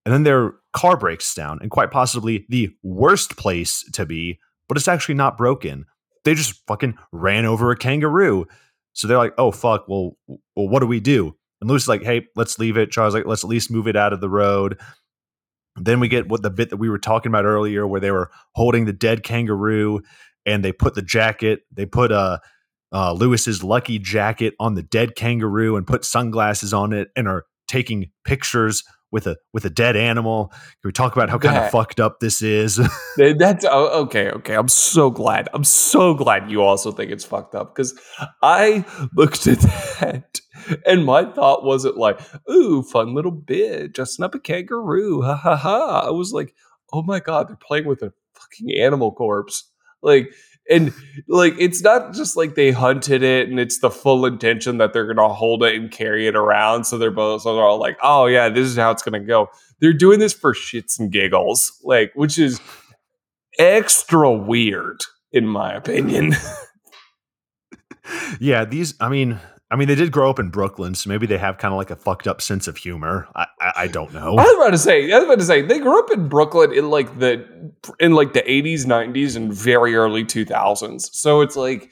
And 0.05 0.13
then 0.13 0.23
their 0.23 0.55
car 0.73 0.97
breaks 0.97 1.35
down, 1.35 1.59
and 1.61 1.71
quite 1.71 1.91
possibly 1.91 2.47
the 2.49 2.71
worst 2.83 3.37
place 3.37 3.85
to 3.93 4.07
be, 4.07 4.39
but 4.69 4.77
it's 4.77 4.89
actually 4.89 5.15
not 5.15 5.39
broken. 5.39 5.85
They 6.25 6.35
just 6.35 6.61
fucking 6.67 6.99
ran 7.13 7.45
over 7.45 7.71
a 7.71 7.77
kangaroo. 7.77 8.47
So 8.93 9.07
they're 9.07 9.19
like, 9.19 9.35
oh, 9.39 9.51
fuck, 9.51 9.87
well, 9.89 10.17
well 10.27 10.69
what 10.69 10.81
do 10.81 10.87
we 10.87 11.01
do? 11.01 11.37
And 11.61 11.71
Louis 11.71 11.83
is 11.83 11.89
like, 11.89 12.03
hey, 12.03 12.27
let's 12.37 12.59
leave 12.59 12.77
it. 12.77 12.91
Charles 12.91 13.15
like, 13.15 13.27
let's 13.27 13.45
at 13.45 13.51
least 13.51 13.71
move 13.71 13.87
it 13.87 13.97
out 13.97 14.13
of 14.13 14.21
the 14.21 14.29
road. 14.29 14.79
Then 15.77 16.01
we 16.01 16.09
get 16.09 16.29
what 16.29 16.43
the 16.43 16.51
bit 16.51 16.71
that 16.71 16.77
we 16.79 16.91
were 16.91 16.99
talking 16.99 17.31
about 17.31 17.45
earlier, 17.45 17.87
where 17.87 18.01
they 18.01 18.11
were 18.11 18.31
holding 18.55 18.85
the 18.85 18.93
dead 18.93 19.23
kangaroo, 19.23 20.01
and 20.49 20.65
they 20.65 20.73
put 20.73 20.95
the 20.95 21.03
jacket, 21.03 21.61
they 21.73 21.87
put 21.87 22.11
uh, 22.13 22.39
uh, 22.93 23.13
Lewis's 23.13 23.63
lucky 23.63 23.99
jacket 23.99 24.55
on 24.59 24.75
the 24.75 24.83
dead 24.83 25.15
kangaroo, 25.15 25.77
and 25.77 25.87
put 25.87 26.05
sunglasses 26.05 26.73
on 26.73 26.93
it, 26.93 27.09
and 27.17 27.29
are 27.29 27.45
taking 27.67 28.11
pictures 28.25 28.83
with 29.11 29.27
a 29.27 29.37
with 29.53 29.65
a 29.65 29.71
dead 29.71 29.97
animal. 29.97 30.49
Can 30.49 30.89
we 30.89 30.93
talk 30.93 31.15
about 31.15 31.31
how 31.31 31.39
kind 31.39 31.57
of 31.57 31.71
fucked 31.71 32.01
up 32.01 32.21
this 32.21 32.43
is? 32.43 32.77
That's 33.17 33.65
oh, 33.65 34.03
okay. 34.03 34.31
Okay, 34.31 34.55
I'm 34.55 34.69
so 34.69 35.11
glad. 35.11 35.49
I'm 35.55 35.65
so 35.65 36.15
glad 36.15 36.51
you 36.51 36.63
also 36.63 36.93
think 36.93 37.11
it's 37.11 37.25
fucked 37.25 37.55
up 37.55 37.75
because 37.75 37.99
I 38.43 38.85
looked 39.15 39.47
at 39.47 39.61
that 39.61 40.41
and 40.87 41.05
my 41.05 41.25
thought 41.25 41.65
wasn't 41.65 41.97
like, 41.97 42.21
"Ooh, 42.51 42.83
fun 42.83 43.15
little 43.15 43.33
bit, 43.33 43.93
dressing 43.95 44.25
up 44.25 44.35
a 44.35 44.41
kangaroo." 44.41 45.23
Ha 45.23 45.37
ha 45.37 45.57
ha! 45.57 46.05
I 46.07 46.11
was 46.11 46.33
like, 46.33 46.55
"Oh 46.93 47.03
my 47.03 47.21
god, 47.21 47.49
they're 47.49 47.57
playing 47.57 47.87
with 47.87 48.03
a 48.03 48.13
fucking 48.35 48.73
animal 48.79 49.13
corpse." 49.13 49.68
Like 50.03 50.33
and 50.71 50.93
like 51.29 51.55
it's 51.59 51.83
not 51.83 52.15
just 52.15 52.37
like 52.37 52.55
they 52.55 52.71
hunted 52.71 53.23
it 53.23 53.49
and 53.49 53.59
it's 53.59 53.81
the 53.81 53.91
full 53.91 54.27
intention 54.27 54.79
that 54.79 54.93
they're 54.93 55.13
gonna 55.13 55.33
hold 55.33 55.63
it 55.63 55.75
and 55.75 55.91
carry 55.91 56.27
it 56.27 56.37
around. 56.37 56.85
So 56.85 56.99
they're 56.99 57.11
both 57.11 57.43
so 57.43 57.55
they're 57.55 57.65
all 57.65 57.79
like 57.81 57.99
oh 58.03 58.27
yeah 58.27 58.49
this 58.49 58.67
is 58.67 58.77
how 58.77 58.91
it's 58.91 59.03
gonna 59.03 59.21
go. 59.21 59.49
They're 59.81 59.93
doing 59.93 60.19
this 60.19 60.33
for 60.35 60.55
shits 60.55 60.99
and 60.99 61.11
giggles 61.11 61.73
like 61.85 62.13
which 62.15 62.39
is 62.39 62.61
extra 63.59 64.31
weird 64.33 65.01
in 65.33 65.47
my 65.47 65.73
opinion. 65.75 66.35
Yeah 68.41 68.65
these 68.65 68.95
i 69.01 69.09
mean 69.09 69.39
I 69.71 69.77
mean, 69.77 69.87
they 69.87 69.95
did 69.95 70.13
grow 70.13 70.31
up 70.31 70.39
in 70.39 70.49
Brooklyn, 70.49 70.95
so 70.95 71.11
maybe 71.11 71.27
they 71.27 71.37
have 71.37 71.59
kind 71.59 71.75
of 71.75 71.79
like 71.79 71.91
a 71.91 71.97
fucked 71.97 72.27
up 72.27 72.41
sense 72.41 72.69
of 72.69 72.79
humor. 72.79 73.29
I, 73.35 73.47
I, 73.61 73.73
I, 73.77 73.87
don't 73.87 74.15
know. 74.15 74.37
I 74.37 74.43
was 74.43 74.55
about 74.57 74.71
to 74.71 74.79
say, 74.79 75.13
I 75.13 75.17
was 75.17 75.25
about 75.25 75.39
to 75.41 75.45
say, 75.45 75.61
they 75.61 75.79
grew 75.79 75.99
up 75.99 76.11
in 76.11 76.29
Brooklyn 76.29 76.73
in 76.73 76.89
like 76.89 77.19
the 77.19 77.47
in 78.01 78.13
like 78.13 78.33
the 78.33 78.51
eighties, 78.51 78.87
nineties, 78.87 79.37
and 79.37 79.53
very 79.53 79.95
early 79.95 80.25
two 80.25 80.47
thousands. 80.47 81.11
So 81.13 81.43
it's 81.43 81.55
like, 81.55 81.91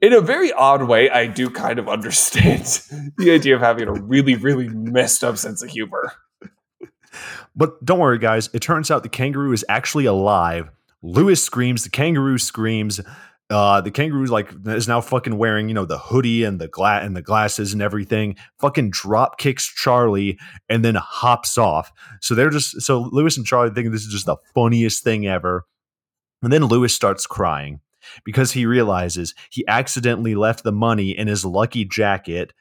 in 0.00 0.12
a 0.12 0.20
very 0.20 0.52
odd 0.52 0.82
way, 0.82 1.08
I 1.10 1.26
do 1.26 1.48
kind 1.48 1.78
of 1.78 1.88
understand 1.88 2.64
the 3.18 3.30
idea 3.30 3.54
of 3.54 3.60
having 3.60 3.86
a 3.86 3.92
really, 3.92 4.34
really 4.34 4.68
messed 4.68 5.22
up 5.22 5.38
sense 5.38 5.62
of 5.62 5.70
humor. 5.70 6.12
But 7.54 7.84
don't 7.84 7.98
worry, 7.98 8.18
guys. 8.18 8.48
It 8.52 8.62
turns 8.62 8.90
out 8.90 9.02
the 9.02 9.08
kangaroo 9.08 9.52
is 9.52 9.64
actually 9.68 10.06
alive. 10.06 10.70
Lewis 11.02 11.42
screams. 11.42 11.84
The 11.84 11.90
kangaroo 11.90 12.38
screams. 12.38 13.00
Uh, 13.50 13.80
the 13.80 13.90
kangaroo's 13.90 14.30
like 14.30 14.52
is 14.66 14.86
now 14.86 15.00
fucking 15.00 15.36
wearing 15.36 15.68
you 15.68 15.74
know 15.74 15.84
the 15.84 15.98
hoodie 15.98 16.44
and 16.44 16.60
the 16.60 16.68
glass 16.68 17.04
and 17.04 17.16
the 17.16 17.22
glasses 17.22 17.72
and 17.72 17.82
everything. 17.82 18.36
Fucking 18.60 18.90
drop 18.90 19.38
kicks 19.38 19.66
Charlie 19.66 20.38
and 20.68 20.84
then 20.84 20.94
hops 20.94 21.58
off. 21.58 21.92
So 22.20 22.34
they're 22.34 22.50
just 22.50 22.80
so 22.80 23.08
Lewis 23.12 23.36
and 23.36 23.44
Charlie 23.44 23.70
think 23.74 23.90
this 23.90 24.02
is 24.02 24.12
just 24.12 24.26
the 24.26 24.36
funniest 24.54 25.02
thing 25.02 25.26
ever. 25.26 25.66
And 26.42 26.52
then 26.52 26.64
Lewis 26.64 26.94
starts 26.94 27.26
crying 27.26 27.80
because 28.24 28.52
he 28.52 28.66
realizes 28.66 29.34
he 29.50 29.66
accidentally 29.66 30.34
left 30.34 30.62
the 30.62 30.72
money 30.72 31.10
in 31.10 31.26
his 31.28 31.44
lucky 31.44 31.84
jacket 31.84 32.52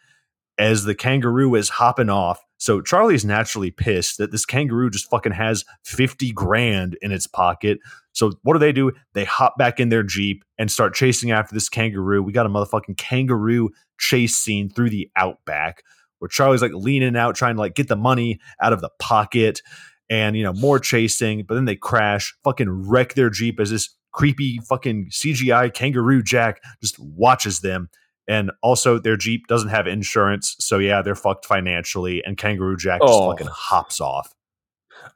as 0.58 0.84
the 0.84 0.96
kangaroo 0.96 1.56
is 1.56 1.70
hopping 1.70 2.10
off. 2.10 2.44
So 2.60 2.82
Charlie's 2.82 3.24
naturally 3.24 3.72
pissed 3.72 4.18
that 4.18 4.32
this 4.32 4.46
kangaroo 4.46 4.90
just 4.90 5.10
fucking 5.10 5.32
has 5.32 5.64
50 5.86 6.32
grand 6.34 6.98
in 7.02 7.12
its 7.12 7.26
pocket. 7.26 7.80
So 8.12 8.34
what 8.44 8.54
do 8.54 8.60
they 8.60 8.74
do? 8.74 8.92
They 9.14 9.24
hop 9.24 9.58
back 9.58 9.80
in 9.80 9.90
their 9.90 10.04
Jeep 10.04 10.44
and 10.58 10.70
start 10.70 10.94
chasing 10.94 11.32
after 11.32 11.56
this 11.56 11.70
kangaroo. 11.70 12.22
We 12.22 12.34
got 12.34 12.46
a 12.46 12.50
motherfucking 12.50 12.98
kangaroo 12.98 13.70
chase 13.98 14.36
scene 14.36 14.70
through 14.70 14.90
the 14.90 15.10
outback 15.16 15.84
where 16.20 16.28
Charlie's 16.28 16.62
like 16.62 16.74
leaning 16.74 17.16
out, 17.16 17.36
trying 17.36 17.56
to 17.56 17.62
like 17.62 17.76
get 17.76 17.88
the 17.88 17.96
money 17.96 18.40
out 18.62 18.74
of 18.74 18.82
the 18.82 18.90
pocket 19.00 19.62
and, 20.10 20.36
you 20.36 20.44
know, 20.44 20.54
more 20.54 20.80
chasing, 20.80 21.44
but 21.44 21.56
then 21.56 21.66
they 21.66 21.78
crash, 21.78 22.36
fucking 22.44 22.90
wreck 22.90 23.14
their 23.14 23.30
Jeep 23.30 23.60
as 23.62 23.70
this 23.70 23.96
creepy 24.12 24.60
fucking 24.68 25.08
CGI 25.12 25.74
kangaroo 25.74 26.22
Jack 26.22 26.62
just 26.82 27.00
watches 27.00 27.62
them. 27.62 27.90
And 28.30 28.52
also, 28.62 29.00
their 29.00 29.18
Jeep 29.18 29.48
doesn't 29.48 29.70
have 29.70 29.88
insurance. 29.88 30.56
So, 30.60 30.78
yeah, 30.78 31.02
they're 31.02 31.16
fucked 31.16 31.46
financially. 31.46 32.24
And 32.24 32.38
Kangaroo 32.38 32.78
Jack 32.78 33.02
just 33.02 33.12
oh. 33.12 33.32
fucking 33.32 33.48
hops 33.52 34.00
off. 34.00 34.34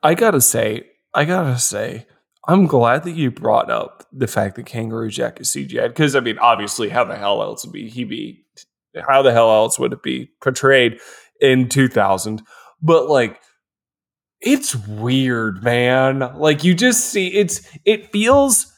I 0.01 0.15
gotta 0.15 0.41
say, 0.41 0.87
I 1.13 1.25
gotta 1.25 1.59
say, 1.59 2.07
I'm 2.47 2.67
glad 2.67 3.03
that 3.03 3.11
you 3.11 3.31
brought 3.31 3.69
up 3.69 4.05
the 4.11 4.27
fact 4.27 4.55
that 4.55 4.65
Kangaroo 4.65 5.09
Jack 5.09 5.39
is 5.39 5.49
CGI 5.49 5.87
because 5.87 6.15
I 6.15 6.19
mean, 6.19 6.37
obviously, 6.39 6.89
how 6.89 7.03
the 7.05 7.15
hell 7.15 7.41
else 7.41 7.65
would 7.65 7.71
be 7.71 7.89
he 7.89 8.03
be? 8.03 8.45
How 9.07 9.21
the 9.21 9.31
hell 9.31 9.49
else 9.49 9.79
would 9.79 9.93
it 9.93 10.03
be 10.03 10.29
portrayed 10.41 10.99
in 11.39 11.69
2000? 11.69 12.43
But 12.81 13.07
like, 13.07 13.39
it's 14.41 14.75
weird, 14.75 15.63
man. 15.63 16.19
Like 16.35 16.63
you 16.63 16.73
just 16.73 17.05
see 17.11 17.27
it's 17.27 17.65
it 17.85 18.11
feels 18.11 18.71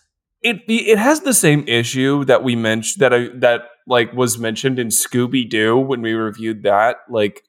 it 0.44 0.62
it 0.68 1.00
has 1.00 1.22
the 1.22 1.34
same 1.34 1.68
issue 1.68 2.24
that 2.26 2.44
we 2.44 2.56
mentioned 2.56 3.02
that 3.02 3.14
I 3.14 3.30
that 3.40 3.64
like 3.88 4.14
was 4.14 4.38
mentioned 4.38 4.80
in 4.80 4.88
Scooby 4.88 5.48
Doo 5.50 5.78
when 5.78 6.02
we 6.02 6.14
reviewed 6.14 6.64
that. 6.64 6.98
Like, 7.10 7.44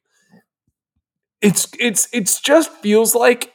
it's 1.41 1.68
it's 1.78 2.09
it's 2.12 2.41
just 2.41 2.70
feels 2.72 3.14
like 3.14 3.53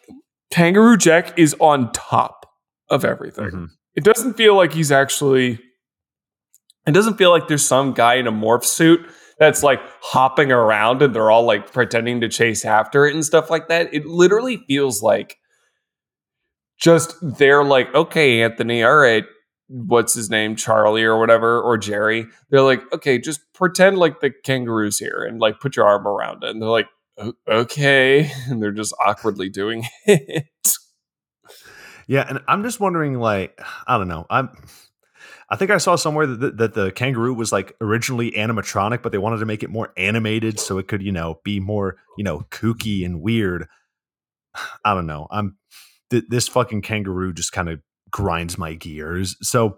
Kangaroo 0.52 0.98
Jack 0.98 1.38
is 1.38 1.56
on 1.60 1.92
top 1.92 2.46
of 2.90 3.06
everything. 3.06 3.46
Mm-hmm. 3.46 3.66
It 3.96 4.04
doesn't 4.04 4.34
feel 4.36 4.56
like 4.56 4.74
he's 4.74 4.92
actually. 4.92 5.60
It 6.88 6.94
doesn't 6.94 7.18
feel 7.18 7.30
like 7.30 7.48
there's 7.48 7.66
some 7.66 7.94
guy 7.94 8.16
in 8.16 8.26
a 8.26 8.32
morph 8.32 8.66
suit 8.66 9.08
that's 9.38 9.64
like 9.64 9.80
hopping 10.02 10.52
around 10.52 11.02
and 11.02 11.16
they're 11.16 11.32
all 11.32 11.44
like 11.44 11.72
pretending 11.72 12.22
to 12.22 12.30
chase 12.30 12.66
after 12.66 13.06
it 13.06 13.14
and 13.14 13.26
stuff 13.26 13.50
like 13.50 13.68
that. 13.68 13.94
It 13.94 14.06
literally 14.06 14.58
feels 14.68 15.02
like 15.02 15.38
just 16.80 17.16
they're 17.22 17.64
like, 17.64 17.94
okay, 17.94 18.42
Anthony, 18.44 18.84
all 18.84 18.96
right, 18.96 19.24
what's 19.72 20.14
his 20.14 20.30
name, 20.30 20.56
Charlie 20.56 21.04
or 21.04 21.18
whatever, 21.18 21.62
or 21.62 21.78
Jerry. 21.78 22.28
They're 22.50 22.62
like, 22.62 22.82
okay, 22.94 23.18
just 23.18 23.42
pretend 23.54 23.98
like 23.98 24.20
the 24.20 24.30
kangaroo's 24.30 25.00
here 25.00 25.24
and 25.28 25.40
like 25.40 25.60
put 25.60 25.76
your 25.76 25.88
arm 25.88 26.08
around 26.08 26.44
it. 26.44 26.50
And 26.50 26.62
they're 26.62 26.70
like, 26.70 26.90
okay. 27.48 28.30
And 28.50 28.62
they're 28.62 28.72
just 28.72 28.94
awkwardly 29.04 29.50
doing 29.50 29.86
it. 30.06 30.48
Yeah, 32.08 32.26
and 32.28 32.42
I'm 32.48 32.64
just 32.64 32.80
wondering, 32.82 33.20
like, 33.20 33.60
I 33.88 33.98
don't 33.98 34.10
know, 34.10 34.26
I'm. 34.30 34.50
I 35.50 35.58
think 35.58 35.70
I 35.70 35.78
saw 35.80 35.98
somewhere 35.98 36.26
that 36.26 36.40
the, 36.40 36.52
that 36.52 36.74
the 36.74 36.92
kangaroo 36.94 37.34
was 37.34 37.52
like 37.52 37.76
originally 37.82 38.32
animatronic, 38.32 39.02
but 39.02 39.12
they 39.12 39.18
wanted 39.18 39.40
to 39.40 39.46
make 39.46 39.64
it 39.64 39.70
more 39.70 39.92
animated 39.98 40.62
so 40.62 40.78
it 40.78 40.88
could, 40.88 41.02
you 41.04 41.12
know, 41.12 41.42
be 41.44 41.60
more, 41.60 41.98
you 42.18 42.24
know, 42.24 42.46
kooky 42.52 43.06
and 43.06 43.22
weird. 43.22 43.68
I 44.86 44.94
don't 44.94 45.08
know. 45.08 45.28
I'm 45.30 45.58
th- 46.10 46.24
this 46.30 46.48
fucking 46.48 46.84
kangaroo 46.84 47.34
just 47.34 47.52
kind 47.52 47.68
of 47.68 47.82
grinds 48.12 48.58
my 48.58 48.74
gears. 48.74 49.36
So 49.42 49.78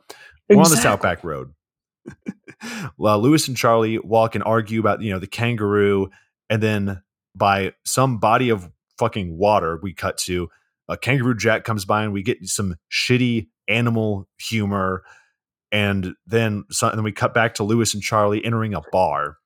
we're 0.50 0.58
on 0.58 0.70
this 0.70 0.86
Outback 0.86 1.24
Road. 1.24 1.54
well, 2.98 3.20
Lewis 3.20 3.48
and 3.48 3.56
Charlie 3.56 4.00
walk 4.00 4.36
and 4.36 4.44
argue 4.44 4.80
about, 4.80 5.02
you 5.02 5.12
know, 5.12 5.20
the 5.20 5.28
kangaroo, 5.28 6.10
and 6.50 6.62
then 6.62 7.02
by 7.36 7.74
some 7.86 8.20
body 8.20 8.50
of 8.50 8.70
fucking 8.98 9.38
water, 9.38 9.80
we 9.82 9.94
cut 9.94 10.18
to 10.18 10.50
a 10.88 10.98
kangaroo 10.98 11.36
jack 11.36 11.64
comes 11.64 11.86
by 11.86 12.04
and 12.04 12.14
we 12.14 12.24
get 12.24 12.46
some 12.46 12.76
shitty 12.92 13.48
animal 13.68 14.28
humor 14.38 15.04
and 15.72 16.14
then 16.28 16.66
so, 16.70 16.88
and 16.90 16.98
then 16.98 17.04
we 17.04 17.12
cut 17.12 17.34
back 17.34 17.56
to 17.56 17.64
lewis 17.64 17.94
and 17.94 18.04
charlie 18.04 18.44
entering 18.44 18.74
a 18.74 18.82
bar. 18.92 19.38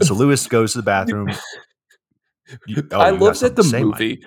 So 0.00 0.14
lewis 0.14 0.46
goes 0.46 0.72
to 0.72 0.78
the 0.78 0.84
bathroom. 0.84 1.30
You, 2.66 2.86
oh, 2.92 3.00
i 3.00 3.08
looked 3.08 3.42
at 3.42 3.56
the 3.56 3.62
movie 3.62 4.22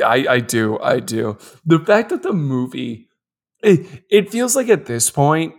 I, 0.00 0.26
I 0.30 0.38
do 0.38 0.78
i 0.78 1.00
do. 1.00 1.36
The 1.64 1.80
fact 1.80 2.10
that 2.10 2.22
the 2.22 2.32
movie 2.32 3.08
it, 3.62 4.04
it 4.10 4.30
feels 4.30 4.56
like 4.56 4.68
at 4.68 4.86
this 4.86 5.10
point 5.10 5.54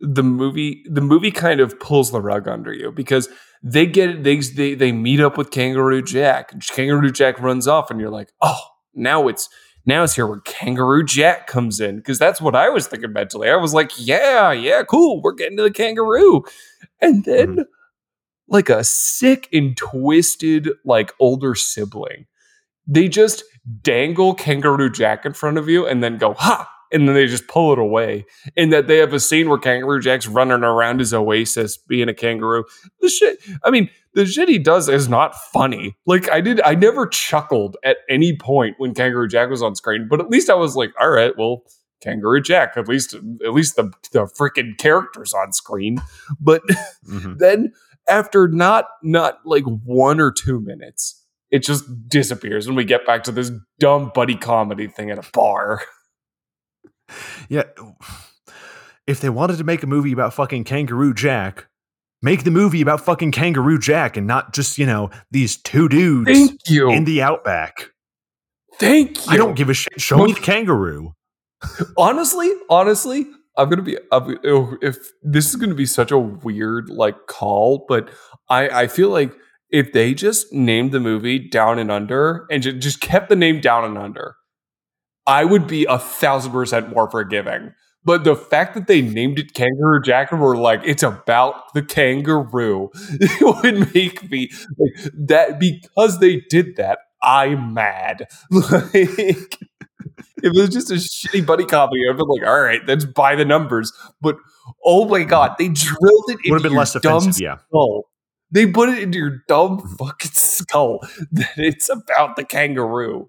the 0.00 0.22
movie 0.22 0.84
the 0.90 1.00
movie 1.00 1.30
kind 1.30 1.60
of 1.60 1.78
pulls 1.80 2.10
the 2.10 2.20
rug 2.20 2.46
under 2.48 2.72
you 2.72 2.92
because 2.92 3.28
they 3.64 3.86
get 3.86 4.22
they 4.22 4.36
they 4.36 4.74
they 4.74 4.92
meet 4.92 5.20
up 5.20 5.38
with 5.38 5.50
Kangaroo 5.50 6.02
Jack. 6.02 6.52
And 6.52 6.64
Kangaroo 6.66 7.10
Jack 7.10 7.40
runs 7.40 7.66
off, 7.66 7.90
and 7.90 7.98
you're 7.98 8.10
like, 8.10 8.30
oh, 8.42 8.60
now 8.94 9.26
it's 9.26 9.48
now 9.86 10.02
it's 10.02 10.14
here 10.14 10.26
where 10.26 10.40
Kangaroo 10.40 11.04
Jack 11.04 11.46
comes 11.46 11.80
in 11.80 11.96
because 11.96 12.18
that's 12.18 12.40
what 12.40 12.54
I 12.54 12.68
was 12.68 12.86
thinking 12.86 13.12
mentally. 13.12 13.48
I 13.48 13.56
was 13.56 13.72
like, 13.72 13.92
yeah, 13.96 14.52
yeah, 14.52 14.82
cool, 14.82 15.22
we're 15.22 15.32
getting 15.32 15.56
to 15.56 15.62
the 15.62 15.70
kangaroo, 15.70 16.44
and 17.00 17.24
then 17.24 17.48
mm-hmm. 17.48 17.62
like 18.48 18.68
a 18.68 18.84
sick 18.84 19.48
and 19.50 19.74
twisted 19.76 20.68
like 20.84 21.14
older 21.18 21.54
sibling, 21.54 22.26
they 22.86 23.08
just 23.08 23.42
dangle 23.80 24.34
Kangaroo 24.34 24.90
Jack 24.90 25.24
in 25.24 25.32
front 25.32 25.56
of 25.56 25.70
you 25.70 25.86
and 25.86 26.02
then 26.04 26.18
go 26.18 26.34
ha 26.34 26.70
and 26.92 27.08
then 27.08 27.14
they 27.14 27.26
just 27.26 27.48
pull 27.48 27.72
it 27.72 27.78
away. 27.78 28.26
And 28.56 28.72
that 28.72 28.86
they 28.86 28.98
have 28.98 29.12
a 29.12 29.20
scene 29.20 29.48
where 29.48 29.58
Kangaroo 29.58 30.00
Jack's 30.00 30.26
running 30.26 30.62
around 30.62 31.00
his 31.00 31.12
oasis 31.12 31.76
being 31.76 32.08
a 32.08 32.14
kangaroo. 32.14 32.64
The 33.00 33.08
shit, 33.08 33.38
I 33.62 33.70
mean, 33.70 33.90
the 34.14 34.26
shit 34.26 34.48
he 34.48 34.58
does 34.58 34.88
is 34.88 35.08
not 35.08 35.34
funny. 35.34 35.96
Like 36.06 36.30
I 36.30 36.40
did, 36.40 36.60
I 36.62 36.74
never 36.74 37.06
chuckled 37.06 37.76
at 37.84 37.98
any 38.08 38.36
point 38.36 38.76
when 38.78 38.94
Kangaroo 38.94 39.28
Jack 39.28 39.50
was 39.50 39.62
on 39.62 39.74
screen, 39.74 40.06
but 40.08 40.20
at 40.20 40.30
least 40.30 40.50
I 40.50 40.54
was 40.54 40.76
like, 40.76 40.92
all 41.00 41.10
right, 41.10 41.36
well, 41.36 41.64
Kangaroo 42.00 42.40
Jack, 42.40 42.76
at 42.76 42.86
least, 42.88 43.14
at 43.14 43.52
least 43.52 43.76
the 43.76 43.90
the 44.12 44.26
freaking 44.26 44.76
characters 44.78 45.32
on 45.32 45.52
screen. 45.52 46.02
But 46.38 46.62
mm-hmm. 47.08 47.34
then 47.38 47.72
after 48.08 48.46
not 48.46 48.86
not 49.02 49.38
like 49.44 49.64
one 49.64 50.20
or 50.20 50.30
two 50.30 50.60
minutes, 50.60 51.22
it 51.50 51.62
just 51.62 51.84
disappears 52.08 52.66
and 52.66 52.76
we 52.76 52.84
get 52.84 53.06
back 53.06 53.24
to 53.24 53.32
this 53.32 53.50
dumb 53.78 54.10
buddy 54.14 54.36
comedy 54.36 54.86
thing 54.88 55.10
at 55.10 55.18
a 55.18 55.30
bar. 55.32 55.82
Yeah. 57.48 57.64
If 59.06 59.20
they 59.20 59.28
wanted 59.28 59.58
to 59.58 59.64
make 59.64 59.82
a 59.82 59.86
movie 59.86 60.12
about 60.12 60.32
fucking 60.32 60.64
Kangaroo 60.64 61.12
Jack, 61.12 61.66
make 62.22 62.44
the 62.44 62.50
movie 62.50 62.80
about 62.80 63.02
fucking 63.02 63.32
Kangaroo 63.32 63.78
Jack 63.78 64.16
and 64.16 64.26
not 64.26 64.54
just, 64.54 64.78
you 64.78 64.86
know, 64.86 65.10
these 65.30 65.56
two 65.58 65.88
dudes 65.88 66.30
Thank 66.30 66.60
you. 66.68 66.90
in 66.90 67.04
the 67.04 67.20
outback. 67.22 67.90
Thank 68.78 69.26
you. 69.26 69.32
I 69.32 69.36
don't 69.36 69.54
give 69.54 69.68
a 69.68 69.74
shit. 69.74 70.00
Show 70.00 70.24
me 70.24 70.32
the 70.32 70.40
kangaroo. 70.40 71.14
honestly, 71.96 72.50
honestly, 72.68 73.26
I'm 73.56 73.68
gonna 73.68 73.82
be 73.82 73.96
I'm, 74.10 74.38
oh, 74.44 74.76
if 74.82 74.96
this 75.22 75.48
is 75.48 75.56
gonna 75.56 75.74
be 75.74 75.86
such 75.86 76.10
a 76.10 76.18
weird 76.18 76.88
like 76.90 77.26
call, 77.26 77.84
but 77.88 78.10
I 78.48 78.68
I 78.68 78.86
feel 78.88 79.10
like 79.10 79.32
if 79.70 79.92
they 79.92 80.14
just 80.14 80.52
named 80.52 80.92
the 80.92 81.00
movie 81.00 81.38
Down 81.38 81.78
and 81.78 81.90
Under 81.90 82.46
and 82.50 82.62
just 82.62 83.00
kept 83.00 83.28
the 83.28 83.36
name 83.36 83.60
Down 83.60 83.84
and 83.84 83.98
Under, 83.98 84.36
I 85.26 85.44
would 85.44 85.66
be 85.66 85.84
a 85.84 85.98
thousand 85.98 86.52
percent 86.52 86.94
more 86.94 87.10
forgiving. 87.10 87.74
But 88.04 88.24
the 88.24 88.36
fact 88.36 88.74
that 88.74 88.86
they 88.86 89.00
named 89.00 89.38
it 89.38 89.54
Kangaroo 89.54 90.02
Jack 90.02 90.30
and 90.30 90.40
were 90.40 90.56
like, 90.56 90.82
it's 90.84 91.02
about 91.02 91.72
the 91.72 91.82
kangaroo, 91.82 92.90
it 92.94 93.40
would 93.40 93.94
make 93.94 94.30
me 94.30 94.50
like 94.78 95.12
that 95.14 95.58
because 95.58 96.20
they 96.20 96.42
did 96.50 96.76
that. 96.76 96.98
I'm 97.22 97.74
mad. 97.74 98.26
Like, 98.50 99.58
if 100.42 100.52
it 100.54 100.60
was 100.60 100.68
just 100.68 100.90
a 100.90 100.94
shitty 100.94 101.46
buddy 101.46 101.64
copy, 101.64 101.96
I'd 102.08 102.16
be 102.16 102.22
like, 102.22 102.46
all 102.46 102.60
right, 102.60 102.80
let's 102.86 103.06
buy 103.06 103.34
the 103.34 103.46
numbers. 103.46 103.92
But 104.20 104.36
oh 104.84 105.06
my 105.06 105.22
god, 105.22 105.56
they 105.58 105.68
drilled 105.68 106.24
it 106.28 106.38
into 106.44 106.68
your 106.68 106.78
less 106.78 106.92
dumb 106.92 107.16
offensive, 107.16 107.40
yeah. 107.40 107.56
skull. 107.68 108.04
They 108.50 108.66
put 108.66 108.90
it 108.90 108.98
into 108.98 109.18
your 109.18 109.42
dumb 109.48 109.78
mm-hmm. 109.78 109.94
fucking 109.94 110.30
skull 110.32 111.00
that 111.32 111.52
it's 111.56 111.88
about 111.88 112.36
the 112.36 112.44
kangaroo. 112.44 113.28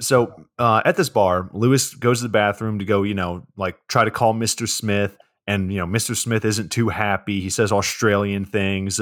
So 0.00 0.46
uh, 0.58 0.82
at 0.84 0.96
this 0.96 1.08
bar, 1.08 1.48
Lewis 1.52 1.94
goes 1.94 2.18
to 2.18 2.24
the 2.24 2.28
bathroom 2.28 2.78
to 2.78 2.84
go, 2.84 3.02
you 3.02 3.14
know, 3.14 3.46
like 3.56 3.76
try 3.88 4.04
to 4.04 4.10
call 4.10 4.34
Mr. 4.34 4.68
Smith. 4.68 5.16
And, 5.46 5.72
you 5.72 5.78
know, 5.78 5.86
Mr. 5.86 6.16
Smith 6.16 6.44
isn't 6.44 6.72
too 6.72 6.88
happy. 6.88 7.40
He 7.40 7.50
says 7.50 7.70
Australian 7.70 8.44
things. 8.44 9.00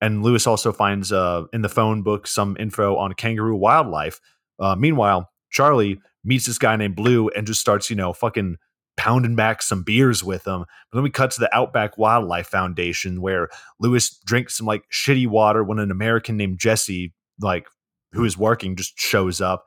And 0.00 0.22
Lewis 0.22 0.46
also 0.46 0.72
finds 0.72 1.12
uh, 1.12 1.44
in 1.52 1.62
the 1.62 1.68
phone 1.68 2.02
book 2.02 2.26
some 2.26 2.56
info 2.58 2.96
on 2.96 3.12
kangaroo 3.12 3.56
wildlife. 3.56 4.20
Uh, 4.58 4.74
meanwhile, 4.76 5.30
Charlie 5.50 6.00
meets 6.24 6.46
this 6.46 6.58
guy 6.58 6.74
named 6.76 6.96
Blue 6.96 7.28
and 7.28 7.46
just 7.46 7.60
starts, 7.60 7.90
you 7.90 7.96
know, 7.96 8.12
fucking 8.12 8.56
pounding 8.96 9.36
back 9.36 9.62
some 9.62 9.82
beers 9.82 10.22
with 10.22 10.46
him. 10.46 10.60
But 10.90 10.96
then 10.96 11.02
we 11.02 11.10
cut 11.10 11.30
to 11.32 11.40
the 11.40 11.54
Outback 11.54 11.98
Wildlife 11.98 12.46
Foundation 12.46 13.20
where 13.20 13.48
Lewis 13.80 14.18
drinks 14.24 14.56
some 14.56 14.66
like 14.66 14.84
shitty 14.90 15.26
water 15.26 15.64
when 15.64 15.78
an 15.78 15.90
American 15.90 16.36
named 16.36 16.58
Jesse 16.58 17.12
like 17.40 17.66
who 18.14 18.24
is 18.24 18.38
working 18.38 18.76
just 18.76 18.98
shows 18.98 19.40
up. 19.40 19.64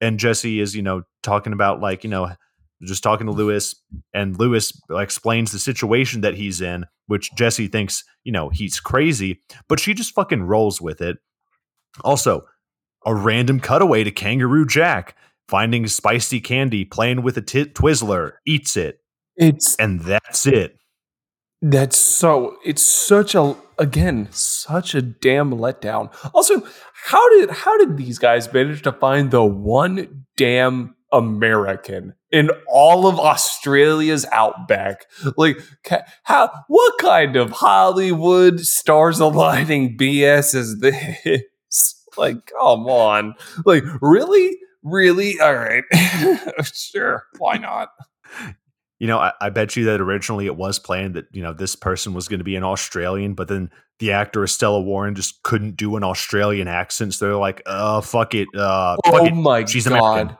And 0.00 0.18
Jesse 0.18 0.60
is 0.60 0.74
you 0.74 0.82
know 0.82 1.02
talking 1.22 1.52
about 1.52 1.80
like 1.80 2.04
you 2.04 2.10
know 2.10 2.30
just 2.82 3.02
talking 3.02 3.26
to 3.26 3.32
Lewis 3.32 3.74
and 4.14 4.38
Lewis 4.38 4.72
explains 4.90 5.52
the 5.52 5.58
situation 5.58 6.22
that 6.22 6.34
he's 6.34 6.60
in 6.60 6.86
which 7.08 7.30
Jesse 7.34 7.68
thinks 7.68 8.04
you 8.24 8.32
know 8.32 8.48
he's 8.48 8.80
crazy 8.80 9.42
but 9.68 9.78
she 9.78 9.92
just 9.92 10.14
fucking 10.14 10.42
rolls 10.42 10.80
with 10.80 11.00
it. 11.00 11.18
Also 12.02 12.44
a 13.04 13.14
random 13.14 13.60
cutaway 13.60 14.04
to 14.04 14.10
Kangaroo 14.10 14.66
Jack 14.66 15.16
finding 15.48 15.86
spicy 15.88 16.40
candy 16.40 16.84
playing 16.84 17.22
with 17.22 17.36
a 17.36 17.42
t- 17.42 17.64
Twizzler 17.64 18.34
eats 18.46 18.76
it. 18.76 19.00
It's 19.36 19.74
and 19.76 20.00
that's 20.00 20.46
it. 20.46 20.76
That's 21.60 21.96
so 21.96 22.56
it's 22.64 22.82
such 22.82 23.34
a 23.34 23.56
again 23.80 24.28
such 24.30 24.94
a 24.94 25.02
damn 25.02 25.50
letdown 25.50 26.12
also 26.34 26.62
how 27.04 27.38
did 27.38 27.50
how 27.50 27.76
did 27.78 27.96
these 27.96 28.18
guys 28.18 28.52
manage 28.52 28.82
to 28.82 28.92
find 28.92 29.30
the 29.30 29.44
one 29.44 30.24
damn 30.36 30.94
American 31.12 32.14
in 32.30 32.50
all 32.68 33.06
of 33.06 33.18
Australia's 33.18 34.26
outback? 34.32 35.06
Like, 35.36 35.58
how? 36.24 36.50
What 36.68 36.98
kind 36.98 37.36
of 37.36 37.50
Hollywood 37.50 38.60
stars 38.60 39.20
aligning 39.20 39.96
BS 39.96 40.54
is 40.54 40.78
this? 40.80 41.44
Like, 42.18 42.46
come 42.46 42.86
on! 42.86 43.34
Like, 43.64 43.84
really, 44.02 44.58
really? 44.82 45.40
All 45.40 45.54
right, 45.54 45.84
sure, 46.74 47.22
why 47.38 47.56
not? 47.56 47.90
You 49.00 49.06
know, 49.06 49.18
I, 49.18 49.32
I, 49.40 49.48
bet 49.48 49.76
you 49.76 49.86
that 49.86 49.98
originally 49.98 50.44
it 50.44 50.56
was 50.56 50.78
planned 50.78 51.14
that 51.14 51.24
you 51.32 51.42
know 51.42 51.54
this 51.54 51.74
person 51.74 52.12
was 52.12 52.28
going 52.28 52.38
to 52.38 52.44
be 52.44 52.54
an 52.54 52.62
Australian, 52.62 53.32
but 53.32 53.48
then 53.48 53.70
the 53.98 54.12
actor 54.12 54.44
Estella 54.44 54.80
Warren 54.80 55.14
just 55.14 55.42
couldn't 55.42 55.76
do 55.76 55.96
an 55.96 56.04
Australian 56.04 56.68
accent, 56.68 57.14
so 57.14 57.24
they're 57.24 57.36
like, 57.36 57.62
"Uh, 57.64 58.02
fuck 58.02 58.34
it, 58.34 58.46
uh, 58.54 58.98
oh 59.02 59.10
fuck 59.10 59.26
it. 59.26 59.34
my 59.34 59.64
she's 59.64 59.88
god." 59.88 59.98
American. 59.98 60.36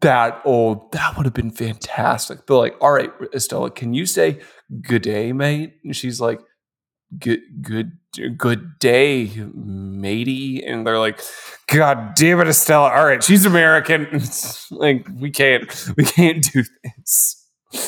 That 0.00 0.40
oh, 0.46 0.88
that 0.92 1.18
would 1.18 1.26
have 1.26 1.34
been 1.34 1.50
fantastic. 1.50 2.46
They're 2.46 2.56
like, 2.56 2.76
"All 2.80 2.92
right, 2.92 3.12
Estella, 3.34 3.70
can 3.70 3.92
you 3.92 4.06
say 4.06 4.40
good 4.80 5.02
day, 5.02 5.34
mate?" 5.34 5.74
And 5.84 5.94
she's 5.94 6.18
like, 6.18 6.40
"Good, 7.18 7.40
good, 7.60 7.92
good 8.38 8.78
day, 8.78 9.30
matey." 9.54 10.64
And 10.64 10.86
they're 10.86 10.98
like, 10.98 11.20
"God 11.66 12.14
damn 12.14 12.40
it, 12.40 12.48
Estella! 12.48 12.90
All 12.90 13.04
right, 13.04 13.22
she's 13.22 13.44
American. 13.44 14.22
like, 14.70 15.06
we 15.14 15.30
can't, 15.30 15.86
we 15.98 16.04
can't 16.04 16.42
do 16.50 16.64
this." 16.82 17.39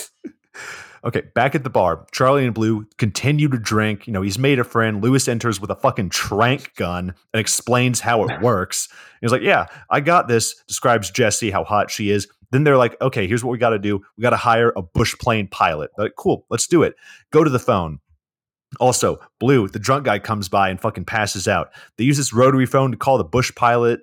Okay, 1.05 1.23
back 1.35 1.57
at 1.57 1.65
the 1.65 1.71
bar, 1.71 2.07
Charlie 2.13 2.45
and 2.45 2.55
Blue 2.55 2.87
continue 2.97 3.49
to 3.49 3.59
drink. 3.59 4.07
You 4.07 4.13
know, 4.13 4.23
he's 4.23 4.39
made 4.39 4.61
a 4.61 4.65
friend. 4.65 5.03
Lewis 5.03 5.27
enters 5.27 5.61
with 5.61 5.71
a 5.71 5.75
fucking 5.75 6.11
trank 6.11 6.77
gun 6.77 7.13
and 7.35 7.41
explains 7.41 7.99
how 7.99 8.25
it 8.25 8.41
works. 8.43 8.89
he's 9.21 9.33
like, 9.33 9.43
Yeah, 9.43 9.67
I 9.91 9.99
got 9.99 10.29
this. 10.29 10.55
Describes 10.69 11.11
Jesse, 11.11 11.51
how 11.51 11.65
hot 11.65 11.91
she 11.91 12.11
is. 12.11 12.29
Then 12.53 12.63
they're 12.63 12.77
like, 12.77 12.97
Okay, 13.03 13.27
here's 13.27 13.43
what 13.43 13.51
we 13.51 13.59
got 13.59 13.71
to 13.71 13.81
do. 13.81 14.01
We 14.17 14.23
got 14.23 14.31
to 14.31 14.37
hire 14.37 14.73
a 14.77 14.83
bush 14.83 15.17
plane 15.19 15.49
pilot. 15.49 15.91
They're 15.97 16.07
like, 16.07 16.15
cool, 16.17 16.47
let's 16.51 16.69
do 16.69 16.85
it. 16.85 16.95
Go 17.33 17.43
to 17.43 17.51
the 17.51 17.59
phone. 17.59 17.99
Also, 18.79 19.19
Blue, 19.41 19.67
the 19.67 19.81
drunk 19.81 20.05
guy 20.05 20.21
comes 20.21 20.49
by 20.49 20.69
and 20.69 20.81
fucking 20.81 21.05
passes 21.05 21.49
out. 21.49 21.73
They 21.99 22.05
use 22.05 22.17
this 22.17 22.33
rotary 22.33 22.67
phone 22.67 22.93
to 22.93 22.97
call 22.97 23.19
the 23.19 23.25
bush 23.25 23.53
pilot, 23.57 24.01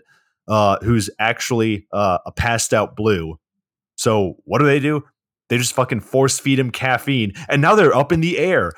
uh, 0.50 0.78
who's 0.84 1.10
actually 1.18 1.88
uh, 1.94 2.18
a 2.26 2.32
passed 2.34 2.74
out 2.74 2.98
Blue. 2.98 3.40
So 3.96 4.36
what 4.44 4.60
do 4.60 4.66
they 4.66 4.80
do? 4.82 5.06
They 5.50 5.58
just 5.58 5.74
fucking 5.74 6.02
force 6.02 6.40
feed 6.40 6.60
him 6.60 6.72
caffeine, 6.72 7.34
and 7.50 7.62
now 7.62 7.76
they're 7.76 7.96
up 7.96 8.12
in 8.12 8.22
the 8.22 8.38
air. 8.38 8.72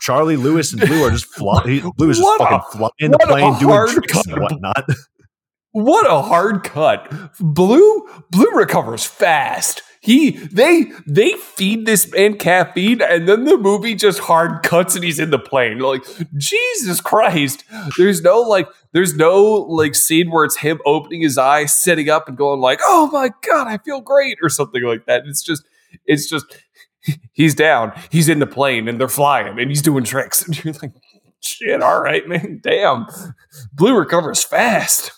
Charlie 0.00 0.36
Lewis 0.36 0.72
and 0.72 0.80
Blue 0.80 1.04
are 1.04 1.10
just 1.10 1.26
flying. 1.34 1.90
Blue 1.96 2.10
is 2.10 2.18
just 2.18 2.38
fucking 2.38 2.58
a, 2.58 2.62
flying 2.62 3.12
the 3.12 3.18
plane, 3.18 3.58
doing 3.58 3.88
tricks 3.88 4.12
cut. 4.12 4.26
and 4.26 4.40
whatnot. 4.40 4.84
What 5.74 6.06
a 6.06 6.20
hard 6.20 6.64
cut. 6.64 7.10
Blue 7.40 8.06
Blue 8.30 8.50
recovers 8.52 9.06
fast. 9.06 9.82
He 10.02 10.32
they 10.32 10.92
they 11.06 11.32
feed 11.32 11.86
this 11.86 12.12
man 12.12 12.36
caffeine 12.36 13.00
and 13.00 13.26
then 13.26 13.44
the 13.44 13.56
movie 13.56 13.94
just 13.94 14.18
hard 14.18 14.62
cuts 14.62 14.96
and 14.96 15.02
he's 15.02 15.18
in 15.18 15.30
the 15.30 15.38
plane. 15.38 15.78
Like 15.78 16.04
Jesus 16.36 17.00
Christ. 17.00 17.64
There's 17.96 18.20
no 18.20 18.40
like 18.40 18.68
there's 18.92 19.14
no 19.16 19.42
like 19.42 19.94
scene 19.94 20.30
where 20.30 20.44
it's 20.44 20.58
him 20.58 20.78
opening 20.84 21.22
his 21.22 21.38
eyes, 21.38 21.74
sitting 21.74 22.10
up 22.10 22.28
and 22.28 22.36
going 22.36 22.60
like, 22.60 22.80
"Oh 22.82 23.08
my 23.10 23.30
god, 23.48 23.66
I 23.66 23.78
feel 23.78 24.02
great" 24.02 24.36
or 24.42 24.50
something 24.50 24.82
like 24.82 25.06
that. 25.06 25.22
It's 25.26 25.42
just 25.42 25.62
it's 26.06 26.28
just 26.28 26.46
he's 27.32 27.54
down, 27.54 27.92
he's 28.10 28.28
in 28.28 28.38
the 28.38 28.46
plane, 28.46 28.88
and 28.88 29.00
they're 29.00 29.08
flying, 29.08 29.58
and 29.58 29.70
he's 29.70 29.82
doing 29.82 30.04
tricks, 30.04 30.42
and 30.46 30.62
you're 30.64 30.74
like, 30.82 30.92
shit, 31.40 31.82
all 31.82 32.00
right, 32.00 32.26
man, 32.28 32.60
damn, 32.62 33.06
Blue 33.72 33.96
recovers 33.96 34.42
fast. 34.42 35.12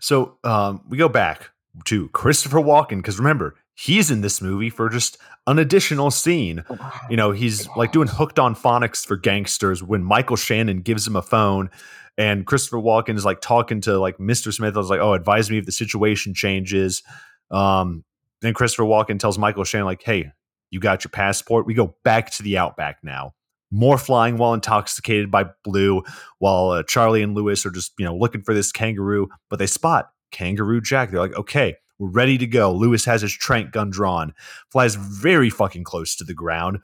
So 0.00 0.38
um, 0.44 0.82
we 0.88 0.96
go 0.96 1.08
back 1.08 1.50
to 1.86 2.08
Christopher 2.10 2.58
Walken 2.58 2.98
because 2.98 3.18
remember 3.18 3.56
he's 3.74 4.10
in 4.10 4.20
this 4.20 4.40
movie 4.40 4.70
for 4.70 4.88
just 4.88 5.18
an 5.46 5.58
additional 5.58 6.10
scene. 6.10 6.64
You 7.08 7.16
know, 7.16 7.32
he's 7.32 7.68
like 7.76 7.92
doing 7.92 8.08
hooked 8.08 8.38
on 8.38 8.54
phonics 8.54 9.06
for 9.06 9.16
gangsters 9.16 9.82
when 9.82 10.02
Michael 10.02 10.36
Shannon 10.36 10.82
gives 10.82 11.06
him 11.06 11.16
a 11.16 11.22
phone 11.22 11.70
and 12.16 12.44
Christopher 12.44 12.78
Walken 12.78 13.16
is 13.16 13.24
like 13.24 13.40
talking 13.40 13.80
to 13.82 13.98
like 13.98 14.18
Mr. 14.18 14.52
Smith. 14.52 14.74
I 14.74 14.78
was 14.78 14.90
like, 14.90 15.00
oh, 15.00 15.14
advise 15.14 15.50
me 15.50 15.58
if 15.58 15.66
the 15.66 15.72
situation 15.72 16.34
changes. 16.34 17.02
Um, 17.50 18.04
then 18.40 18.54
Christopher 18.54 18.84
Walken 18.84 19.18
tells 19.18 19.38
Michael 19.38 19.64
Shannon, 19.64 19.86
like, 19.86 20.02
hey, 20.02 20.30
you 20.70 20.80
got 20.80 21.04
your 21.04 21.10
passport. 21.10 21.66
We 21.66 21.74
go 21.74 21.96
back 22.04 22.30
to 22.32 22.42
the 22.42 22.58
outback 22.58 22.98
now. 23.02 23.34
More 23.70 23.98
flying 23.98 24.38
while 24.38 24.54
intoxicated 24.54 25.30
by 25.30 25.46
Blue, 25.64 26.02
while 26.38 26.70
uh, 26.70 26.82
Charlie 26.84 27.22
and 27.22 27.34
Lewis 27.34 27.66
are 27.66 27.70
just, 27.70 27.92
you 27.98 28.04
know, 28.04 28.16
looking 28.16 28.42
for 28.42 28.54
this 28.54 28.72
kangaroo, 28.72 29.28
but 29.50 29.58
they 29.58 29.66
spot 29.66 30.10
Kangaroo 30.30 30.80
Jack. 30.80 31.10
They're 31.10 31.20
like, 31.20 31.36
okay, 31.36 31.76
we're 31.98 32.10
ready 32.10 32.38
to 32.38 32.46
go. 32.46 32.72
Lewis 32.72 33.04
has 33.04 33.22
his 33.22 33.32
trank 33.32 33.72
gun 33.72 33.90
drawn, 33.90 34.32
flies 34.70 34.94
very 34.94 35.50
fucking 35.50 35.84
close 35.84 36.16
to 36.16 36.24
the 36.24 36.34
ground. 36.34 36.78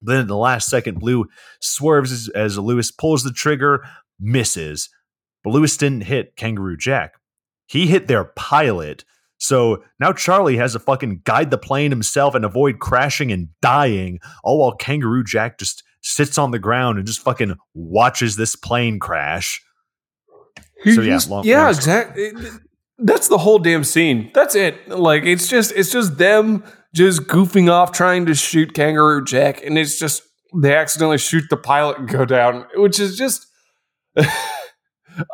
Then 0.00 0.20
in 0.20 0.26
the 0.28 0.36
last 0.36 0.68
second, 0.68 1.00
Blue 1.00 1.26
swerves 1.60 2.12
as, 2.12 2.28
as 2.28 2.58
Lewis 2.58 2.90
pulls 2.90 3.24
the 3.24 3.32
trigger, 3.32 3.84
misses. 4.18 4.88
But 5.42 5.50
Lewis 5.50 5.76
didn't 5.76 6.02
hit 6.02 6.36
Kangaroo 6.36 6.76
Jack. 6.76 7.14
He 7.66 7.86
hit 7.86 8.06
their 8.06 8.24
pilot. 8.24 9.04
So 9.38 9.82
now 10.00 10.12
Charlie 10.12 10.56
has 10.56 10.72
to 10.72 10.80
fucking 10.80 11.22
guide 11.24 11.50
the 11.50 11.58
plane 11.58 11.90
himself 11.90 12.34
and 12.34 12.44
avoid 12.44 12.80
crashing 12.80 13.32
and 13.32 13.48
dying, 13.62 14.18
all 14.42 14.58
while 14.58 14.74
Kangaroo 14.74 15.24
Jack 15.24 15.58
just 15.58 15.82
sits 16.02 16.38
on 16.38 16.50
the 16.50 16.58
ground 16.58 16.98
and 16.98 17.06
just 17.06 17.20
fucking 17.20 17.56
watches 17.74 18.36
this 18.36 18.56
plane 18.56 18.98
crash. 18.98 19.62
He 20.82 20.94
so 20.94 21.00
yeah, 21.00 21.18
long, 21.28 21.44
yeah, 21.44 21.68
exactly. 21.68 22.32
That's 22.98 23.28
the 23.28 23.38
whole 23.38 23.58
damn 23.58 23.84
scene. 23.84 24.30
That's 24.34 24.54
it. 24.54 24.88
Like 24.88 25.24
it's 25.24 25.48
just 25.48 25.72
it's 25.72 25.90
just 25.90 26.18
them 26.18 26.64
just 26.94 27.22
goofing 27.22 27.70
off 27.70 27.92
trying 27.92 28.26
to 28.26 28.34
shoot 28.34 28.74
Kangaroo 28.74 29.24
Jack, 29.24 29.64
and 29.64 29.78
it's 29.78 29.98
just 29.98 30.22
they 30.54 30.74
accidentally 30.74 31.18
shoot 31.18 31.44
the 31.50 31.56
pilot 31.56 31.98
and 31.98 32.08
go 32.08 32.24
down, 32.24 32.66
which 32.74 32.98
is 32.98 33.16
just 33.16 33.46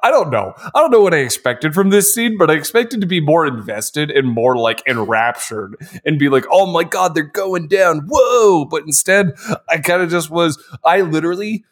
I 0.03 0.11
don't 0.11 0.31
know. 0.31 0.55
I 0.57 0.81
don't 0.81 0.91
know 0.91 1.01
what 1.01 1.15
I 1.15 1.19
expected 1.19 1.75
from 1.75 1.91
this 1.91 2.15
scene, 2.15 2.37
but 2.39 2.51
I 2.51 2.55
expected 2.55 3.01
to 3.01 3.07
be 3.07 3.21
more 3.21 3.47
invested 3.47 4.11
and 4.11 4.29
more 4.29 4.57
like 4.57 4.83
enraptured 4.87 5.77
and 6.05 6.19
be 6.19 6.29
like, 6.29 6.45
oh 6.51 6.67
my 6.67 6.85
God, 6.85 7.15
they're 7.15 7.23
going 7.25 7.69
down. 7.69 8.07
Whoa. 8.09 8.65
But 8.65 8.83
instead, 8.83 9.33
I 9.69 9.79
kind 9.79 10.03
of 10.03 10.11
just 10.11 10.31
was, 10.31 10.63
I 10.85 11.01
literally, 11.03 11.65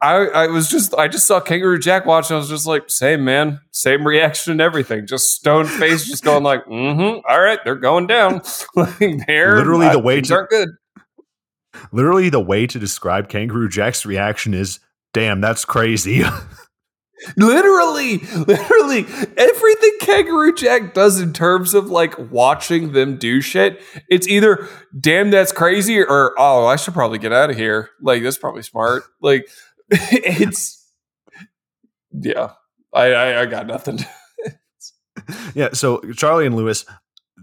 I, 0.00 0.26
I 0.26 0.46
was 0.48 0.68
just, 0.68 0.94
I 0.94 1.08
just 1.08 1.26
saw 1.26 1.40
Kangaroo 1.40 1.78
Jack 1.78 2.06
watch 2.06 2.30
and 2.30 2.36
I 2.36 2.38
was 2.38 2.48
just 2.48 2.66
like, 2.66 2.90
same 2.90 3.24
man, 3.24 3.60
same 3.70 4.06
reaction 4.06 4.52
and 4.52 4.60
everything. 4.60 5.06
Just 5.06 5.32
stone 5.32 5.66
face, 5.66 6.06
just 6.06 6.24
going 6.24 6.42
like, 6.42 6.64
mm 6.66 6.94
hmm, 6.94 7.20
all 7.28 7.40
right, 7.40 7.60
they're 7.64 7.76
going 7.76 8.06
down. 8.06 8.42
like, 8.74 8.98
they're 9.26 9.56
literally 9.56 9.88
the 9.88 9.98
way 10.00 10.20
to, 10.20 10.46
good. 10.50 10.68
Literally, 11.92 12.28
the 12.30 12.40
way 12.40 12.66
to 12.66 12.78
describe 12.78 13.28
Kangaroo 13.28 13.68
Jack's 13.68 14.04
reaction 14.04 14.54
is 14.54 14.80
damn, 15.12 15.40
that's 15.40 15.64
crazy. 15.64 16.24
literally, 17.36 18.18
literally, 18.18 19.06
everything 19.36 19.96
Kangaroo 20.00 20.54
Jack 20.54 20.94
does 20.94 21.20
in 21.20 21.32
terms 21.32 21.74
of 21.74 21.90
like 21.90 22.18
watching 22.30 22.92
them 22.92 23.16
do 23.16 23.40
shit, 23.40 23.80
it's 24.08 24.28
either 24.28 24.68
damn, 24.98 25.30
that's 25.30 25.52
crazy, 25.52 26.00
or 26.00 26.34
oh, 26.38 26.66
I 26.66 26.76
should 26.76 26.94
probably 26.94 27.18
get 27.18 27.32
out 27.32 27.50
of 27.50 27.56
here. 27.56 27.90
Like, 28.00 28.22
that's 28.22 28.38
probably 28.38 28.62
smart. 28.62 29.04
Like, 29.20 29.48
it's, 29.90 30.90
yeah, 32.12 32.52
I, 32.92 33.12
I, 33.12 33.40
I 33.42 33.46
got 33.46 33.66
nothing. 33.66 34.00
yeah, 35.54 35.70
so 35.72 36.00
Charlie 36.12 36.46
and 36.46 36.56
Lewis 36.56 36.84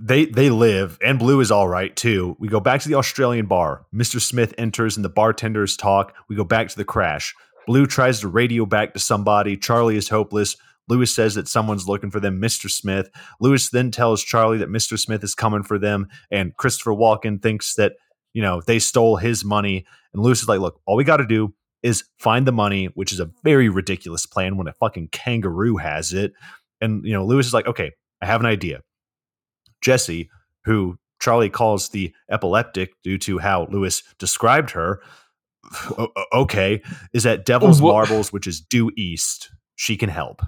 they 0.02 0.26
they 0.26 0.50
live 0.50 0.98
and 1.04 1.20
blue 1.20 1.42
is 1.42 1.52
all 1.52 1.68
right 1.68 1.96
too 1.96 2.36
we 2.40 2.48
go 2.48 2.60
back 2.60 2.80
to 2.80 2.88
the 2.88 2.96
australian 2.96 3.46
bar 3.46 3.86
mr 3.94 4.22
smith 4.22 4.54
enters 4.58 4.96
and 4.96 5.04
the 5.04 5.10
bartenders 5.10 5.76
talk 5.76 6.14
we 6.30 6.36
go 6.36 6.44
back 6.44 6.70
to 6.70 6.78
the 6.78 6.86
crash 6.86 7.36
Blue 7.70 7.86
tries 7.86 8.20
to 8.22 8.28
radio 8.28 8.66
back 8.66 8.94
to 8.94 9.00
somebody. 9.00 9.56
Charlie 9.56 9.96
is 9.96 10.10
hopeless. 10.10 10.58
Lewis 10.88 11.14
says 11.14 11.36
that 11.36 11.48
someone's 11.48 11.88
looking 11.88 12.10
for 12.10 12.20
them, 12.20 12.42
Mr. 12.42 12.68
Smith. 12.68 13.12
Lewis 13.40 13.70
then 13.70 13.92
tells 13.92 14.24
Charlie 14.24 14.58
that 14.58 14.72
Mr. 14.72 14.98
Smith 14.98 15.24
is 15.24 15.36
coming 15.36 15.62
for 15.62 15.78
them, 15.78 16.08
and 16.32 16.58
Christopher 16.58 16.94
Walken 16.94 17.40
thinks 17.40 17.76
that, 17.76 17.94
you 18.34 18.42
know, 18.42 18.60
they 18.66 18.80
stole 18.80 19.18
his 19.18 19.46
money. 19.46 19.86
And 20.14 20.24
Lewis 20.24 20.42
is 20.42 20.48
like, 20.48 20.60
look, 20.60 20.82
all 20.88 20.96
we 20.96 21.04
got 21.04 21.18
to 21.18 21.28
do 21.28 21.54
is 21.84 22.06
find 22.18 22.48
the 22.48 22.52
money, 22.52 22.86
which 22.96 23.14
is 23.14 23.20
a 23.20 23.30
very 23.44 23.70
ridiculous 23.70 24.26
plan 24.26 24.58
when 24.58 24.68
a 24.68 24.74
fucking 24.74 25.10
kangaroo 25.10 25.78
has 25.78 26.12
it. 26.12 26.34
And, 26.82 27.06
you 27.06 27.14
know, 27.14 27.24
Lewis 27.24 27.46
is 27.46 27.54
like, 27.54 27.68
okay, 27.68 27.92
I 28.20 28.26
have 28.26 28.40
an 28.40 28.48
idea. 28.48 28.82
Jesse, 29.80 30.32
who 30.66 30.98
Charlie 31.22 31.52
calls 31.52 31.90
the 31.90 32.16
epileptic 32.32 32.94
due 33.04 33.20
to 33.20 33.38
how 33.38 33.68
Lewis 33.70 34.02
described 34.18 34.72
her, 34.72 35.04
okay, 36.34 36.82
is 37.14 37.26
at 37.26 37.46
Devil's 37.46 37.82
well, 37.82 37.94
Marbles, 37.94 38.32
which 38.34 38.48
is 38.48 38.62
due 38.62 38.92
east. 38.98 39.52
She 39.76 39.98
can 39.98 40.10
help. 40.10 40.42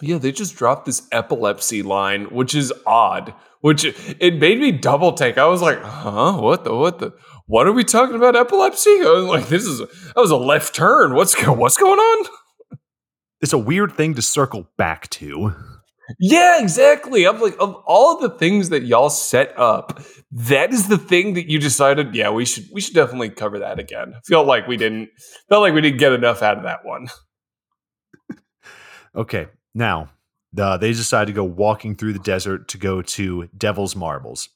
Yeah, 0.00 0.18
they 0.18 0.32
just 0.32 0.56
dropped 0.56 0.86
this 0.86 1.08
epilepsy 1.10 1.82
line, 1.82 2.26
which 2.26 2.54
is 2.54 2.72
odd. 2.86 3.34
Which 3.60 3.84
it 3.84 4.38
made 4.38 4.60
me 4.60 4.70
double 4.70 5.12
take. 5.12 5.36
I 5.36 5.46
was 5.46 5.60
like, 5.60 5.82
"Huh? 5.82 6.38
What 6.38 6.62
the? 6.62 6.74
What 6.74 7.00
the? 7.00 7.12
What 7.46 7.66
are 7.66 7.72
we 7.72 7.82
talking 7.82 8.14
about? 8.14 8.36
Epilepsy?" 8.36 8.90
I 8.90 9.10
was 9.16 9.24
like, 9.24 9.48
"This 9.48 9.64
is 9.64 9.78
that 9.80 10.16
was 10.16 10.30
a 10.30 10.36
left 10.36 10.74
turn. 10.74 11.14
What's 11.14 11.34
what's 11.46 11.76
going 11.76 11.98
on?" 11.98 12.26
It's 13.40 13.52
a 13.52 13.58
weird 13.58 13.92
thing 13.92 14.14
to 14.14 14.22
circle 14.22 14.70
back 14.76 15.08
to. 15.10 15.54
Yeah, 16.18 16.62
exactly. 16.62 17.26
I'm 17.26 17.40
like, 17.40 17.56
of 17.60 17.74
all 17.86 18.18
the 18.18 18.30
things 18.30 18.70
that 18.70 18.84
y'all 18.84 19.10
set 19.10 19.58
up, 19.58 20.00
that 20.32 20.72
is 20.72 20.88
the 20.88 20.98
thing 20.98 21.34
that 21.34 21.50
you 21.50 21.58
decided, 21.58 22.14
yeah, 22.14 22.30
we 22.30 22.44
should 22.44 22.66
we 22.72 22.80
should 22.80 22.94
definitely 22.94 23.30
cover 23.30 23.58
that 23.58 23.78
again. 23.78 24.14
Feel 24.24 24.44
like 24.44 24.66
we 24.66 24.76
didn't 24.76 25.10
felt 25.48 25.62
like 25.62 25.74
we 25.74 25.80
didn't 25.80 25.98
get 25.98 26.12
enough 26.12 26.42
out 26.42 26.56
of 26.56 26.64
that 26.64 26.84
one. 26.84 27.08
okay. 29.16 29.48
Now, 29.74 30.10
uh, 30.58 30.76
they 30.78 30.92
decide 30.92 31.26
to 31.26 31.32
go 31.32 31.44
walking 31.44 31.94
through 31.94 32.14
the 32.14 32.18
desert 32.18 32.68
to 32.68 32.78
go 32.78 33.02
to 33.02 33.48
Devil's 33.56 33.94
Marbles. 33.94 34.48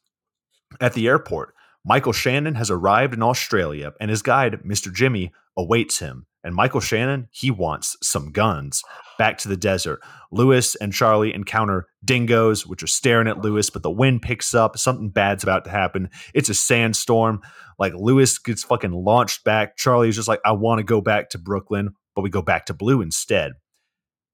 At 0.80 0.94
the 0.94 1.06
airport, 1.06 1.54
Michael 1.84 2.12
Shannon 2.12 2.54
has 2.54 2.70
arrived 2.70 3.12
in 3.12 3.22
Australia 3.22 3.92
and 4.00 4.10
his 4.10 4.22
guide, 4.22 4.62
Mr. 4.64 4.92
Jimmy, 4.92 5.32
awaits 5.56 5.98
him. 5.98 6.26
And 6.44 6.54
Michael 6.54 6.80
Shannon, 6.80 7.28
he 7.30 7.50
wants 7.50 7.96
some 8.02 8.32
guns. 8.32 8.82
Back 9.18 9.38
to 9.38 9.48
the 9.48 9.56
desert. 9.56 10.00
Lewis 10.32 10.74
and 10.74 10.92
Charlie 10.92 11.32
encounter 11.32 11.86
dingoes, 12.04 12.66
which 12.66 12.82
are 12.82 12.88
staring 12.88 13.28
at 13.28 13.42
Lewis, 13.42 13.70
but 13.70 13.82
the 13.82 13.90
wind 13.90 14.22
picks 14.22 14.54
up. 14.54 14.76
Something 14.76 15.10
bad's 15.10 15.44
about 15.44 15.64
to 15.64 15.70
happen. 15.70 16.10
It's 16.34 16.48
a 16.48 16.54
sandstorm. 16.54 17.42
Like 17.78 17.94
Lewis 17.94 18.38
gets 18.38 18.64
fucking 18.64 18.92
launched 18.92 19.44
back. 19.44 19.76
Charlie's 19.76 20.16
just 20.16 20.28
like, 20.28 20.40
I 20.44 20.52
want 20.52 20.78
to 20.78 20.84
go 20.84 21.00
back 21.00 21.30
to 21.30 21.38
Brooklyn, 21.38 21.90
but 22.16 22.22
we 22.22 22.30
go 22.30 22.42
back 22.42 22.66
to 22.66 22.74
Blue 22.74 23.00
instead. 23.02 23.52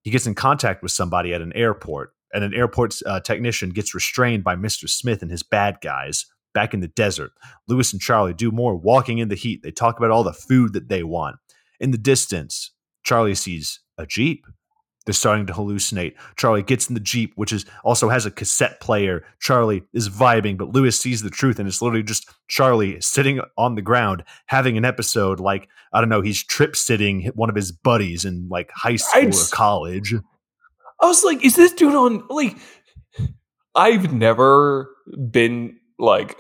He 0.03 0.11
gets 0.11 0.27
in 0.27 0.35
contact 0.35 0.83
with 0.83 0.93
somebody 0.93 1.35
at 1.35 1.43
an 1.43 1.53
airport, 1.55 2.13
and 2.33 2.43
an 2.43 2.55
airport 2.55 2.95
uh, 3.05 3.21
technician 3.21 3.71
gets 3.71 3.95
restrained 3.95 4.45
by 4.45 4.57
Mr. 4.57 4.89
Smith 4.89 5.21
and 5.23 5.31
his 5.31 5.43
bad 5.43 5.79
guys 5.83 6.25
back 6.55 6.73
in 6.73 6.81
the 6.81 6.89
desert. 6.89 7.33
Lewis 7.69 7.93
and 7.93 8.01
Charlie 8.01 8.35
do 8.35 8.51
more 8.51 8.77
walking 8.77 9.19
in 9.19 9.29
the 9.29 9.35
heat. 9.35 9.63
They 9.63 9.71
talk 9.71 9.99
about 9.99 10.11
all 10.11 10.25
the 10.25 10.33
food 10.33 10.73
that 10.73 10.89
they 10.89 11.03
want. 11.03 11.37
In 11.81 11.91
the 11.91 11.99
distance, 11.99 12.73
Charlie 13.05 13.35
sees 13.35 13.81
a 13.97 14.07
Jeep. 14.07 14.47
They're 15.07 15.15
starting 15.15 15.47
to 15.47 15.55
hallucinate. 15.55 16.17
Charlie 16.37 16.63
gets 16.63 16.89
in 16.89 16.95
the 16.95 17.01
Jeep, 17.01 17.33
which 17.37 17.51
is 17.51 17.65
also 17.83 18.11
has 18.11 18.27
a 18.27 18.31
cassette 18.31 18.79
player. 18.81 19.25
Charlie 19.41 19.83
is 19.95 20.11
vibing, 20.11 20.59
but 20.59 20.69
Lewis 20.75 21.01
sees 21.01 21.23
the 21.23 21.31
truth, 21.31 21.59
and 21.59 21.67
it's 21.67 21.81
literally 21.81 22.03
just 22.03 22.29
Charlie 22.49 23.01
sitting 23.01 23.41
on 23.57 23.75
the 23.75 23.81
ground 23.81 24.23
having 24.47 24.77
an 24.77 24.85
episode 24.85 25.41
like, 25.41 25.69
I 25.95 26.01
don't 26.01 26.11
know, 26.11 26.21
he's 26.21 26.45
trip 26.45 26.77
sitting 26.77 27.33
one 27.35 27.49
of 27.49 27.57
his 27.57 27.73
buddies 27.73 28.27
in 28.27 28.49
like 28.51 28.71
high 28.75 28.97
school 28.97 29.35
or 29.35 29.47
college. 29.51 30.15
I 31.01 31.07
was 31.07 31.25
like, 31.25 31.43
is 31.43 31.57
this 31.57 31.73
dude 31.73 31.95
on 31.95 32.27
like 32.29 32.59
I've 33.75 34.13
never 34.13 34.91
been 35.31 35.79
like 35.99 36.37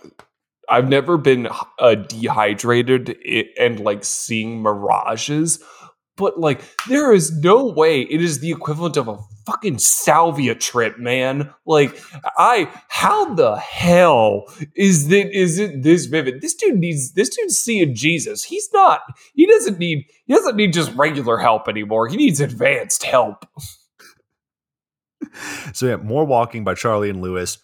I've 0.68 0.88
never 0.88 1.16
been 1.16 1.48
uh, 1.78 1.94
dehydrated 1.94 3.16
and 3.58 3.80
like 3.80 4.04
seeing 4.04 4.62
mirages, 4.62 5.62
but 6.16 6.38
like 6.38 6.62
there 6.88 7.12
is 7.12 7.36
no 7.38 7.66
way 7.66 8.02
it 8.02 8.22
is 8.22 8.40
the 8.40 8.50
equivalent 8.50 8.96
of 8.96 9.08
a 9.08 9.18
fucking 9.46 9.78
salvia 9.78 10.54
trip, 10.54 10.98
man. 10.98 11.54
Like 11.64 11.98
I, 12.36 12.70
how 12.88 13.34
the 13.34 13.56
hell 13.56 14.44
is 14.74 15.08
that? 15.08 15.34
Is 15.34 15.58
it 15.58 15.82
this 15.82 16.06
vivid? 16.06 16.42
This 16.42 16.54
dude 16.54 16.78
needs. 16.78 17.12
This 17.12 17.30
dude's 17.30 17.56
seeing 17.56 17.94
Jesus. 17.94 18.44
He's 18.44 18.68
not. 18.74 19.00
He 19.34 19.46
doesn't 19.46 19.78
need. 19.78 20.04
He 20.26 20.34
doesn't 20.34 20.56
need 20.56 20.74
just 20.74 20.94
regular 20.94 21.38
help 21.38 21.68
anymore. 21.68 22.08
He 22.08 22.16
needs 22.16 22.40
advanced 22.40 23.04
help. 23.04 23.46
so 25.72 25.86
yeah, 25.86 25.96
more 25.96 26.26
walking 26.26 26.64
by 26.64 26.74
Charlie 26.74 27.10
and 27.10 27.22
Lewis 27.22 27.58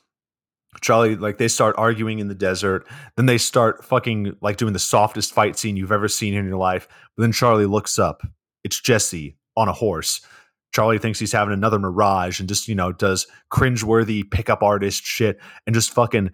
Charlie, 0.81 1.17
like 1.17 1.39
they 1.39 1.49
start 1.49 1.75
arguing 1.79 2.19
in 2.19 2.29
the 2.29 2.35
desert. 2.35 2.87
Then 3.17 3.27
they 3.27 3.39
start 3.39 3.85
fucking 3.85 4.37
like 4.41 4.57
doing 4.57 4.73
the 4.73 4.79
softest 4.79 5.33
fight 5.33 5.59
scene 5.59 5.77
you've 5.77 5.93
ever 5.93 6.09
seen 6.09 6.35
in 6.35 6.45
your 6.45 6.59
life. 6.59 6.89
But 7.17 7.23
then 7.23 7.33
Charlie 7.33 7.67
looks 7.67 7.99
up. 7.99 8.23
It's 8.65 8.81
Jesse 8.81 9.37
on 9.57 9.69
a 9.69 9.73
horse. 9.73 10.21
Charlie 10.73 10.99
thinks 10.99 11.21
he's 11.21 11.33
having 11.33 11.55
another 11.55 11.79
mirage 11.79 12.41
and 12.41 12.49
just, 12.49 12.67
you 12.67 12.75
know, 12.75 12.93
does 12.93 13.27
cringeworthy 13.53 14.29
pickup 14.29 14.63
artist 14.63 15.05
shit 15.05 15.39
and 15.67 15.75
just 15.75 15.93
fucking 15.93 16.31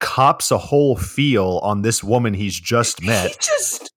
cops 0.00 0.50
a 0.50 0.58
whole 0.58 0.96
feel 0.96 1.60
on 1.62 1.82
this 1.82 2.02
woman 2.02 2.34
he's 2.34 2.58
just 2.58 3.02
met. 3.02 3.30
He 3.30 3.36
just 3.40 3.92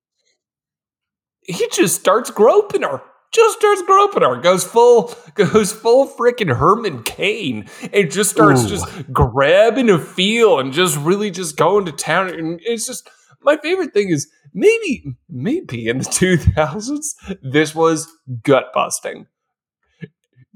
he 1.42 1.68
just 1.72 2.00
starts 2.00 2.30
groping 2.30 2.84
her. 2.84 3.02
Just 3.38 3.60
starts 3.60 3.84
groping 3.84 4.24
her. 4.24 4.36
Goes 4.38 4.64
full 4.64 5.14
goes 5.36 5.72
full 5.72 6.08
freaking 6.08 6.56
Herman 6.56 7.04
Cain 7.04 7.70
and 7.94 8.10
just 8.10 8.32
starts 8.32 8.64
Ooh. 8.64 8.70
just 8.70 9.14
grabbing 9.14 9.92
a 9.92 10.00
feel 10.00 10.60
and 10.60 10.74
just 10.74 10.98
really 10.98 11.30
just 11.30 11.56
going 11.56 11.86
to 11.86 11.92
town. 11.92 12.30
And 12.30 12.60
it's 12.64 12.88
just 12.88 13.08
my 13.44 13.56
favorite 13.58 13.94
thing 13.94 14.10
is 14.10 14.28
maybe 14.56 15.04
maybe 15.30 15.88
in 15.88 16.00
the 16.00 16.04
2000s 16.06 17.38
this 17.44 17.76
was 17.76 18.08
gut 18.44 18.72
busting 18.74 19.28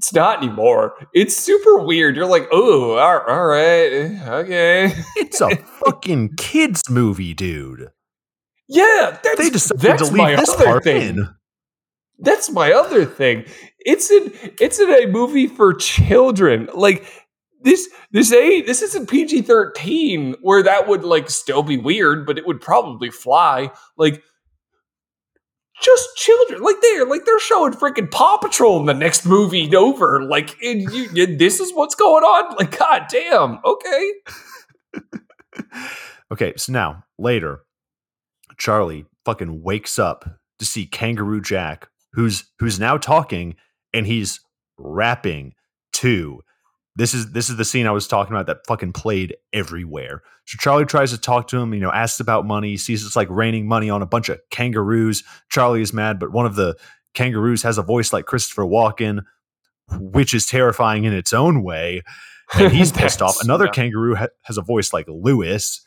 it's 0.01 0.13
not 0.13 0.41
anymore. 0.41 0.95
It's 1.13 1.37
super 1.37 1.77
weird. 1.77 2.15
You're 2.15 2.25
like, 2.25 2.47
oh, 2.51 2.97
all 2.97 3.45
right, 3.45 4.19
okay. 4.27 4.91
It's 5.17 5.39
a 5.39 5.55
fucking 5.55 6.37
kids 6.37 6.81
movie, 6.89 7.35
dude. 7.35 7.91
Yeah, 8.67 9.19
that's, 9.23 9.37
they 9.37 9.51
decided 9.51 9.99
to 9.99 10.05
leave 10.05 10.39
this 10.39 10.55
part 10.55 10.85
thing. 10.85 11.17
in. 11.19 11.29
That's 12.21 12.51
my 12.51 12.71
other 12.71 13.05
thing. 13.05 13.45
It's 13.79 14.11
in 14.11 14.31
it's 14.59 14.79
in 14.79 14.89
a 14.89 15.07
movie 15.07 15.47
for 15.47 15.73
children. 15.73 16.69
Like 16.73 17.05
this 17.63 17.89
this 18.11 18.31
a 18.31 18.61
this 18.61 18.81
isn't 18.81 19.09
PG 19.09 19.43
thirteen 19.43 20.35
where 20.41 20.63
that 20.63 20.87
would 20.87 21.03
like 21.03 21.29
still 21.29 21.63
be 21.63 21.77
weird, 21.77 22.25
but 22.25 22.37
it 22.37 22.45
would 22.45 22.61
probably 22.61 23.09
fly. 23.09 23.71
Like 23.97 24.23
just 25.81 26.15
children. 26.15 26.61
Like 26.61 26.75
they're 26.81 27.05
like 27.05 27.25
they're 27.25 27.39
showing 27.39 27.73
freaking 27.73 28.09
Paw 28.09 28.37
Patrol 28.37 28.79
in 28.79 28.85
the 28.85 28.93
next 28.93 29.25
movie 29.25 29.75
over. 29.75 30.23
Like 30.23 30.55
and 30.61 30.81
you, 30.81 31.09
you, 31.13 31.37
this 31.37 31.59
is 31.59 31.73
what's 31.73 31.95
going 31.95 32.23
on. 32.23 32.55
Like 32.55 32.77
god 32.77 33.07
damn. 33.09 33.59
Okay. 33.65 34.13
okay. 36.31 36.53
So 36.55 36.71
now 36.71 37.03
later, 37.17 37.61
Charlie 38.57 39.05
fucking 39.25 39.63
wakes 39.63 39.97
up 39.97 40.25
to 40.59 40.65
see 40.65 40.85
Kangaroo 40.85 41.41
Jack, 41.41 41.89
who's 42.13 42.45
who's 42.59 42.79
now 42.79 42.97
talking 42.97 43.55
and 43.93 44.05
he's 44.05 44.39
rapping 44.77 45.53
too. 45.93 46.41
This 46.95 47.13
is 47.13 47.31
this 47.31 47.49
is 47.49 47.55
the 47.55 47.65
scene 47.65 47.87
I 47.87 47.91
was 47.91 48.07
talking 48.07 48.33
about 48.33 48.47
that 48.47 48.65
fucking 48.67 48.93
played 48.93 49.35
everywhere. 49.53 50.21
So 50.45 50.57
Charlie 50.59 50.85
tries 50.85 51.11
to 51.11 51.17
talk 51.17 51.47
to 51.49 51.57
him, 51.57 51.73
you 51.73 51.79
know, 51.79 51.91
asks 51.91 52.19
about 52.19 52.45
money, 52.45 52.75
sees 52.75 53.05
it's 53.05 53.15
like 53.15 53.29
raining 53.29 53.67
money 53.67 53.89
on 53.89 54.01
a 54.01 54.05
bunch 54.05 54.27
of 54.29 54.39
kangaroos. 54.49 55.23
Charlie 55.49 55.81
is 55.81 55.93
mad, 55.93 56.19
but 56.19 56.31
one 56.31 56.45
of 56.45 56.55
the 56.55 56.75
kangaroos 57.13 57.63
has 57.63 57.77
a 57.77 57.83
voice 57.83 58.11
like 58.11 58.25
Christopher 58.25 58.63
Walken, 58.63 59.23
which 59.99 60.33
is 60.33 60.45
terrifying 60.45 61.05
in 61.05 61.13
its 61.13 61.31
own 61.31 61.63
way. 61.63 62.01
And 62.53 62.73
he's 62.73 62.91
pissed 62.91 63.21
off. 63.21 63.37
Another 63.41 63.65
yeah. 63.65 63.71
kangaroo 63.71 64.15
ha- 64.15 64.27
has 64.43 64.57
a 64.57 64.61
voice 64.61 64.91
like 64.91 65.05
Lewis. 65.07 65.81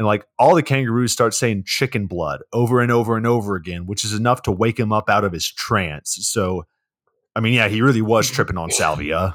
And 0.00 0.06
like 0.06 0.24
all 0.38 0.54
the 0.54 0.62
kangaroos 0.62 1.12
start 1.12 1.34
saying 1.34 1.64
chicken 1.66 2.06
blood 2.06 2.40
over 2.54 2.80
and 2.80 2.90
over 2.90 3.18
and 3.18 3.26
over 3.26 3.54
again, 3.54 3.84
which 3.84 4.02
is 4.02 4.14
enough 4.14 4.40
to 4.44 4.50
wake 4.50 4.80
him 4.80 4.94
up 4.94 5.10
out 5.10 5.24
of 5.24 5.32
his 5.32 5.46
trance. 5.46 6.16
So, 6.22 6.64
I 7.36 7.40
mean, 7.40 7.52
yeah, 7.52 7.68
he 7.68 7.82
really 7.82 8.00
was 8.00 8.30
tripping 8.30 8.56
on 8.56 8.70
salvia. 8.70 9.34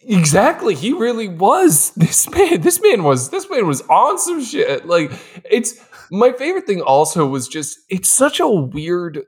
Exactly. 0.00 0.74
He 0.74 0.94
really 0.94 1.28
was. 1.28 1.92
This 1.96 2.30
man, 2.30 2.62
this 2.62 2.80
man 2.80 3.02
was 3.02 3.28
this 3.28 3.46
man 3.50 3.66
was 3.66 3.82
on 3.90 4.18
some 4.18 4.42
shit. 4.42 4.86
Like 4.86 5.12
it's 5.50 5.74
my 6.10 6.32
favorite 6.32 6.66
thing 6.66 6.80
also 6.80 7.26
was 7.26 7.46
just 7.46 7.78
it's 7.90 8.08
such 8.08 8.40
a 8.40 8.48
weird 8.48 9.20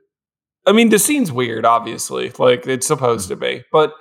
I 0.65 0.71
mean, 0.71 0.89
the 0.89 0.97
scene's 0.97 1.31
weird, 1.31 1.67
obviously. 1.67 2.31
Like 2.39 2.65
it's 2.65 2.87
supposed 2.87 3.27
mm. 3.27 3.33
to 3.33 3.35
be, 3.35 3.63
but 3.71 3.93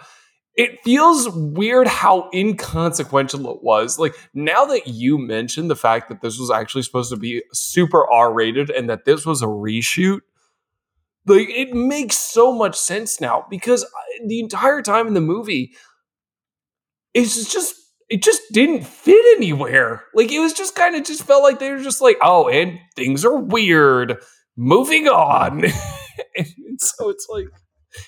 it 0.57 0.83
feels 0.85 1.29
weird 1.31 1.89
how 1.89 2.31
inconsequential 2.33 3.51
it 3.51 3.63
was. 3.63 3.99
Like 3.99 4.15
now 4.35 4.65
that 4.67 4.87
you 4.87 5.19
mentioned 5.19 5.69
the 5.69 5.77
fact 5.77 6.09
that 6.09 6.21
this 6.21 6.39
was 6.39 6.51
actually 6.51 6.83
supposed 6.83 7.11
to 7.11 7.17
be 7.17 7.43
super 7.53 8.09
R-rated 8.11 8.71
and 8.71 8.89
that 8.89 9.05
this 9.05 9.27
was 9.27 9.43
a 9.43 9.47
reshoot, 9.47 10.21
like 11.27 11.49
it 11.49 11.75
makes 11.75 12.17
so 12.17 12.53
much 12.53 12.77
sense 12.79 13.21
now 13.21 13.47
because 13.51 13.83
uh, 13.83 13.89
the 14.27 14.41
entire 14.41 14.83
time 14.83 15.07
in 15.07 15.15
the 15.15 15.21
movie 15.21 15.73
it's 17.15 17.53
just 17.53 17.75
it 18.11 18.23
just 18.23 18.43
didn't 18.53 18.85
fit 18.85 19.25
anywhere. 19.37 20.05
Like 20.15 20.31
it 20.31 20.41
was 20.41 20.53
just 20.53 20.77
kind 20.77 20.95
of 20.95 21.05
just 21.05 21.23
felt 21.23 21.43
like 21.43 21.59
they 21.59 21.71
were 21.71 21.83
just 21.83 22.03
like, 22.03 22.19
oh, 22.23 22.49
and 22.49 22.79
things 22.95 23.25
are 23.25 23.39
weird. 23.39 24.19
Moving 24.57 25.09
on. 25.09 25.65
and 26.37 26.81
so 26.81 27.09
it's 27.09 27.27
like 27.31 27.47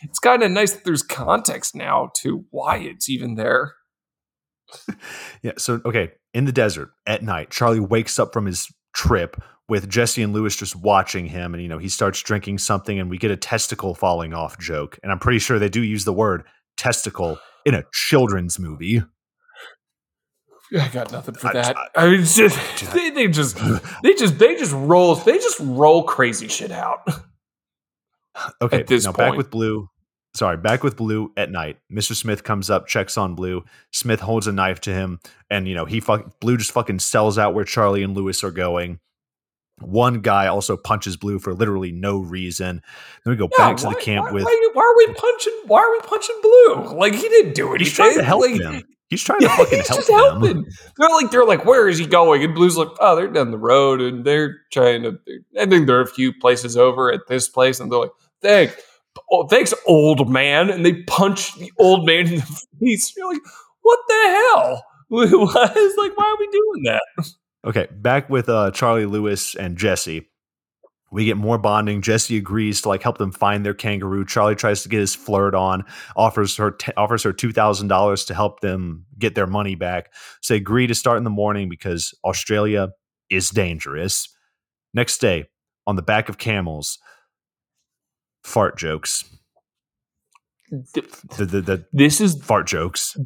it's 0.03 0.19
kind 0.19 0.43
of 0.43 0.51
nice 0.51 0.73
that 0.73 0.85
there's 0.85 1.03
context 1.03 1.75
now 1.75 2.11
to 2.23 2.45
why 2.51 2.79
it's 2.79 3.09
even 3.09 3.35
there. 3.35 3.75
yeah. 5.43 5.53
So 5.59 5.81
okay, 5.85 6.13
in 6.35 6.45
the 6.45 6.53
desert 6.53 6.91
at 7.07 7.23
night, 7.23 7.51
Charlie 7.51 7.81
wakes 7.81 8.19
up 8.19 8.33
from 8.33 8.47
his 8.47 8.69
trip 8.95 9.41
with 9.69 9.89
Jesse 9.89 10.23
and 10.23 10.33
Lewis 10.33 10.57
just 10.57 10.77
watching 10.77 11.27
him, 11.27 11.55
and 11.55 11.63
you 11.63 11.69
know 11.69 11.79
he 11.79 11.89
starts 11.89 12.23
drinking 12.23 12.59
something, 12.59 12.99
and 12.99 13.11
we 13.11 13.19
get 13.19 13.31
a 13.31 13.37
testicle 13.37 13.95
falling 13.95 14.35
off 14.35 14.59
joke, 14.59 14.99
and 15.03 15.13
I'm 15.13 15.19
pretty 15.19 15.39
sure 15.39 15.59
they 15.59 15.69
do 15.69 15.83
use 15.83 16.05
the 16.05 16.13
word 16.13 16.45
testicle 16.77 17.39
in 17.65 17.75
a 17.75 17.85
children's 17.93 18.59
movie. 18.59 19.03
I 20.79 20.89
got 20.89 21.13
nothing 21.13 21.35
for 21.37 21.53
that. 21.53 21.77
I, 21.77 21.89
I, 21.95 22.07
I 22.07 22.11
mean, 22.11 22.25
just 22.25 22.93
they, 22.93 23.11
they 23.11 23.29
just 23.29 23.57
they 24.03 24.15
just 24.15 24.39
they 24.39 24.57
just 24.57 24.73
roll 24.73 25.15
they 25.15 25.39
just 25.39 25.61
roll 25.61 26.03
crazy 26.05 26.49
shit 26.49 26.73
out. 26.73 27.09
Okay, 28.63 28.81
at 28.81 28.87
this 28.87 29.05
now 29.05 29.13
point. 29.13 29.31
back 29.31 29.37
with 29.37 29.51
Blue. 29.51 29.89
Sorry, 30.35 30.59
back 30.59 30.85
with 30.85 30.97
Blue 30.97 31.33
at 31.37 31.51
night. 31.51 31.79
Mr. 31.91 32.15
Smith 32.15 32.45
comes 32.45 32.69
up, 32.69 32.87
checks 32.87 33.17
on 33.17 33.35
Blue. 33.35 33.65
Smith 33.91 34.21
holds 34.21 34.47
a 34.47 34.53
knife 34.53 34.81
to 34.83 34.93
him, 34.93 35.19
and 35.49 35.67
you 35.67 35.75
know 35.75 35.87
he 35.87 36.01
fuck 36.01 36.41
Blue 36.41 36.57
just 36.57 36.73
fucking 36.73 36.99
sells 36.99 37.39
out 37.39 37.55
where 37.55 37.65
Charlie 37.65 38.03
and 38.03 38.15
Lewis 38.15 38.45
are 38.45 38.51
going. 38.51 39.01
One 39.81 40.21
guy 40.21 40.47
also 40.47 40.77
punches 40.77 41.17
Blue 41.17 41.39
for 41.39 41.55
literally 41.55 41.93
no 41.93 42.19
reason. 42.19 42.83
Then 43.25 43.31
we 43.31 43.37
go 43.37 43.49
yeah, 43.59 43.73
back 43.73 43.85
why, 43.85 43.93
to 43.93 43.99
the 43.99 44.03
camp 44.03 44.27
why, 44.27 44.33
with. 44.33 44.45
Why, 44.45 44.71
why, 44.73 44.83
are 44.83 44.97
we 44.97 45.15
punching? 45.15 45.61
Why 45.67 45.81
are 45.81 45.93
we 45.93 46.01
punching 46.01 46.37
Blue? 46.43 46.99
Like 46.99 47.15
he 47.15 47.29
didn't 47.29 47.55
do 47.55 47.69
anything. 47.69 47.85
He's 47.87 47.93
trying 47.93 48.17
to 48.17 48.25
help 48.25 48.43
like, 48.43 48.61
him. 48.61 48.83
He's 49.09 49.23
trying 49.23 49.41
to 49.41 49.49
fucking 49.57 49.81
help 49.81 50.01
just 50.01 50.11
helping. 50.11 50.67
They're 50.97 51.11
like, 51.11 51.31
they're 51.31 51.45
like, 51.45 51.65
where 51.65 51.89
is 51.89 51.99
he 51.99 52.07
going? 52.07 52.43
And 52.43 52.55
Blue's 52.55 52.77
like, 52.77 52.89
oh, 53.01 53.17
they're 53.17 53.29
down 53.29 53.51
the 53.51 53.59
road, 53.59 54.01
and 54.01 54.25
they're 54.25 54.59
trying 54.73 55.03
to. 55.03 55.19
I 55.59 55.67
think 55.67 55.87
there 55.87 55.99
are 55.99 56.03
a 56.03 56.07
few 56.07 56.33
places 56.33 56.77
over 56.77 57.13
at 57.13 57.27
this 57.29 57.49
place, 57.49 57.79
and 57.79 57.91
they're 57.91 58.01
like, 58.01 58.11
thanks, 58.43 58.75
oh, 59.31 59.47
thanks, 59.49 59.75
old 59.87 60.31
man, 60.31 60.71
and 60.71 60.85
they 60.85 61.03
punch 61.05 61.55
the 61.57 61.73
old 61.79 62.07
man 62.07 62.27
in 62.27 62.37
the 62.37 62.65
face. 62.81 63.15
You're 63.17 63.33
like, 63.33 63.43
what 63.83 63.99
the 64.09 64.15
hell? 64.15 64.85
It's 65.09 65.99
like, 65.99 66.19
why 66.19 66.25
are 66.25 66.37
we 66.39 66.49
doing 66.49 66.83
that? 66.85 67.03
Okay, 67.65 67.87
back 67.93 68.29
with 68.29 68.49
uh, 68.49 68.73
Charlie 68.73 69.07
Lewis 69.07 69.55
and 69.55 69.77
Jesse. 69.77 70.29
We 71.13 71.25
get 71.25 71.37
more 71.37 71.59
bonding. 71.59 72.03
Jesse 72.03 72.37
agrees 72.37 72.83
to 72.83 72.89
like 72.89 73.03
help 73.03 73.19
them 73.19 73.31
find 73.31 73.65
their 73.65 73.75
kangaroo. 73.75 74.25
Charlie 74.25 74.57
tries 74.57 74.83
to 74.83 74.89
get 74.89 74.99
his 74.99 75.15
flirt 75.15 75.55
on, 75.55 75.85
offers 76.17 76.57
her 76.57 76.73
t- 76.73 76.93
offers 76.97 77.23
her 77.23 77.33
two 77.33 77.53
thousand 77.53 77.89
dollars 77.89 78.25
to 78.27 78.35
help 78.35 78.61
them 78.61 79.07
get 79.19 79.37
their 79.37 79.47
money 79.47 79.77
back. 79.77 80.13
So 80.43 80.55
they 80.55 80.59
agree 80.59 80.89
to 80.89 80.95
start 80.95 81.19
in 81.19 81.25
the 81.25 81.31
morning 81.31 81.69
because 81.69 82.13
Australia 82.25 82.89
is 83.31 83.51
dangerous. 83.51 84.29
Next 84.95 85.19
day, 85.19 85.47
on 85.87 85.95
the 85.95 86.03
back 86.03 86.29
of 86.29 86.39
camels, 86.39 86.99
fart 88.47 88.79
jokes. 88.79 89.25
The, 90.71 91.45
the, 91.45 91.61
the, 91.61 91.87
this 91.93 92.21
is 92.21 92.43
fart 92.43 92.67
jokes. 92.67 93.17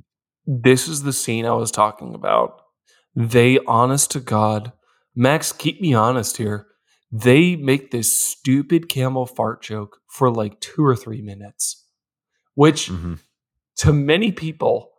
This 0.47 0.89
is 0.89 1.03
the 1.03 1.13
scene 1.13 1.47
I 1.47 1.53
was 1.53 1.71
talking 1.71 2.15
about. 2.15 2.61
They, 3.15 3.59
honest 3.67 4.11
to 4.13 4.21
God, 4.21 4.73
Max, 5.15 5.53
keep 5.53 5.81
me 5.81 5.95
honest 5.95 6.37
here 6.37 6.67
they 7.13 7.57
make 7.57 7.91
this 7.91 8.15
stupid 8.15 8.89
camel 8.89 9.27
fart 9.27 9.63
joke 9.63 9.99
for 10.09 10.31
like 10.31 10.61
two 10.61 10.85
or 10.85 10.95
three 10.95 11.23
minutes, 11.23 11.85
which 12.55 12.89
mm-hmm. 12.89 13.15
to 13.77 13.93
many 13.93 14.31
people 14.31 14.91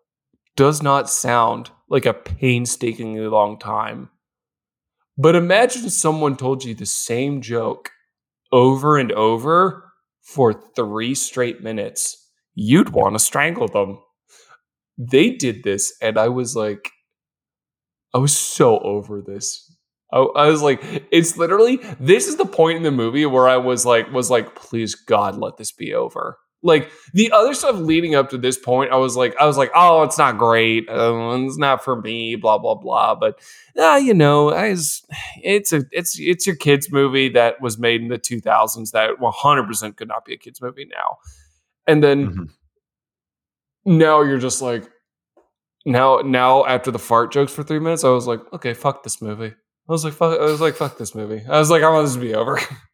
does 0.56 0.82
not 0.82 1.10
sound 1.10 1.72
like 1.90 2.06
a 2.06 2.14
painstakingly 2.14 3.28
long 3.28 3.58
time. 3.58 4.10
But 5.18 5.36
imagine 5.36 5.90
someone 5.90 6.36
told 6.36 6.64
you 6.64 6.74
the 6.76 6.86
same 6.86 7.42
joke 7.42 7.92
over 8.52 8.98
and 8.98 9.12
over 9.14 9.91
for 10.22 10.54
three 10.76 11.16
straight 11.16 11.62
minutes. 11.62 12.18
You'd 12.54 12.90
want 12.90 13.16
to 13.16 13.20
strangle 13.20 13.68
them. 13.68 14.00
They 14.98 15.32
did 15.32 15.64
this, 15.64 15.94
and 16.02 16.18
I 16.18 16.28
was 16.30 16.56
like, 16.56 16.90
I 18.14 18.18
was 18.18 18.36
so 18.36 18.80
over 18.80 19.22
this. 19.22 19.68
I, 20.14 20.48
was 20.48 20.62
like, 20.62 20.84
it's 21.10 21.38
literally 21.38 21.78
this 21.98 22.28
is 22.28 22.36
the 22.36 22.46
point 22.46 22.76
in 22.76 22.84
the 22.84 22.92
movie 22.92 23.26
where 23.26 23.48
I 23.48 23.56
was 23.58 23.86
like, 23.86 24.12
was 24.12 24.30
like, 24.30 24.56
please 24.56 24.94
God, 24.94 25.38
let 25.38 25.56
this 25.56 25.72
be 25.72 25.94
over. 25.94 26.38
Like 26.64 26.92
the 27.14 27.32
other 27.32 27.56
stuff 27.56 27.76
leading 27.78 28.14
up 28.14 28.30
to 28.30 28.38
this 28.38 28.58
point, 28.58 28.92
I 28.92 28.98
was 28.98 29.16
like, 29.16 29.36
I 29.40 29.46
was 29.48 29.58
like, 29.58 29.72
oh, 29.74 30.04
it's 30.04 30.18
not 30.18 30.38
great, 30.38 30.88
uh, 30.90 31.32
it's 31.46 31.58
not 31.58 31.84
for 31.84 32.00
me, 32.00 32.36
blah 32.36 32.60
blah 32.60 32.76
blah. 32.76 33.16
But 33.16 33.40
uh, 33.78 34.00
you 34.02 34.14
know, 34.14 34.50
as 34.50 35.02
it's 35.44 35.74
a 35.74 35.84
it's 35.92 36.20
it's 36.20 36.46
your 36.46 36.56
kids 36.56 36.92
movie 36.92 37.30
that 37.30 37.62
was 37.62 37.80
made 37.80 38.02
in 38.02 38.10
the 38.10 38.20
2000s 38.20 38.92
that 38.92 39.20
100 39.20 39.68
percent 39.68 39.98
could 39.98 40.08
not 40.08 40.24
be 40.24 40.36
a 40.36 40.38
kids 40.38 40.62
movie 40.62 40.86
now. 40.86 41.18
And 41.88 42.04
then 42.04 42.28
mm-hmm. 42.28 43.98
now 43.98 44.22
you're 44.22 44.38
just 44.38 44.62
like 44.62 44.88
now 45.84 46.20
now 46.20 46.64
after 46.66 46.92
the 46.92 47.00
fart 47.00 47.32
jokes 47.32 47.52
for 47.54 47.64
three 47.64 47.80
minutes, 47.80 48.04
I 48.04 48.10
was 48.10 48.28
like, 48.28 48.42
okay, 48.54 48.76
fuck 48.76 49.02
this 49.04 49.20
movie. 49.20 49.54
I 49.90 49.92
was 49.92 50.06
like, 50.06 50.14
fuck, 50.14 50.40
I 50.40 50.44
was 50.44 50.62
like, 50.62 50.76
fuck 50.76 50.98
this 51.00 51.16
movie. 51.16 51.44
I 51.50 51.58
was 51.58 51.72
like, 51.72 51.82
I 51.82 51.90
want 51.90 52.06
this 52.06 52.14
to 52.14 52.22
be 52.22 52.36
over. 52.36 52.60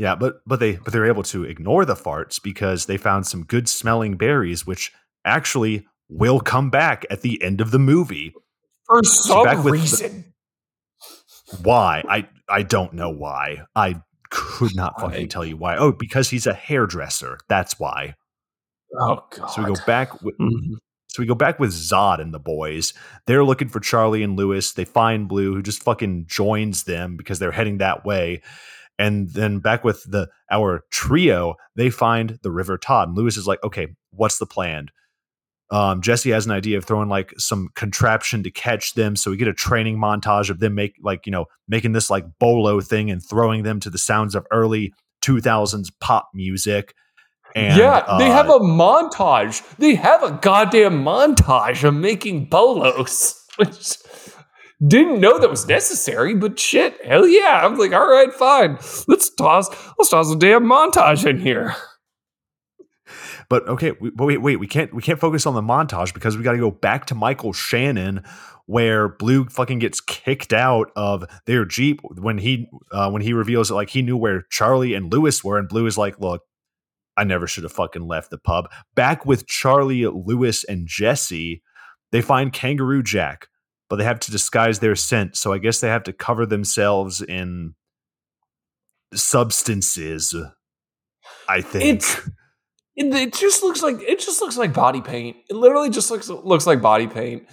Yeah, 0.00 0.14
but 0.14 0.40
but 0.46 0.60
they 0.60 0.76
but 0.76 0.94
they're 0.94 1.04
able 1.04 1.24
to 1.24 1.44
ignore 1.44 1.84
the 1.84 1.94
farts 1.94 2.42
because 2.42 2.86
they 2.86 2.96
found 2.96 3.26
some 3.26 3.44
good 3.44 3.68
smelling 3.68 4.16
berries, 4.16 4.66
which 4.66 4.92
actually 5.26 5.86
will 6.08 6.40
come 6.40 6.70
back 6.70 7.04
at 7.10 7.20
the 7.20 7.42
end 7.42 7.60
of 7.60 7.70
the 7.70 7.78
movie. 7.78 8.32
For 8.86 9.04
some 9.04 9.62
reason. 9.62 10.32
The, 11.50 11.56
why? 11.58 12.02
I 12.08 12.26
I 12.48 12.62
don't 12.62 12.94
know 12.94 13.10
why. 13.10 13.64
I 13.76 14.00
could 14.30 14.74
not 14.74 14.98
fucking 14.98 15.28
tell 15.28 15.44
you 15.44 15.58
why. 15.58 15.76
Oh, 15.76 15.92
because 15.92 16.30
he's 16.30 16.46
a 16.46 16.54
hairdresser. 16.54 17.38
That's 17.50 17.78
why. 17.78 18.14
Oh 18.98 19.26
god. 19.36 19.48
So 19.48 19.60
we 19.60 19.68
go 19.74 19.80
back 19.86 20.22
with 20.22 20.38
mm-hmm. 20.38 20.76
So 21.08 21.20
we 21.20 21.26
go 21.26 21.34
back 21.34 21.60
with 21.60 21.72
Zod 21.72 22.22
and 22.22 22.32
the 22.32 22.38
boys. 22.38 22.94
They're 23.26 23.44
looking 23.44 23.68
for 23.68 23.80
Charlie 23.80 24.22
and 24.22 24.38
Lewis. 24.38 24.72
They 24.72 24.86
find 24.86 25.28
Blue, 25.28 25.52
who 25.52 25.60
just 25.60 25.82
fucking 25.82 26.24
joins 26.26 26.84
them 26.84 27.18
because 27.18 27.38
they're 27.38 27.50
heading 27.52 27.78
that 27.78 28.06
way. 28.06 28.40
And 29.00 29.30
then 29.30 29.60
back 29.60 29.82
with 29.82 30.04
the 30.04 30.28
our 30.50 30.84
trio, 30.90 31.54
they 31.74 31.88
find 31.88 32.38
the 32.42 32.50
River 32.50 32.76
Todd. 32.76 33.08
And 33.08 33.16
Lewis 33.16 33.38
is 33.38 33.46
like, 33.46 33.64
okay, 33.64 33.88
what's 34.10 34.36
the 34.36 34.44
plan? 34.44 34.88
Um, 35.70 36.02
Jesse 36.02 36.30
has 36.32 36.44
an 36.44 36.52
idea 36.52 36.76
of 36.76 36.84
throwing 36.84 37.08
like 37.08 37.32
some 37.38 37.70
contraption 37.74 38.42
to 38.42 38.50
catch 38.50 38.92
them. 38.94 39.16
So 39.16 39.30
we 39.30 39.38
get 39.38 39.48
a 39.48 39.54
training 39.54 39.96
montage 39.96 40.50
of 40.50 40.58
them 40.58 40.74
make 40.74 40.96
like, 41.00 41.24
you 41.24 41.32
know, 41.32 41.46
making 41.66 41.92
this 41.92 42.10
like 42.10 42.26
bolo 42.38 42.82
thing 42.82 43.10
and 43.10 43.24
throwing 43.24 43.62
them 43.62 43.80
to 43.80 43.88
the 43.88 43.96
sounds 43.96 44.34
of 44.34 44.46
early 44.50 44.92
2000s 45.24 45.90
pop 46.00 46.28
music. 46.34 46.92
And, 47.54 47.78
yeah, 47.78 48.04
they 48.18 48.28
uh, 48.28 48.34
have 48.34 48.50
a 48.50 48.58
montage. 48.58 49.66
They 49.76 49.94
have 49.94 50.22
a 50.22 50.38
goddamn 50.42 51.02
montage 51.02 51.84
of 51.84 51.94
making 51.94 52.50
bolos, 52.50 53.42
which 53.56 53.96
didn't 54.86 55.20
know 55.20 55.38
that 55.38 55.50
was 55.50 55.66
necessary, 55.68 56.34
but 56.34 56.58
shit, 56.58 57.04
hell 57.04 57.26
yeah. 57.26 57.60
I'm 57.64 57.76
like, 57.76 57.92
all 57.92 58.10
right, 58.10 58.32
fine. 58.32 58.78
Let's 59.08 59.30
toss 59.34 59.68
let's 59.98 60.10
toss 60.10 60.30
a 60.30 60.36
damn 60.36 60.64
montage 60.64 61.26
in 61.26 61.38
here. 61.38 61.74
But 63.48 63.68
okay, 63.68 63.92
we, 64.00 64.10
but 64.10 64.26
wait, 64.26 64.38
wait, 64.38 64.56
we 64.56 64.68
can't 64.68 64.94
we 64.94 65.02
can't 65.02 65.18
focus 65.18 65.44
on 65.44 65.54
the 65.54 65.60
montage 65.60 66.14
because 66.14 66.36
we 66.36 66.44
got 66.44 66.52
to 66.52 66.58
go 66.58 66.70
back 66.70 67.06
to 67.06 67.16
Michael 67.16 67.52
Shannon, 67.52 68.22
where 68.66 69.08
Blue 69.08 69.46
fucking 69.46 69.80
gets 69.80 70.00
kicked 70.00 70.52
out 70.52 70.92
of 70.94 71.24
their 71.46 71.64
jeep 71.64 72.00
when 72.02 72.38
he 72.38 72.68
uh, 72.92 73.10
when 73.10 73.22
he 73.22 73.32
reveals 73.32 73.68
that 73.68 73.74
like 73.74 73.90
he 73.90 74.02
knew 74.02 74.16
where 74.16 74.42
Charlie 74.50 74.94
and 74.94 75.12
Lewis 75.12 75.42
were, 75.42 75.58
and 75.58 75.68
Blue 75.68 75.86
is 75.86 75.98
like, 75.98 76.20
look, 76.20 76.42
I 77.16 77.24
never 77.24 77.48
should 77.48 77.64
have 77.64 77.72
fucking 77.72 78.06
left 78.06 78.30
the 78.30 78.38
pub. 78.38 78.70
Back 78.94 79.26
with 79.26 79.48
Charlie, 79.48 80.06
Lewis, 80.06 80.62
and 80.62 80.86
Jesse, 80.86 81.60
they 82.12 82.20
find 82.20 82.52
Kangaroo 82.52 83.02
Jack, 83.02 83.48
but 83.90 83.96
they 83.96 84.04
have 84.04 84.20
to 84.20 84.30
disguise 84.30 84.78
their 84.78 84.96
scent. 84.96 85.36
So 85.36 85.52
I 85.52 85.58
guess 85.58 85.80
they 85.80 85.88
have 85.88 86.04
to 86.04 86.12
cover 86.12 86.46
themselves 86.46 87.20
in 87.20 87.74
substances. 89.12 90.34
I 91.48 91.60
think 91.60 91.84
it's, 91.96 92.16
it, 92.96 93.12
it 93.12 93.34
just 93.34 93.62
looks 93.64 93.82
like 93.82 94.00
it 94.00 94.20
just 94.20 94.40
looks 94.40 94.56
like 94.56 94.72
body 94.72 95.02
paint. 95.02 95.36
It 95.50 95.56
literally 95.56 95.90
just 95.90 96.10
looks 96.10 96.28
looks 96.28 96.66
like 96.66 96.80
body 96.80 97.08
paint. 97.08 97.48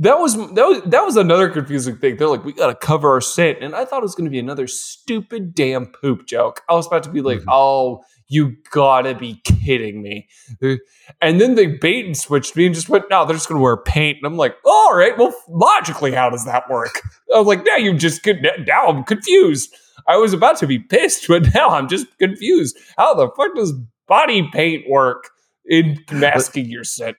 That 0.00 0.18
was 0.18 0.36
that 0.36 0.66
was 0.66 0.82
that 0.86 1.04
was 1.04 1.16
another 1.16 1.48
confusing 1.48 1.96
thing. 1.96 2.16
They're 2.16 2.28
like, 2.28 2.44
we 2.44 2.52
gotta 2.52 2.74
cover 2.74 3.12
our 3.12 3.20
scent, 3.20 3.58
and 3.62 3.74
I 3.76 3.84
thought 3.84 3.98
it 3.98 4.02
was 4.02 4.16
gonna 4.16 4.30
be 4.30 4.38
another 4.40 4.66
stupid 4.66 5.54
damn 5.54 5.86
poop 5.86 6.26
joke. 6.26 6.62
I 6.68 6.74
was 6.74 6.88
about 6.88 7.04
to 7.04 7.10
be 7.10 7.20
like, 7.20 7.38
mm-hmm. 7.38 7.50
oh, 7.50 8.02
you 8.28 8.56
gotta 8.70 9.14
be 9.14 9.40
kidding 9.44 10.02
me. 10.02 10.28
And 11.20 11.40
then 11.40 11.54
they 11.54 11.66
bait 11.66 12.04
and 12.04 12.16
switched 12.16 12.54
me 12.56 12.66
and 12.66 12.74
just 12.74 12.88
went, 12.88 13.06
no, 13.10 13.24
they're 13.24 13.36
just 13.36 13.48
gonna 13.48 13.60
wear 13.60 13.76
paint. 13.76 14.18
And 14.18 14.26
I'm 14.26 14.36
like, 14.36 14.56
all 14.64 14.94
right, 14.94 15.16
well, 15.16 15.34
logically, 15.48 16.12
how 16.12 16.30
does 16.30 16.44
that 16.44 16.68
work? 16.70 17.00
I 17.34 17.38
was 17.38 17.46
like, 17.46 17.64
now 17.64 17.76
you 17.76 17.94
just 17.94 18.26
now 18.66 18.86
I'm 18.86 19.04
confused. 19.04 19.74
I 20.06 20.16
was 20.16 20.32
about 20.32 20.58
to 20.58 20.66
be 20.66 20.78
pissed, 20.78 21.26
but 21.28 21.42
now 21.54 21.70
I'm 21.70 21.88
just 21.88 22.06
confused. 22.18 22.78
How 22.96 23.14
the 23.14 23.28
fuck 23.36 23.54
does 23.54 23.72
body 24.06 24.48
paint 24.52 24.88
work 24.88 25.30
in 25.66 26.04
masking 26.12 26.66
your 26.66 26.84
set? 26.84 27.16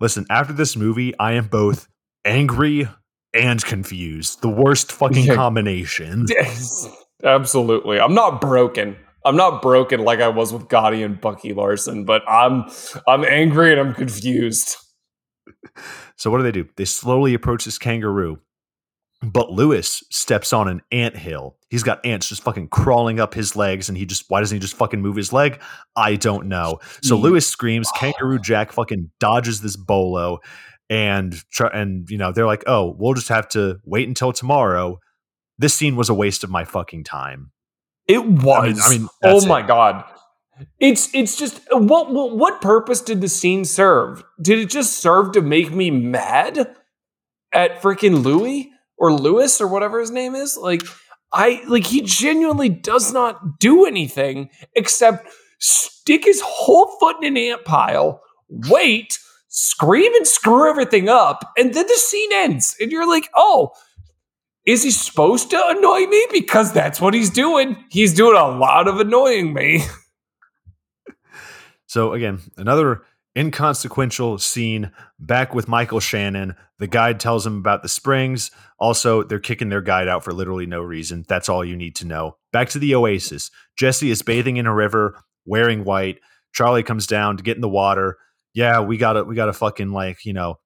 Listen, 0.00 0.26
after 0.30 0.52
this 0.52 0.76
movie, 0.76 1.16
I 1.18 1.32
am 1.32 1.48
both 1.48 1.88
angry 2.24 2.88
and 3.34 3.62
confused. 3.64 4.42
The 4.42 4.48
worst 4.48 4.92
fucking 4.92 5.26
yeah. 5.26 5.34
combination. 5.34 6.26
Yes, 6.36 6.88
absolutely. 7.22 7.98
I'm 8.00 8.14
not 8.14 8.40
broken. 8.40 8.96
I'm 9.26 9.36
not 9.36 9.60
broken 9.60 10.00
like 10.04 10.20
I 10.20 10.28
was 10.28 10.52
with 10.52 10.68
Gotti 10.68 11.04
and 11.04 11.20
Bucky 11.20 11.52
Larson, 11.52 12.04
but 12.04 12.22
I'm 12.28 12.70
I'm 13.08 13.24
angry 13.24 13.72
and 13.72 13.80
I'm 13.80 13.92
confused. 13.92 14.76
So 16.16 16.30
what 16.30 16.38
do 16.38 16.44
they 16.44 16.52
do? 16.52 16.68
They 16.76 16.84
slowly 16.84 17.34
approach 17.34 17.64
this 17.64 17.76
kangaroo, 17.76 18.38
but 19.22 19.50
Lewis 19.50 20.02
steps 20.10 20.52
on 20.52 20.68
an 20.68 20.80
ant 20.92 21.16
hill. 21.16 21.56
He's 21.68 21.82
got 21.82 22.04
ants 22.06 22.28
just 22.28 22.42
fucking 22.42 22.68
crawling 22.68 23.18
up 23.18 23.34
his 23.34 23.56
legs, 23.56 23.88
and 23.88 23.98
he 23.98 24.06
just 24.06 24.24
why 24.28 24.40
doesn't 24.40 24.54
he 24.54 24.60
just 24.60 24.76
fucking 24.76 25.02
move 25.02 25.16
his 25.16 25.32
leg? 25.32 25.60
I 25.96 26.14
don't 26.14 26.46
know. 26.46 26.78
So 27.02 27.16
Lewis 27.16 27.48
screams. 27.48 27.90
Kangaroo 27.96 28.38
Jack 28.38 28.72
fucking 28.72 29.10
dodges 29.18 29.60
this 29.60 29.76
bolo, 29.76 30.38
and 30.88 31.34
and 31.72 32.08
you 32.08 32.16
know 32.16 32.30
they're 32.32 32.46
like, 32.46 32.64
oh, 32.66 32.94
we'll 32.96 33.14
just 33.14 33.28
have 33.28 33.48
to 33.50 33.80
wait 33.84 34.06
until 34.06 34.32
tomorrow. 34.32 35.00
This 35.58 35.74
scene 35.74 35.96
was 35.96 36.08
a 36.08 36.14
waste 36.14 36.44
of 36.44 36.50
my 36.50 36.64
fucking 36.64 37.04
time. 37.04 37.50
It 38.08 38.24
was. 38.24 38.80
I 38.84 38.90
mean, 38.90 39.08
I 39.22 39.32
mean 39.32 39.42
oh 39.42 39.46
my 39.46 39.60
it. 39.60 39.66
god. 39.66 40.04
It's 40.80 41.14
it's 41.14 41.36
just 41.36 41.60
what, 41.70 42.12
what 42.12 42.36
what 42.36 42.60
purpose 42.60 43.00
did 43.00 43.20
the 43.20 43.28
scene 43.28 43.64
serve? 43.64 44.24
Did 44.40 44.58
it 44.58 44.70
just 44.70 44.98
serve 44.98 45.32
to 45.32 45.42
make 45.42 45.72
me 45.72 45.90
mad 45.90 46.74
at 47.52 47.82
freaking 47.82 48.22
Louis 48.22 48.70
or 48.96 49.12
Lewis 49.12 49.60
or 49.60 49.66
whatever 49.66 50.00
his 50.00 50.10
name 50.10 50.34
is? 50.34 50.56
Like 50.56 50.82
I 51.32 51.62
like 51.68 51.84
he 51.84 52.00
genuinely 52.00 52.70
does 52.70 53.12
not 53.12 53.58
do 53.58 53.84
anything 53.84 54.50
except 54.74 55.28
stick 55.58 56.24
his 56.24 56.40
whole 56.44 56.96
foot 56.98 57.16
in 57.22 57.36
an 57.36 57.36
ant 57.36 57.64
pile, 57.64 58.22
wait, 58.48 59.18
scream 59.48 60.14
and 60.14 60.26
screw 60.26 60.70
everything 60.70 61.08
up, 61.08 61.52
and 61.58 61.74
then 61.74 61.86
the 61.86 61.94
scene 61.94 62.30
ends. 62.32 62.76
And 62.80 62.90
you're 62.90 63.08
like, 63.08 63.28
oh, 63.34 63.72
is 64.66 64.82
he 64.82 64.90
supposed 64.90 65.50
to 65.50 65.62
annoy 65.68 66.06
me? 66.06 66.26
Because 66.32 66.72
that's 66.72 67.00
what 67.00 67.14
he's 67.14 67.30
doing. 67.30 67.76
He's 67.88 68.12
doing 68.12 68.36
a 68.36 68.48
lot 68.48 68.88
of 68.88 68.98
annoying 68.98 69.54
me. 69.54 69.84
so, 71.86 72.12
again, 72.12 72.40
another 72.56 73.02
inconsequential 73.36 74.38
scene 74.38 74.90
back 75.20 75.54
with 75.54 75.68
Michael 75.68 76.00
Shannon. 76.00 76.56
The 76.78 76.88
guide 76.88 77.20
tells 77.20 77.46
him 77.46 77.58
about 77.58 77.82
the 77.82 77.88
springs. 77.88 78.50
Also, 78.78 79.22
they're 79.22 79.38
kicking 79.38 79.68
their 79.68 79.82
guide 79.82 80.08
out 80.08 80.24
for 80.24 80.32
literally 80.32 80.66
no 80.66 80.82
reason. 80.82 81.24
That's 81.28 81.48
all 81.48 81.64
you 81.64 81.76
need 81.76 81.94
to 81.96 82.06
know. 82.06 82.36
Back 82.52 82.68
to 82.70 82.78
the 82.78 82.94
oasis. 82.94 83.50
Jesse 83.78 84.10
is 84.10 84.22
bathing 84.22 84.56
in 84.56 84.66
a 84.66 84.74
river 84.74 85.22
wearing 85.44 85.84
white. 85.84 86.18
Charlie 86.52 86.82
comes 86.82 87.06
down 87.06 87.36
to 87.36 87.42
get 87.42 87.56
in 87.56 87.60
the 87.60 87.68
water. 87.68 88.16
Yeah, 88.52 88.80
we 88.80 88.96
gotta 88.96 89.22
we 89.22 89.34
gotta 89.34 89.52
fucking 89.52 89.92
like, 89.92 90.24
you 90.24 90.32
know, 90.32 90.58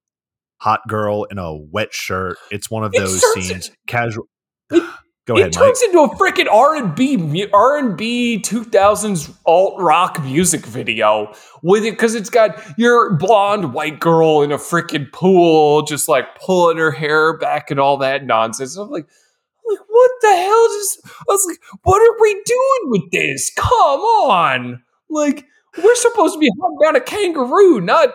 hot 0.61 0.81
girl 0.87 1.25
in 1.25 1.39
a 1.39 1.55
wet 1.55 1.93
shirt. 1.93 2.37
It's 2.51 2.71
one 2.71 2.85
of 2.85 2.93
those 2.93 3.23
scenes. 3.35 3.71
Casual. 3.87 4.27
It, 4.71 4.83
Go 5.27 5.37
ahead. 5.37 5.49
It 5.49 5.53
turns 5.53 5.79
Mike. 5.83 5.95
into 5.95 6.01
a 6.01 6.17
freaking 6.17 6.51
R 6.51 6.75
and 6.75 6.95
B 6.95 7.47
R 7.53 7.77
and 7.79 7.97
B 7.97 8.41
two 8.41 8.65
thousands 8.65 9.31
alt 9.45 9.79
rock 9.79 10.21
music 10.25 10.65
video 10.65 11.33
with 11.63 11.85
it 11.85 11.93
because 11.93 12.15
it's 12.15 12.31
got 12.31 12.61
your 12.79 13.15
blonde 13.15 13.75
white 13.75 14.01
girl 14.01 14.43
in 14.43 14.51
a 14.51 14.57
freaking 14.57 15.13
pool, 15.13 15.83
just 15.83 16.09
like 16.09 16.25
pulling 16.41 16.79
her 16.79 16.91
hair 16.91 17.37
back 17.37 17.71
and 17.71 17.79
all 17.79 17.99
that 17.99 18.25
nonsense. 18.25 18.77
I'm 18.77 18.91
like, 18.91 19.05
I'm 19.05 19.77
like 19.77 19.87
what 19.89 20.11
the 20.23 20.35
hell? 20.35 20.69
Just 20.69 21.01
I 21.07 21.25
was 21.29 21.47
like, 21.47 21.61
what 21.83 22.01
are 22.01 22.21
we 22.21 22.43
doing 22.45 22.91
with 22.91 23.11
this? 23.13 23.53
Come 23.57 24.01
on, 24.01 24.83
like 25.11 25.45
we're 25.81 25.95
supposed 25.97 26.35
to 26.35 26.41
be 26.41 26.51
hunting 26.61 26.79
down 26.83 26.97
a 26.97 27.01
kangaroo, 27.01 27.81
not 27.81 28.15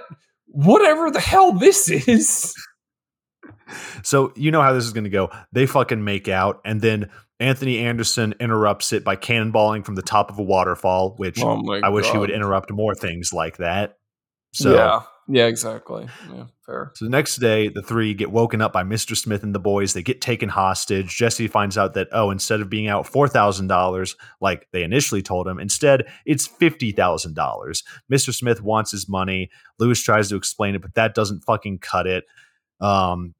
whatever 0.55 1.11
the 1.11 1.19
hell 1.19 1.51
this 1.51 1.89
is. 1.89 2.53
So 4.03 4.31
you 4.35 4.51
know 4.51 4.61
how 4.61 4.73
this 4.73 4.85
is 4.85 4.93
going 4.93 5.03
to 5.03 5.09
go. 5.09 5.29
They 5.51 5.65
fucking 5.65 6.03
make 6.03 6.27
out, 6.27 6.61
and 6.65 6.81
then 6.81 7.09
Anthony 7.39 7.79
Anderson 7.79 8.33
interrupts 8.39 8.93
it 8.93 9.03
by 9.03 9.15
cannonballing 9.15 9.83
from 9.85 9.95
the 9.95 10.01
top 10.01 10.29
of 10.29 10.39
a 10.39 10.43
waterfall, 10.43 11.15
which 11.17 11.41
oh 11.41 11.79
I 11.83 11.89
wish 11.89 12.09
he 12.09 12.17
would 12.17 12.31
interrupt 12.31 12.71
more 12.71 12.95
things 12.95 13.33
like 13.33 13.57
that. 13.57 13.97
So 14.53 14.73
yeah, 14.73 15.01
yeah, 15.27 15.47
exactly. 15.47 16.07
Yeah, 16.31 16.45
fair. 16.65 16.91
So 16.93 17.05
the 17.05 17.11
next 17.11 17.37
day, 17.37 17.67
the 17.69 17.81
three 17.81 18.13
get 18.13 18.31
woken 18.31 18.61
up 18.61 18.71
by 18.71 18.83
Mr. 18.83 19.17
Smith 19.17 19.41
and 19.41 19.55
the 19.55 19.59
boys. 19.59 19.93
They 19.93 20.03
get 20.03 20.21
taken 20.21 20.49
hostage. 20.49 21.15
Jesse 21.15 21.47
finds 21.47 21.77
out 21.77 21.95
that, 21.95 22.09
oh, 22.11 22.29
instead 22.29 22.61
of 22.61 22.69
being 22.69 22.87
out 22.87 23.11
$4,000 23.11 24.15
like 24.39 24.67
they 24.71 24.83
initially 24.83 25.23
told 25.23 25.47
him, 25.47 25.59
instead 25.59 26.05
it's 26.25 26.47
$50,000. 26.47 27.33
Mr. 28.11 28.33
Smith 28.33 28.61
wants 28.61 28.91
his 28.91 29.09
money. 29.09 29.49
Lewis 29.79 30.01
tries 30.01 30.29
to 30.29 30.35
explain 30.35 30.75
it, 30.75 30.81
but 30.81 30.93
that 30.93 31.15
doesn't 31.15 31.43
fucking 31.43 31.79
cut 31.79 32.05
it. 32.05 32.25
Um, 32.79 33.33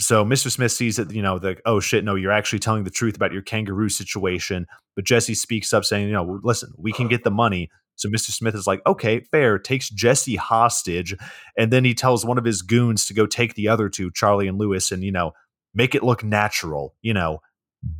so 0.00 0.24
Mr. 0.24 0.50
Smith 0.50 0.72
sees 0.72 0.96
that, 0.96 1.12
you 1.12 1.22
know, 1.22 1.38
the, 1.40 1.56
oh 1.66 1.80
shit, 1.80 2.04
no, 2.04 2.14
you're 2.14 2.32
actually 2.32 2.58
telling 2.60 2.84
the 2.84 2.90
truth 2.90 3.16
about 3.16 3.32
your 3.32 3.42
kangaroo 3.42 3.88
situation. 3.88 4.66
But 4.94 5.04
Jesse 5.04 5.34
speaks 5.34 5.72
up 5.72 5.84
saying, 5.84 6.06
you 6.06 6.12
know, 6.12 6.40
listen, 6.42 6.72
we 6.76 6.92
can 6.92 7.08
get 7.08 7.24
the 7.24 7.30
money 7.30 7.70
So 7.96 8.08
Mr. 8.08 8.30
Smith 8.30 8.54
is 8.54 8.66
like, 8.66 8.80
okay, 8.86 9.20
fair, 9.20 9.58
takes 9.58 9.88
Jesse 9.88 10.36
hostage. 10.36 11.14
And 11.56 11.72
then 11.72 11.84
he 11.84 11.94
tells 11.94 12.24
one 12.24 12.38
of 12.38 12.44
his 12.44 12.62
goons 12.62 13.06
to 13.06 13.14
go 13.14 13.26
take 13.26 13.54
the 13.54 13.68
other 13.68 13.88
two, 13.88 14.10
Charlie 14.10 14.48
and 14.48 14.58
Lewis, 14.58 14.90
and, 14.90 15.02
you 15.02 15.12
know, 15.12 15.32
make 15.74 15.94
it 15.94 16.02
look 16.02 16.24
natural, 16.24 16.94
you 17.02 17.14
know, 17.14 17.40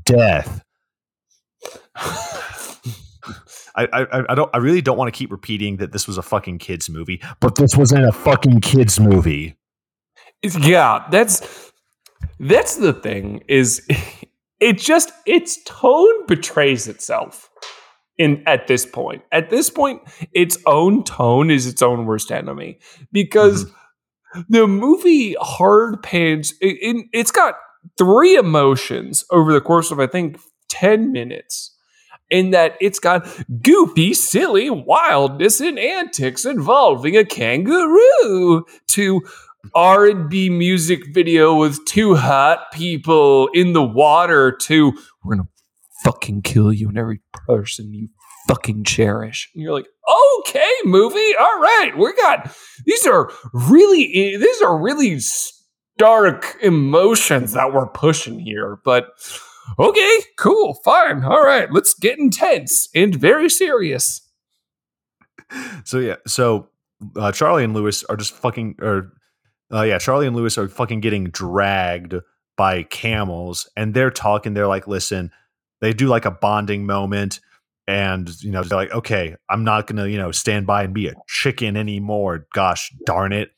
death. 0.05 0.65
I, 3.77 3.89
I, 3.93 4.23
I 4.29 4.35
don't 4.35 4.51
I 4.55 4.59
really 4.59 4.83
don't 4.83 4.97
want 4.97 5.13
to 5.13 5.19
keep 5.19 5.33
repeating 5.33 5.79
that 5.79 5.93
this 5.93 6.07
was 6.07 6.17
a 6.17 6.23
fucking 6.23 6.59
kids 6.59 6.89
movie, 6.89 7.21
but 7.41 7.57
this 7.57 7.77
wasn't 7.77 8.05
a 8.05 8.13
fucking 8.13 8.61
kids 8.61 9.01
movie. 9.01 9.57
Yeah, 10.43 11.05
that's 11.11 11.73
that's 12.39 12.77
the 12.77 12.93
thing 12.93 13.43
is 13.49 13.87
it 14.61 14.79
just 14.79 15.13
its 15.27 15.63
tone 15.65 16.27
betrays 16.27 16.87
itself 16.87 17.51
in 18.19 18.43
at 18.47 18.67
this 18.67 18.87
point. 18.87 19.23
At 19.33 19.51
this 19.51 19.71
point, 19.71 20.03
its 20.33 20.59
own 20.67 21.05
tone 21.05 21.51
is 21.51 21.67
its 21.67 21.83
own 21.83 22.07
worst 22.07 22.31
enemy 22.31 22.79
because 23.13 23.65
mm-hmm. 23.65 24.41
the 24.49 24.67
movie 24.67 25.37
hard 25.41 26.03
pans 26.03 26.55
it, 26.61 26.79
it, 26.81 27.07
it's 27.13 27.31
got 27.31 27.57
three 27.99 28.37
emotions 28.37 29.25
over 29.31 29.53
the 29.53 29.61
course 29.61 29.91
of 29.91 30.01
I 30.01 30.07
think 30.07 30.39
10 30.69 31.13
minutes 31.13 31.75
in 32.31 32.51
that 32.51 32.77
it's 32.81 32.99
got 32.99 33.27
goofy, 33.63 34.15
silly 34.15 34.71
wildness 34.71 35.61
and 35.61 35.79
antics 35.79 36.45
involving 36.45 37.17
a 37.17 37.25
kangaroo 37.25 38.65
to 38.89 39.23
R&B 39.75 40.51
music 40.51 41.15
video 41.15 41.55
with 41.55 41.85
two 41.87 42.15
hot 42.15 42.71
people 42.73 43.49
in 43.55 43.73
the 43.73 43.83
water 43.83 44.53
to 44.53 44.93
we're 45.23 45.37
going 45.37 45.47
to 45.47 45.54
fucking 46.05 46.43
kill 46.43 46.73
you 46.73 46.89
and 46.89 46.99
every 46.99 47.21
person 47.33 47.93
you 47.93 48.09
fucking 48.47 48.85
cherish. 48.85 49.51
And 49.55 49.63
you're 49.63 49.73
like, 49.73 49.89
"Okay, 50.41 50.73
movie. 50.85 51.35
All 51.39 51.61
right. 51.61 51.93
We 51.97 52.13
got 52.15 52.55
these 52.85 53.07
are 53.07 53.31
really 53.53 54.37
these 54.37 54.63
are 54.63 54.79
really 54.79 55.19
stark 55.21 56.57
emotions 56.63 57.53
that 57.53 57.73
we're 57.73 57.89
pushing 57.89 58.39
here, 58.39 58.79
but 58.85 59.09
okay, 59.79 60.19
cool, 60.37 60.75
fine, 60.85 61.25
all 61.25 61.43
right, 61.43 61.73
let's 61.73 61.95
get 61.95 62.19
intense 62.19 62.89
and 62.95 63.15
very 63.15 63.49
serious. 63.49 64.21
So 65.85 65.99
yeah, 65.99 66.17
so 66.27 66.69
uh, 67.17 67.33
Charlie 67.33 67.65
and 67.65 67.75
Lewis 67.75 68.03
are 68.05 68.17
just 68.17 68.35
fucking, 68.35 68.77
or 68.81 69.13
uh, 69.73 69.83
yeah, 69.83 69.99
Charlie 69.99 70.27
and 70.27 70.35
Lewis 70.35 70.59
are 70.59 70.69
fucking 70.69 71.01
getting 71.01 71.25
dragged 71.25 72.15
by 72.57 72.85
camels, 72.85 73.69
and 73.77 73.95
they're 73.95 74.11
talking. 74.11 74.55
They're 74.55 74.67
like, 74.67 74.89
listen, 74.89 75.31
they 75.85 75.93
do 75.93 76.07
like 76.07 76.25
a 76.25 76.31
bonding 76.31 76.87
moment. 76.87 77.41
And 77.87 78.31
you 78.43 78.51
know 78.51 78.63
they're 78.63 78.79
like, 78.79 78.93
okay, 78.93 79.37
I'm 79.51 79.63
not 79.63 79.87
gonna 79.87 80.07
you 80.07 80.17
know 80.17 80.33
stand 80.33 80.67
by 80.67 80.85
and 80.85 80.95
be 80.95 81.07
a 81.07 81.15
chicken 81.29 81.77
anymore. 81.77 82.47
Gosh 82.55 82.91
darn 83.05 83.33
it! 83.33 83.51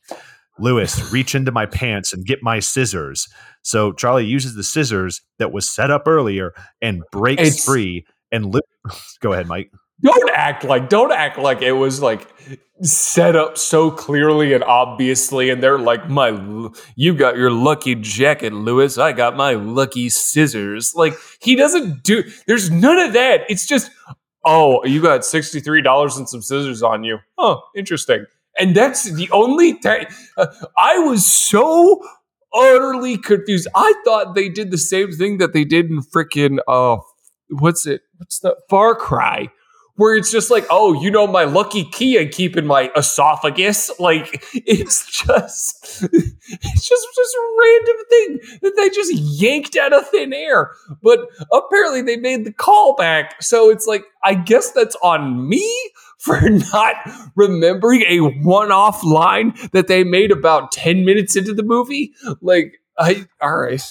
Lewis, 0.58 1.12
reach 1.12 1.34
into 1.34 1.52
my 1.52 1.66
pants 1.66 2.12
and 2.12 2.26
get 2.26 2.42
my 2.42 2.58
scissors. 2.58 3.28
So 3.62 3.92
Charlie 3.92 4.26
uses 4.26 4.54
the 4.54 4.64
scissors 4.64 5.22
that 5.38 5.52
was 5.52 5.68
set 5.68 5.90
up 5.90 6.04
earlier 6.06 6.54
and 6.80 7.02
breaks 7.12 7.42
it's, 7.42 7.64
free. 7.64 8.04
And 8.32 8.52
go 9.20 9.32
ahead, 9.32 9.46
Mike. 9.46 9.70
Don't 10.02 10.30
act 10.32 10.64
like 10.64 10.88
don't 10.88 11.12
act 11.12 11.38
like 11.38 11.62
it 11.62 11.72
was 11.72 12.02
like 12.02 12.28
set 12.82 13.34
up 13.34 13.56
so 13.56 13.90
clearly 13.90 14.52
and 14.52 14.62
obviously, 14.64 15.48
and 15.48 15.62
they're 15.62 15.78
like, 15.78 16.08
"My, 16.10 16.30
you 16.96 17.14
got 17.14 17.36
your 17.36 17.50
lucky 17.50 17.94
jacket, 17.94 18.52
Lewis. 18.52 18.98
I 18.98 19.12
got 19.12 19.36
my 19.36 19.54
lucky 19.54 20.10
scissors." 20.10 20.94
Like 20.94 21.14
he 21.40 21.56
doesn't 21.56 22.02
do. 22.02 22.22
There's 22.46 22.70
none 22.70 22.98
of 22.98 23.14
that. 23.14 23.42
It's 23.48 23.66
just, 23.66 23.90
oh, 24.44 24.84
you 24.84 25.00
got 25.00 25.24
sixty 25.24 25.60
three 25.60 25.80
dollars 25.80 26.18
and 26.18 26.28
some 26.28 26.42
scissors 26.42 26.82
on 26.82 27.02
you. 27.02 27.18
Oh, 27.38 27.62
interesting 27.74 28.26
and 28.58 28.74
that's 28.74 29.04
the 29.12 29.30
only 29.30 29.72
thing. 29.74 30.06
Uh, 30.36 30.46
I 30.76 30.98
was 30.98 31.30
so 31.30 32.02
utterly 32.54 33.18
confused. 33.18 33.68
I 33.74 33.92
thought 34.04 34.34
they 34.34 34.48
did 34.48 34.70
the 34.70 34.78
same 34.78 35.12
thing 35.12 35.38
that 35.38 35.52
they 35.52 35.64
did 35.64 35.90
in 35.90 36.00
freaking 36.02 36.58
uh, 36.66 36.98
what's 37.50 37.86
it? 37.86 38.02
What's 38.16 38.40
the 38.40 38.56
Far 38.68 38.94
Cry? 38.94 39.48
Where 39.96 40.14
it's 40.14 40.30
just 40.30 40.50
like, 40.50 40.66
oh, 40.70 41.00
you 41.00 41.10
know, 41.10 41.26
my 41.26 41.44
lucky 41.44 41.84
key 41.84 42.18
I 42.18 42.26
keep 42.26 42.56
in 42.56 42.66
my 42.66 42.90
esophagus. 42.96 43.90
Like 43.98 44.44
it's 44.52 45.06
just, 45.10 46.02
it's 46.02 46.88
just 46.88 47.06
just 47.16 47.34
a 47.34 47.56
random 47.60 47.96
thing 48.08 48.58
that 48.62 48.76
they 48.76 48.88
just 48.90 49.12
yanked 49.14 49.76
out 49.76 49.92
of 49.92 50.08
thin 50.08 50.32
air. 50.32 50.72
But 51.02 51.20
apparently 51.52 52.02
they 52.02 52.16
made 52.16 52.44
the 52.44 52.52
callback, 52.52 53.30
so 53.40 53.70
it's 53.70 53.86
like, 53.86 54.04
I 54.24 54.34
guess 54.34 54.70
that's 54.72 54.96
on 55.02 55.48
me 55.48 55.90
for 56.18 56.40
not 56.40 56.96
remembering 57.34 58.02
a 58.08 58.20
one-off 58.20 59.04
line 59.04 59.54
that 59.72 59.86
they 59.86 60.02
made 60.02 60.30
about 60.30 60.72
10 60.72 61.04
minutes 61.04 61.36
into 61.36 61.54
the 61.54 61.62
movie. 61.62 62.12
Like, 62.40 62.80
I 62.98 63.26
all 63.40 63.56
right. 63.58 63.82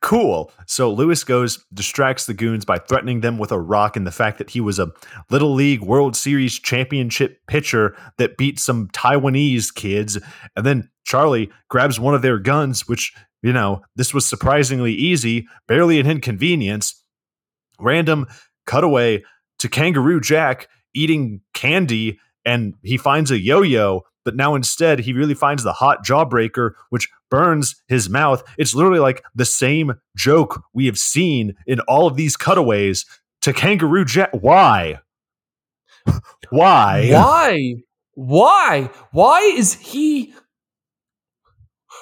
Cool. 0.00 0.50
So 0.66 0.92
Lewis 0.92 1.24
goes, 1.24 1.64
distracts 1.72 2.26
the 2.26 2.34
goons 2.34 2.64
by 2.64 2.78
threatening 2.78 3.20
them 3.20 3.38
with 3.38 3.52
a 3.52 3.58
rock 3.58 3.96
and 3.96 4.06
the 4.06 4.12
fact 4.12 4.38
that 4.38 4.50
he 4.50 4.60
was 4.60 4.78
a 4.78 4.90
Little 5.30 5.52
League 5.52 5.82
World 5.82 6.16
Series 6.16 6.58
championship 6.58 7.40
pitcher 7.46 7.96
that 8.18 8.36
beat 8.36 8.58
some 8.58 8.88
Taiwanese 8.88 9.74
kids. 9.74 10.18
And 10.56 10.64
then 10.64 10.90
Charlie 11.04 11.50
grabs 11.68 12.00
one 12.00 12.14
of 12.14 12.22
their 12.22 12.38
guns, 12.38 12.88
which, 12.88 13.12
you 13.42 13.52
know, 13.52 13.82
this 13.96 14.14
was 14.14 14.26
surprisingly 14.26 14.92
easy, 14.92 15.46
barely 15.66 16.00
an 16.00 16.06
inconvenience. 16.06 17.02
Random 17.80 18.26
cutaway 18.66 19.22
to 19.58 19.68
Kangaroo 19.68 20.20
Jack 20.20 20.68
eating 20.94 21.40
candy 21.54 22.18
and 22.44 22.74
he 22.82 22.96
finds 22.96 23.30
a 23.30 23.38
yo 23.38 23.62
yo, 23.62 24.02
but 24.28 24.36
now 24.36 24.54
instead 24.54 24.98
he 24.98 25.14
really 25.14 25.32
finds 25.32 25.62
the 25.62 25.72
hot 25.72 26.04
jawbreaker, 26.04 26.72
which 26.90 27.08
burns 27.30 27.82
his 27.86 28.10
mouth. 28.10 28.42
It's 28.58 28.74
literally 28.74 28.98
like 28.98 29.24
the 29.34 29.46
same 29.46 29.94
joke 30.18 30.62
we 30.74 30.84
have 30.84 30.98
seen 30.98 31.54
in 31.66 31.80
all 31.88 32.06
of 32.06 32.14
these 32.14 32.36
cutaways 32.36 33.06
to 33.40 33.54
Kangaroo 33.54 34.04
Jack. 34.04 34.28
Why? 34.34 35.00
Why? 36.50 37.08
Why? 37.10 37.74
Why? 38.12 38.90
Why 39.12 39.40
is 39.56 39.72
he 39.72 40.34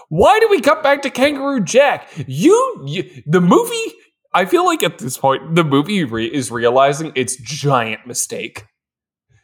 why 0.08 0.40
do 0.40 0.48
we 0.50 0.60
cut 0.60 0.82
back 0.82 1.02
to 1.02 1.10
Kangaroo 1.10 1.62
Jack? 1.62 2.08
You, 2.26 2.84
you, 2.88 3.22
the 3.24 3.40
movie 3.40 3.92
I 4.34 4.46
feel 4.46 4.66
like 4.66 4.82
at 4.82 4.98
this 4.98 5.16
point, 5.16 5.54
the 5.54 5.62
movie 5.62 6.02
re- 6.02 6.26
is 6.26 6.50
realizing 6.50 7.12
its 7.14 7.36
giant 7.36 8.04
mistake. 8.04 8.66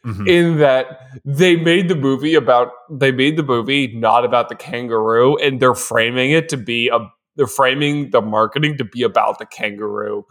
Mm-hmm. 0.05 0.27
In 0.27 0.57
that 0.57 0.99
they 1.23 1.55
made 1.55 1.87
the 1.87 1.95
movie 1.95 2.35
about 2.35 2.71
they 2.91 3.13
made 3.13 3.37
the 3.37 3.43
movie 3.43 3.87
not 3.95 4.25
about 4.25 4.49
the 4.49 4.55
kangaroo, 4.55 5.37
and 5.37 5.61
they're 5.61 5.73
framing 5.73 6.31
it 6.31 6.49
to 6.49 6.57
be 6.57 6.89
a 6.89 6.99
they're 7.37 7.47
framing 7.47 8.11
the 8.11 8.21
marketing 8.21 8.77
to 8.77 8.83
be 8.83 9.01
about 9.03 9.39
the 9.39 9.45
kangaroo 9.45 10.25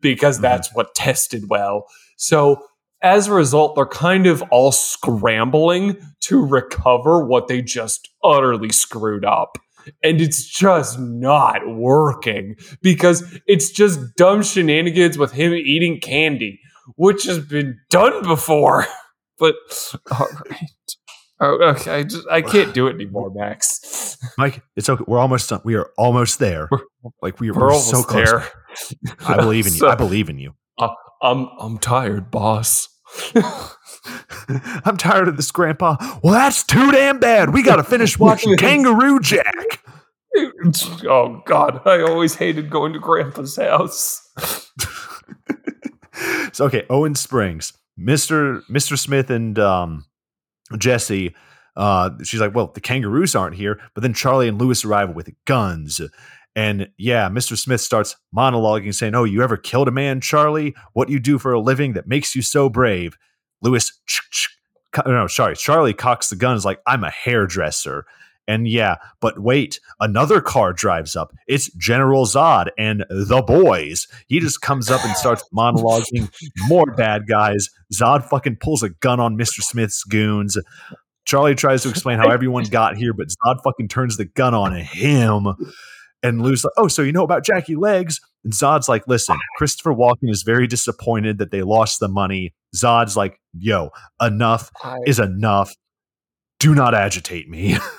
because 0.00 0.36
mm-hmm. 0.36 0.44
that's 0.44 0.74
what 0.74 0.94
tested 0.94 1.44
well. 1.50 1.84
So 2.16 2.62
as 3.02 3.28
a 3.28 3.34
result, 3.34 3.76
they're 3.76 3.86
kind 3.86 4.26
of 4.26 4.42
all 4.50 4.72
scrambling 4.72 5.98
to 6.20 6.44
recover 6.44 7.24
what 7.24 7.48
they 7.48 7.60
just 7.60 8.08
utterly 8.24 8.70
screwed 8.70 9.24
up 9.26 9.58
and 10.02 10.20
it's 10.20 10.44
just 10.44 10.98
not 10.98 11.68
working 11.68 12.56
because 12.82 13.40
it's 13.46 13.70
just 13.70 14.00
dumb 14.16 14.42
shenanigans 14.42 15.18
with 15.18 15.32
him 15.32 15.52
eating 15.52 16.00
candy, 16.00 16.60
which 16.96 17.24
has 17.24 17.38
been 17.38 17.78
done 17.90 18.22
before. 18.22 18.86
But 19.38 19.54
all 20.10 20.28
right. 20.50 20.70
Oh, 21.40 21.56
okay, 21.70 21.92
I 21.92 22.02
just 22.02 22.26
I 22.28 22.42
can't 22.42 22.74
do 22.74 22.88
it 22.88 22.94
anymore, 22.94 23.30
Max. 23.32 24.16
Mike, 24.36 24.62
it's 24.74 24.88
okay. 24.88 25.04
We're 25.06 25.20
almost 25.20 25.48
done. 25.50 25.60
We 25.64 25.76
are 25.76 25.90
almost 25.96 26.40
there. 26.40 26.68
We're, 26.70 26.80
like 27.22 27.38
we, 27.38 27.52
we're, 27.52 27.68
we're 27.68 27.78
so 27.78 28.02
close. 28.02 28.28
There. 28.28 28.44
I 29.20 29.36
believe 29.36 29.66
in 29.66 29.72
you. 29.72 29.78
So, 29.78 29.88
I 29.88 29.94
believe 29.94 30.28
in 30.28 30.38
you. 30.38 30.54
Uh, 30.78 30.88
I'm 31.22 31.48
I'm 31.60 31.78
tired, 31.78 32.32
boss. 32.32 32.88
I'm 34.84 34.96
tired 34.96 35.28
of 35.28 35.36
this, 35.36 35.50
Grandpa. 35.52 35.96
Well, 36.22 36.34
that's 36.34 36.64
too 36.64 36.90
damn 36.90 37.20
bad. 37.20 37.52
We 37.54 37.62
got 37.62 37.76
to 37.76 37.84
finish 37.84 38.18
watching 38.18 38.56
Kangaroo 38.56 39.20
Jack. 39.20 39.82
oh 41.06 41.40
God, 41.46 41.86
I 41.86 42.02
always 42.02 42.34
hated 42.34 42.68
going 42.70 42.92
to 42.94 42.98
Grandpa's 42.98 43.56
house. 43.56 44.28
so 46.52 46.64
okay, 46.66 46.84
Owen 46.90 47.14
Springs, 47.14 47.72
Mister 47.98 48.62
Mister 48.68 48.96
Smith 48.96 49.28
and 49.28 49.58
um, 49.58 50.04
Jesse. 50.78 51.34
Uh, 51.76 52.10
she's 52.24 52.40
like, 52.40 52.54
well, 52.54 52.72
the 52.74 52.80
kangaroos 52.80 53.36
aren't 53.36 53.54
here, 53.54 53.78
but 53.94 54.00
then 54.00 54.12
Charlie 54.12 54.48
and 54.48 54.60
Lewis 54.60 54.84
arrive 54.84 55.14
with 55.14 55.30
guns. 55.44 56.00
And 56.56 56.88
yeah, 56.98 57.28
Mr. 57.28 57.56
Smith 57.56 57.80
starts 57.80 58.16
monologuing, 58.36 58.92
saying, 58.92 59.14
Oh, 59.14 59.22
you 59.22 59.44
ever 59.44 59.56
killed 59.56 59.86
a 59.86 59.92
man, 59.92 60.20
Charlie? 60.20 60.74
What 60.92 61.08
you 61.08 61.20
do 61.20 61.38
for 61.38 61.52
a 61.52 61.60
living 61.60 61.92
that 61.92 62.08
makes 62.08 62.34
you 62.34 62.42
so 62.42 62.68
brave? 62.68 63.16
Lewis, 63.62 63.92
no, 65.06 65.28
sorry, 65.28 65.54
Charlie 65.54 65.94
cocks 65.94 66.30
the 66.30 66.36
gun, 66.36 66.56
is 66.56 66.64
like, 66.64 66.80
I'm 66.84 67.04
a 67.04 67.10
hairdresser. 67.10 68.06
And 68.48 68.66
yeah, 68.66 68.96
but 69.20 69.38
wait, 69.38 69.78
another 70.00 70.40
car 70.40 70.72
drives 70.72 71.14
up. 71.14 71.32
It's 71.46 71.70
General 71.74 72.24
Zod 72.24 72.68
and 72.78 73.04
the 73.10 73.42
boys. 73.42 74.08
He 74.26 74.40
just 74.40 74.62
comes 74.62 74.90
up 74.90 75.04
and 75.04 75.14
starts 75.14 75.44
monologuing 75.54 76.32
more 76.66 76.86
bad 76.86 77.28
guys. 77.28 77.68
Zod 77.92 78.24
fucking 78.24 78.56
pulls 78.56 78.82
a 78.82 78.88
gun 78.88 79.20
on 79.20 79.36
Mr. 79.36 79.60
Smith's 79.60 80.02
goons. 80.02 80.56
Charlie 81.26 81.54
tries 81.54 81.82
to 81.82 81.90
explain 81.90 82.18
how 82.18 82.30
everyone 82.30 82.64
got 82.64 82.96
here, 82.96 83.12
but 83.12 83.28
Zod 83.28 83.62
fucking 83.62 83.88
turns 83.88 84.16
the 84.16 84.24
gun 84.24 84.54
on 84.54 84.74
him. 84.74 85.46
And 86.22 86.40
Lou's 86.40 86.64
like, 86.64 86.72
oh, 86.78 86.88
so 86.88 87.02
you 87.02 87.12
know 87.12 87.24
about 87.24 87.44
Jackie 87.44 87.76
Legs? 87.76 88.18
And 88.44 88.52
Zod's 88.54 88.88
like, 88.88 89.06
listen, 89.06 89.36
Christopher 89.58 89.92
Walken 89.92 90.30
is 90.30 90.42
very 90.42 90.66
disappointed 90.66 91.36
that 91.36 91.50
they 91.50 91.60
lost 91.60 92.00
the 92.00 92.08
money. 92.08 92.54
Zod's 92.74 93.14
like, 93.14 93.38
yo, 93.52 93.90
enough 94.22 94.70
is 95.06 95.18
enough. 95.18 95.74
Do 96.58 96.74
not 96.74 96.94
agitate 96.94 97.48
me. 97.50 97.76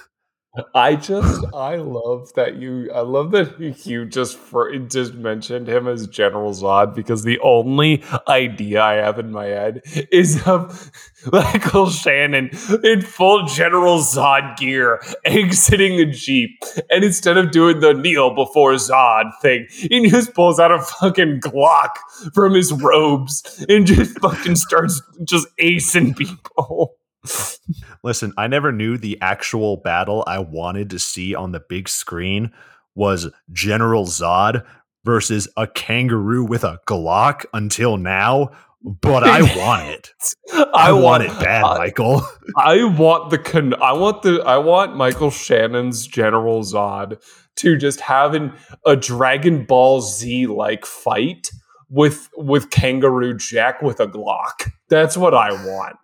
I 0.74 0.96
just 0.96 1.46
I 1.54 1.76
love 1.76 2.34
that 2.34 2.56
you 2.56 2.92
I 2.92 3.02
love 3.02 3.32
that 3.32 3.60
you 3.86 4.06
just 4.06 4.36
for, 4.38 4.76
just 4.80 5.14
mentioned 5.14 5.68
him 5.68 5.88
as 5.88 6.08
General 6.08 6.52
Zod 6.54 6.96
because 6.96 7.24
the 7.24 7.40
only 7.40 8.04
idea 8.28 8.82
I 8.82 8.96
have 8.96 9.20
in 9.20 9.32
my 9.32 9.46
head 9.46 9.82
is 10.12 10.42
of 10.48 10.92
Michael 11.32 11.90
Shannon 11.90 12.50
in 12.84 13.02
full 13.02 13.46
General 13.46 14.00
Zod 14.00 14.58
gear 14.58 15.02
exiting 15.24 16.00
a 16.00 16.12
Jeep 16.12 16.52
and 16.90 17.04
instead 17.04 17.38
of 17.38 17.52
doing 17.52 17.80
the 17.80 17.94
kneel 17.94 18.34
before 18.34 18.74
Zod 18.74 19.32
thing, 19.44 19.68
he 19.70 20.10
just 20.10 20.34
pulls 20.34 20.60
out 20.60 20.72
a 20.72 20.80
fucking 20.80 21.42
Glock 21.42 21.92
from 22.34 22.56
his 22.56 22.74
robes 22.74 23.64
and 23.70 23.86
just 23.86 24.20
fucking 24.20 24.56
starts 24.56 25.00
just 25.24 25.48
acing 25.58 26.18
people. 26.18 26.96
Listen, 28.04 28.34
I 28.38 28.48
never 28.48 28.72
knew 28.72 28.98
the 28.98 29.18
actual 29.22 29.78
battle 29.78 30.24
I 30.28 30.40
wanted 30.40 30.90
to 30.92 31.00
see 31.00 31.36
on 31.36 31.52
the 31.52 31.60
big 31.60 31.90
screen 31.90 32.52
was 32.96 33.32
General 33.52 34.06
Zod 34.06 34.66
versus 35.06 35.48
a 35.58 35.68
kangaroo 35.68 36.46
with 36.46 36.64
a 36.64 36.80
Glock 36.88 37.46
until 37.54 37.98
now, 37.98 38.52
but 38.82 39.24
I 39.24 39.42
want 39.58 39.88
it. 39.90 40.12
I, 40.54 40.66
I 40.74 40.92
want, 40.92 41.04
want, 41.04 41.24
it 41.24 41.40
bad, 41.40 41.64
I, 41.64 41.78
Michael. 41.78 42.22
I 42.58 42.84
want 42.84 43.30
the 43.30 43.38
con- 43.38 43.82
I 43.82 43.94
want 43.94 44.22
the 44.24 44.42
I 44.42 44.58
want 44.58 44.96
Michael 44.96 45.32
Shannon's 45.32 46.08
General 46.08 46.62
Zod 46.64 47.22
to 47.58 47.78
just 47.78 48.00
have 48.02 48.34
an, 48.34 48.54
a 48.86 48.96
Dragon 48.96 49.66
Ball 49.66 50.02
Z 50.02 50.48
like 50.48 50.86
fight 50.86 51.50
with 51.90 52.30
with 52.36 52.70
Kangaroo 52.70 53.36
Jack 53.36 53.82
with 53.82 54.00
a 54.00 54.08
Glock. 54.08 54.72
That's 54.90 55.18
what 55.18 55.34
I 55.34 55.52
want. 55.52 55.98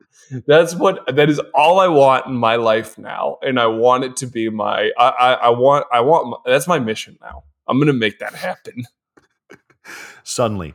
That's 0.47 0.76
what 0.76 1.05
that 1.15 1.30
is 1.30 1.39
all 1.53 1.80
I 1.80 1.88
want 1.88 2.26
in 2.26 2.36
my 2.36 2.55
life 2.55 2.97
now, 2.97 3.38
and 3.41 3.59
I 3.59 3.67
want 3.67 4.03
it 4.03 4.17
to 4.17 4.28
be 4.28 4.49
my. 4.49 4.91
I 4.97 5.09
I, 5.09 5.34
I 5.34 5.49
want 5.49 5.86
I 5.91 6.01
want 6.01 6.30
my, 6.30 6.38
that's 6.45 6.67
my 6.67 6.80
mission 6.80 7.17
now. 7.21 7.43
I'm 7.67 7.80
gonna 7.80 7.93
make 7.93 8.19
that 8.19 8.34
happen. 8.34 8.86
Suddenly, 10.23 10.73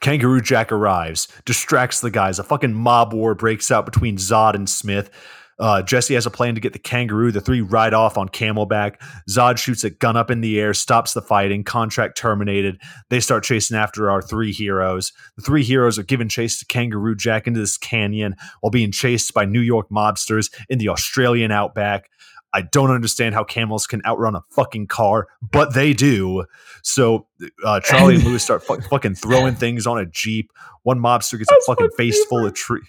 Kangaroo 0.00 0.40
Jack 0.40 0.72
arrives, 0.72 1.28
distracts 1.44 2.00
the 2.00 2.10
guys. 2.10 2.38
A 2.38 2.44
fucking 2.44 2.74
mob 2.74 3.12
war 3.12 3.34
breaks 3.34 3.70
out 3.70 3.84
between 3.84 4.16
Zod 4.16 4.54
and 4.54 4.68
Smith. 4.68 5.10
Uh, 5.58 5.82
Jesse 5.82 6.14
has 6.14 6.26
a 6.26 6.30
plan 6.30 6.54
to 6.54 6.60
get 6.60 6.72
the 6.72 6.78
kangaroo. 6.78 7.32
The 7.32 7.40
three 7.40 7.60
ride 7.60 7.94
off 7.94 8.16
on 8.16 8.28
camelback. 8.28 9.00
Zod 9.28 9.58
shoots 9.58 9.84
a 9.84 9.90
gun 9.90 10.16
up 10.16 10.30
in 10.30 10.40
the 10.40 10.60
air, 10.60 10.72
stops 10.72 11.12
the 11.12 11.22
fighting. 11.22 11.64
Contract 11.64 12.16
terminated. 12.16 12.80
They 13.10 13.20
start 13.20 13.44
chasing 13.44 13.76
after 13.76 14.10
our 14.10 14.22
three 14.22 14.52
heroes. 14.52 15.12
The 15.36 15.42
three 15.42 15.64
heroes 15.64 15.98
are 15.98 16.04
giving 16.04 16.28
chase 16.28 16.58
to 16.60 16.66
Kangaroo 16.66 17.16
Jack 17.16 17.46
into 17.46 17.60
this 17.60 17.76
canyon 17.76 18.36
while 18.60 18.70
being 18.70 18.92
chased 18.92 19.34
by 19.34 19.44
New 19.44 19.60
York 19.60 19.88
mobsters 19.90 20.52
in 20.68 20.78
the 20.78 20.88
Australian 20.88 21.50
outback. 21.50 22.08
I 22.54 22.62
don't 22.62 22.90
understand 22.90 23.34
how 23.34 23.44
camels 23.44 23.86
can 23.86 24.00
outrun 24.06 24.34
a 24.34 24.40
fucking 24.50 24.86
car, 24.86 25.28
but 25.42 25.74
they 25.74 25.92
do. 25.92 26.44
So 26.82 27.26
uh, 27.64 27.80
Charlie 27.80 28.14
and 28.14 28.24
Louis 28.26 28.42
start 28.42 28.64
fu- 28.64 28.80
fucking 28.80 29.16
throwing 29.16 29.54
things 29.54 29.86
on 29.86 29.98
a 29.98 30.06
jeep. 30.06 30.50
One 30.82 30.98
mobster 30.98 31.38
gets 31.38 31.50
That's 31.50 31.68
a 31.68 31.72
fucking 31.72 31.90
face 31.96 32.24
full 32.24 32.46
of 32.46 32.54
tree. 32.54 32.80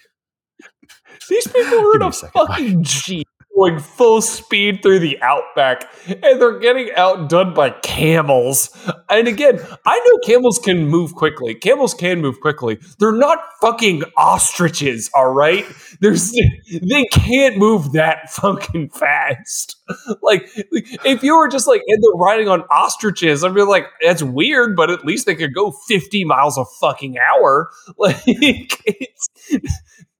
These 1.28 1.46
people 1.48 1.78
are 1.78 1.96
in 1.96 2.02
a, 2.02 2.08
a 2.08 2.12
fucking 2.12 2.82
jeep 2.82 3.28
going 3.60 3.78
full 3.78 4.22
speed 4.22 4.82
through 4.82 4.98
the 4.98 5.20
outback 5.22 5.92
and 6.06 6.40
they're 6.40 6.58
getting 6.58 6.90
outdone 6.96 7.52
by 7.52 7.70
camels. 7.70 8.70
And 9.08 9.28
again, 9.28 9.60
I 9.84 9.98
know 9.98 10.18
camels 10.24 10.58
can 10.58 10.86
move 10.86 11.14
quickly. 11.14 11.54
Camels 11.54 11.92
can 11.92 12.20
move 12.20 12.40
quickly. 12.40 12.78
They're 12.98 13.12
not 13.12 13.38
fucking 13.60 14.04
ostriches, 14.16 15.10
all 15.14 15.32
right? 15.32 15.66
There's 16.00 16.32
they 16.70 17.04
can't 17.12 17.58
move 17.58 17.92
that 17.92 18.30
fucking 18.32 18.90
fast. 18.90 19.76
Like, 20.22 20.48
like 20.72 20.86
if 21.04 21.22
you 21.22 21.36
were 21.36 21.48
just 21.48 21.66
like 21.66 21.82
and 21.86 22.02
they're 22.02 22.18
riding 22.18 22.48
on 22.48 22.62
ostriches, 22.70 23.44
I'd 23.44 23.54
be 23.54 23.62
like, 23.62 23.86
that's 24.00 24.22
weird, 24.22 24.76
but 24.76 24.90
at 24.90 25.04
least 25.04 25.26
they 25.26 25.34
could 25.34 25.54
go 25.54 25.72
50 25.88 26.24
miles 26.24 26.56
a 26.56 26.64
fucking 26.80 27.16
hour. 27.18 27.70
Like 27.98 28.16
it's 28.26 29.28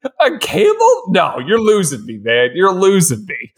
a 0.04 0.38
camel? 0.38 1.02
No, 1.08 1.38
you're 1.38 1.60
losing 1.60 2.04
me, 2.06 2.18
man. 2.18 2.50
You're 2.54 2.72
losing 2.72 3.24
me. 3.26 3.52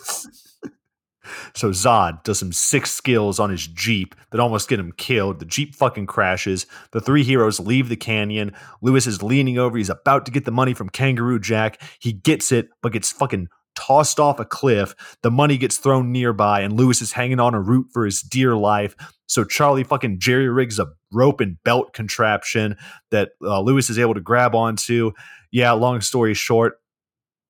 So 1.55 1.71
Zod 1.71 2.25
does 2.25 2.39
some 2.39 2.53
sick 2.53 2.87
skills 2.87 3.39
on 3.39 3.51
his 3.51 3.67
Jeep 3.67 4.15
that 4.31 4.41
almost 4.41 4.69
get 4.69 4.81
him 4.81 4.93
killed. 4.93 5.39
The 5.39 5.45
Jeep 5.45 5.75
fucking 5.75 6.07
crashes. 6.07 6.67
The 6.93 7.01
three 7.01 7.25
heroes 7.25 7.61
leave 7.61 7.89
the 7.89 7.97
canyon. 7.97 8.53
Lewis 8.81 9.07
is 9.07 9.23
leaning 9.23 9.59
over. 9.59 9.77
He's 9.77 9.91
about 9.91 10.27
to 10.27 10.33
get 10.33 10.45
the 10.45 10.51
money 10.51 10.75
from 10.75 10.89
Kangaroo 10.89 11.39
Jack. 11.39 11.81
He 12.01 12.13
gets 12.13 12.53
it, 12.53 12.69
but 12.83 12.93
gets 12.93 13.13
fucking 13.13 13.49
tossed 13.75 14.21
off 14.21 14.41
a 14.41 14.45
cliff. 14.45 14.95
The 15.23 15.31
money 15.31 15.57
gets 15.57 15.79
thrown 15.79 16.13
nearby, 16.13 16.61
and 16.61 16.75
Lewis 16.75 17.01
is 17.01 17.13
hanging 17.13 17.41
on 17.41 17.55
a 17.55 17.61
root 17.61 17.89
for 17.93 18.05
his 18.05 18.23
dear 18.23 18.57
life. 18.57 18.95
So 19.27 19.45
Charlie 19.45 19.85
fucking 19.85 20.19
jerry 20.19 20.49
rigs 20.49 20.79
a 20.79 20.87
rope 21.13 21.41
and 21.41 21.63
belt 21.65 21.93
contraption 21.93 22.77
that 23.11 23.31
uh, 23.43 23.61
Louis 23.61 23.89
is 23.91 23.99
able 23.99 24.15
to 24.15 24.21
grab 24.21 24.55
onto. 24.55 25.13
Yeah, 25.51 25.73
long 25.73 26.01
story 26.01 26.35
short, 26.35 26.81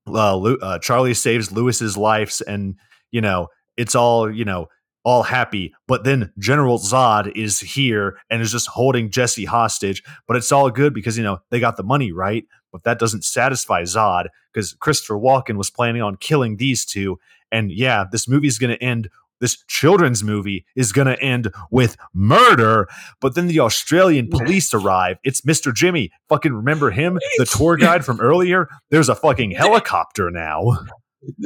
uh, 0.07 0.41
uh, 0.41 0.79
Charlie 0.81 1.15
saves 1.15 1.53
Lewis's 1.53 1.97
life, 1.97 2.41
and 2.47 2.77
you 3.11 3.21
know 3.21 3.49
it's 3.77 3.95
all 3.95 4.31
you 4.31 4.45
know 4.45 4.69
all 5.05 5.23
happy. 5.23 5.75
But 5.89 6.05
then 6.05 6.33
General 6.39 6.79
Zod 6.79 7.35
is 7.37 7.61
here 7.61 8.19
and 8.31 8.43
is 8.43 8.53
just 8.53 8.69
holding 8.69 9.11
Jesse 9.11 9.45
hostage. 9.45 10.03
But 10.27 10.37
it's 10.37 10.53
all 10.53 10.71
good 10.71 10.95
because, 10.95 11.17
you 11.17 11.25
know, 11.25 11.39
they 11.51 11.61
got 11.61 11.77
the 11.77 11.83
money, 11.83 12.13
right? 12.13 12.45
But 12.71 12.85
that 12.85 12.99
doesn't 12.99 13.25
satisfy 13.25 13.83
Zod 13.83 14.27
because 14.53 14.75
Christopher 14.75 15.15
Walken 15.15 15.57
was 15.57 15.71
planning 15.71 16.03
on 16.03 16.17
killing 16.17 16.57
these 16.57 16.85
two. 16.85 17.19
And 17.51 17.71
yeah, 17.71 18.05
this 18.11 18.29
movie 18.29 18.47
is 18.47 18.59
going 18.59 18.75
to 18.75 18.83
end. 18.83 19.11
This 19.43 19.63
children's 19.67 20.23
movie 20.23 20.65
is 20.77 20.93
going 20.93 21.09
to 21.09 21.21
end 21.21 21.53
with 21.73 21.97
murder, 22.15 22.89
but 23.21 23.35
then 23.35 23.49
the 23.49 23.59
Australian 23.59 24.29
police 24.29 24.73
arrive. 24.73 25.19
It's 25.25 25.41
Mr. 25.41 25.75
Jimmy. 25.75 26.13
Fucking 26.29 26.55
remember 26.55 26.93
him, 26.93 27.19
the 27.39 27.45
tour 27.45 27.77
guide 27.77 28.05
from 28.07 28.21
earlier? 28.21 28.69
There's 28.91 29.09
a 29.09 29.17
fucking 29.17 29.51
helicopter 29.51 30.31
now. 30.31 30.79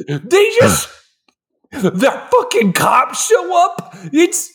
They 0.06 0.51
just 0.59 0.89
the 1.70 2.23
fucking 2.31 2.73
cops 2.73 3.27
show 3.27 3.64
up. 3.64 3.94
It's 4.12 4.51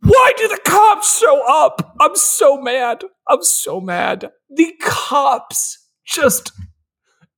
why 0.00 0.32
do 0.36 0.48
the 0.48 0.60
cops 0.66 1.18
show 1.18 1.42
up? 1.48 1.94
I'm 1.98 2.14
so 2.14 2.60
mad. 2.60 3.04
I'm 3.26 3.42
so 3.42 3.80
mad. 3.80 4.30
The 4.50 4.74
cops 4.82 5.78
just 6.06 6.52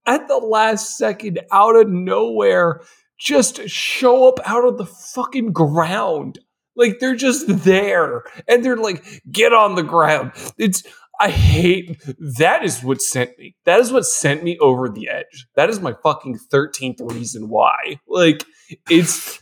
at 0.06 0.26
the 0.28 0.38
last 0.38 0.96
second, 0.96 1.40
out 1.52 1.76
of 1.76 1.88
nowhere, 1.88 2.80
just 3.18 3.68
show 3.68 4.28
up 4.28 4.40
out 4.44 4.64
of 4.64 4.78
the 4.78 4.86
fucking 4.86 5.52
ground. 5.52 6.38
Like 6.74 6.98
they're 6.98 7.16
just 7.16 7.46
there 7.64 8.24
and 8.46 8.64
they're 8.64 8.76
like, 8.76 9.04
get 9.30 9.52
on 9.52 9.74
the 9.74 9.82
ground. 9.82 10.32
It's 10.58 10.82
I 11.18 11.30
hate 11.30 12.02
that 12.38 12.64
is 12.64 12.82
what 12.82 13.00
sent 13.00 13.38
me. 13.38 13.56
That 13.64 13.80
is 13.80 13.90
what 13.92 14.04
sent 14.04 14.44
me 14.44 14.58
over 14.58 14.88
the 14.88 15.08
edge. 15.08 15.46
That 15.54 15.70
is 15.70 15.80
my 15.80 15.94
fucking 16.02 16.38
13th 16.52 17.10
reason 17.12 17.48
why. 17.48 18.00
Like 18.06 18.44
it's 18.90 19.40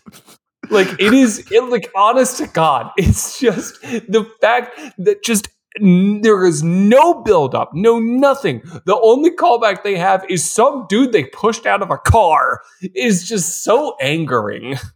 like 0.71 0.89
it 1.01 1.13
is 1.13 1.51
it, 1.51 1.65
like 1.65 1.91
honest 1.97 2.39
to 2.39 2.47
God, 2.47 2.91
it's 2.97 3.39
just 3.39 3.81
the 3.83 4.31
fact 4.41 4.79
that 4.99 5.25
just 5.25 5.49
there 5.81 6.45
is 6.45 6.63
no 6.63 7.23
build 7.23 7.55
up, 7.55 7.73
no 7.75 7.99
nothing. 7.99 8.63
The 8.85 8.99
only 9.03 9.31
callback 9.31 9.83
they 9.83 9.97
have 9.97 10.25
is 10.29 10.49
some 10.49 10.87
dude 10.89 11.13
they 11.13 11.25
pushed 11.25 11.67
out 11.67 11.83
of 11.83 11.91
a 11.91 11.99
car 11.99 12.61
is 12.95 13.27
just 13.27 13.65
so 13.65 13.97
angering. 14.01 14.77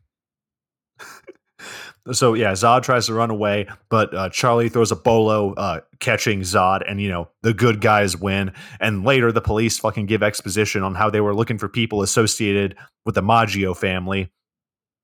So 2.12 2.34
yeah, 2.34 2.52
Zod 2.52 2.82
tries 2.82 3.06
to 3.06 3.14
run 3.14 3.30
away, 3.30 3.66
but 3.90 4.14
uh, 4.14 4.30
Charlie 4.30 4.68
throws 4.68 4.90
a 4.90 4.96
bolo, 4.96 5.52
uh, 5.55 5.80
catching 6.00 6.40
Zod, 6.40 6.82
and 6.88 7.00
you 7.00 7.09
know 7.10 7.28
the 7.42 7.52
good 7.52 7.80
guys 7.80 8.16
win. 8.16 8.52
And 8.80 9.05
later, 9.05 9.30
the 9.30 9.40
police 9.42 9.78
fucking 9.78 10.06
give 10.06 10.22
exposition 10.22 10.82
on 10.82 10.94
how 10.94 11.10
they 11.10 11.20
were 11.20 11.34
looking 11.34 11.59
for 11.59 11.68
people 11.68 12.00
associated 12.00 12.76
with 13.05 13.14
the 13.14 13.22
Maggio 13.22 13.74
family. 13.74 14.30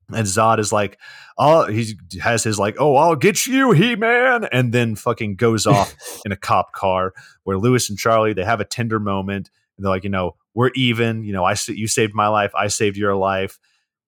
And 0.09 0.27
Zod 0.27 0.59
is 0.59 0.73
like, 0.73 0.99
oh, 1.39 1.67
he 1.67 1.95
has 2.21 2.45
his 2.45 2.59
like, 2.59 2.77
oh, 2.79 2.97
I'll 2.97 3.17
get 3.17 3.47
you, 3.47 3.73
He 3.73 3.97
Man, 3.97 4.45
and 4.53 4.73
then 4.73 4.97
fucking 4.97 5.37
goes 5.37 5.67
off 5.67 5.95
in 6.25 6.33
a 6.33 6.37
cop 6.37 6.73
car 6.73 7.13
where 7.45 7.59
Lewis 7.59 7.89
and 7.89 7.99
Charlie 7.99 8.33
they 8.33 8.45
have 8.45 8.61
a 8.61 8.65
tender 8.65 9.01
moment. 9.01 9.51
And 9.77 9.85
they're 9.85 9.91
like, 9.91 10.05
you 10.05 10.11
know, 10.11 10.37
we're 10.55 10.71
even. 10.75 11.25
You 11.25 11.33
know, 11.33 11.45
I 11.45 11.57
you 11.69 11.89
saved 11.89 12.15
my 12.15 12.29
life, 12.29 12.53
I 12.55 12.69
saved 12.69 12.97
your 12.97 13.17
life 13.17 13.59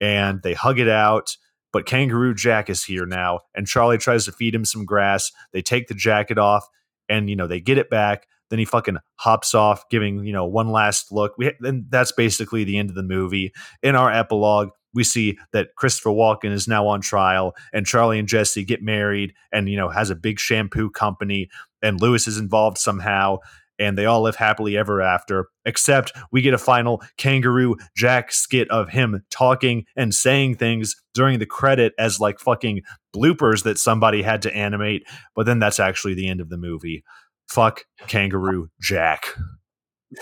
and 0.01 0.43
they 0.43 0.55
hug 0.55 0.79
it 0.79 0.89
out. 0.89 1.37
But 1.73 1.87
Kangaroo 1.87 2.35
Jack 2.35 2.71
is 2.71 2.85
here 2.85 3.05
now, 3.05 3.41
and 3.55 3.67
Charlie 3.67 3.99
tries 3.99 4.25
to 4.25 4.33
feed 4.33 4.55
him 4.55 4.65
some 4.65 4.87
grass. 4.87 5.31
They 5.53 5.61
take 5.61 5.89
the 5.89 5.95
jacket 5.95 6.39
off, 6.39 6.67
and 7.09 7.29
you 7.29 7.37
know 7.37 7.47
they 7.47 7.61
get 7.61 7.77
it 7.77 7.91
back. 7.91 8.27
Then 8.49 8.59
he 8.59 8.65
fucking 8.65 8.99
hops 9.17 9.55
off, 9.55 9.89
giving 9.91 10.25
you 10.25 10.33
know 10.33 10.47
one 10.47 10.71
last 10.71 11.13
look. 11.13 11.35
We 11.37 11.53
and 11.61 11.85
that's 11.91 12.13
basically 12.13 12.65
the 12.65 12.79
end 12.79 12.89
of 12.89 12.95
the 12.95 13.03
movie. 13.03 13.53
In 13.83 13.95
our 13.95 14.11
epilogue, 14.11 14.71
we 14.95 15.05
see 15.05 15.39
that 15.53 15.75
Christopher 15.77 16.11
Walken 16.11 16.53
is 16.53 16.67
now 16.67 16.87
on 16.87 17.01
trial, 17.01 17.55
and 17.73 17.87
Charlie 17.87 18.19
and 18.19 18.29
Jesse 18.29 18.65
get 18.65 18.83
married, 18.83 19.35
and 19.53 19.69
you 19.69 19.77
know 19.77 19.89
has 19.89 20.11
a 20.11 20.15
big 20.17 20.39
shampoo 20.39 20.91
company, 20.91 21.49
and 21.83 22.01
Lewis 22.01 22.27
is 22.27 22.39
involved 22.39 22.79
somehow, 22.79 23.39
and 23.79 23.97
they 23.97 24.07
all 24.07 24.23
live 24.23 24.37
happily 24.37 24.77
ever 24.77 25.03
after. 25.03 25.49
Except 25.65 26.13
we 26.33 26.41
get 26.43 26.55
a 26.55 26.59
final 26.59 27.03
Kangaroo 27.19 27.77
Jack 27.97 28.33
skit 28.33 28.71
of 28.71 28.89
him 28.89 29.23
talking 29.31 29.85
and 29.97 30.15
saying 30.15 30.57
things 30.57 30.97
during 31.15 31.39
the 31.39 31.47
credit 31.47 31.93
as 31.99 32.21
like 32.21 32.39
fucking 32.39 32.83
bloopers 33.15 33.65
that 33.65 33.79
somebody 33.79 34.23
had 34.23 34.43
to 34.43 34.55
animate. 34.55 35.07
But 35.35 35.47
then 35.47 35.59
that's 35.59 35.81
actually 35.81 36.15
the 36.15 36.29
end 36.29 36.41
of 36.41 36.49
the 36.49 36.59
movie. 36.59 37.05
Fuck 37.49 37.85
Kangaroo 38.07 38.69
Jack. 38.81 39.27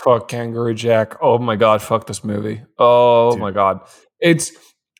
Fuck 0.03 0.27
Kangaroo 0.27 0.73
Jack. 0.73 1.15
Oh 1.21 1.37
my 1.37 1.55
god, 1.55 1.81
fuck 1.81 2.07
this 2.07 2.23
movie. 2.23 2.63
Oh 2.77 3.31
Dude. 3.31 3.39
my 3.39 3.51
god. 3.51 3.81
It's 4.25 4.49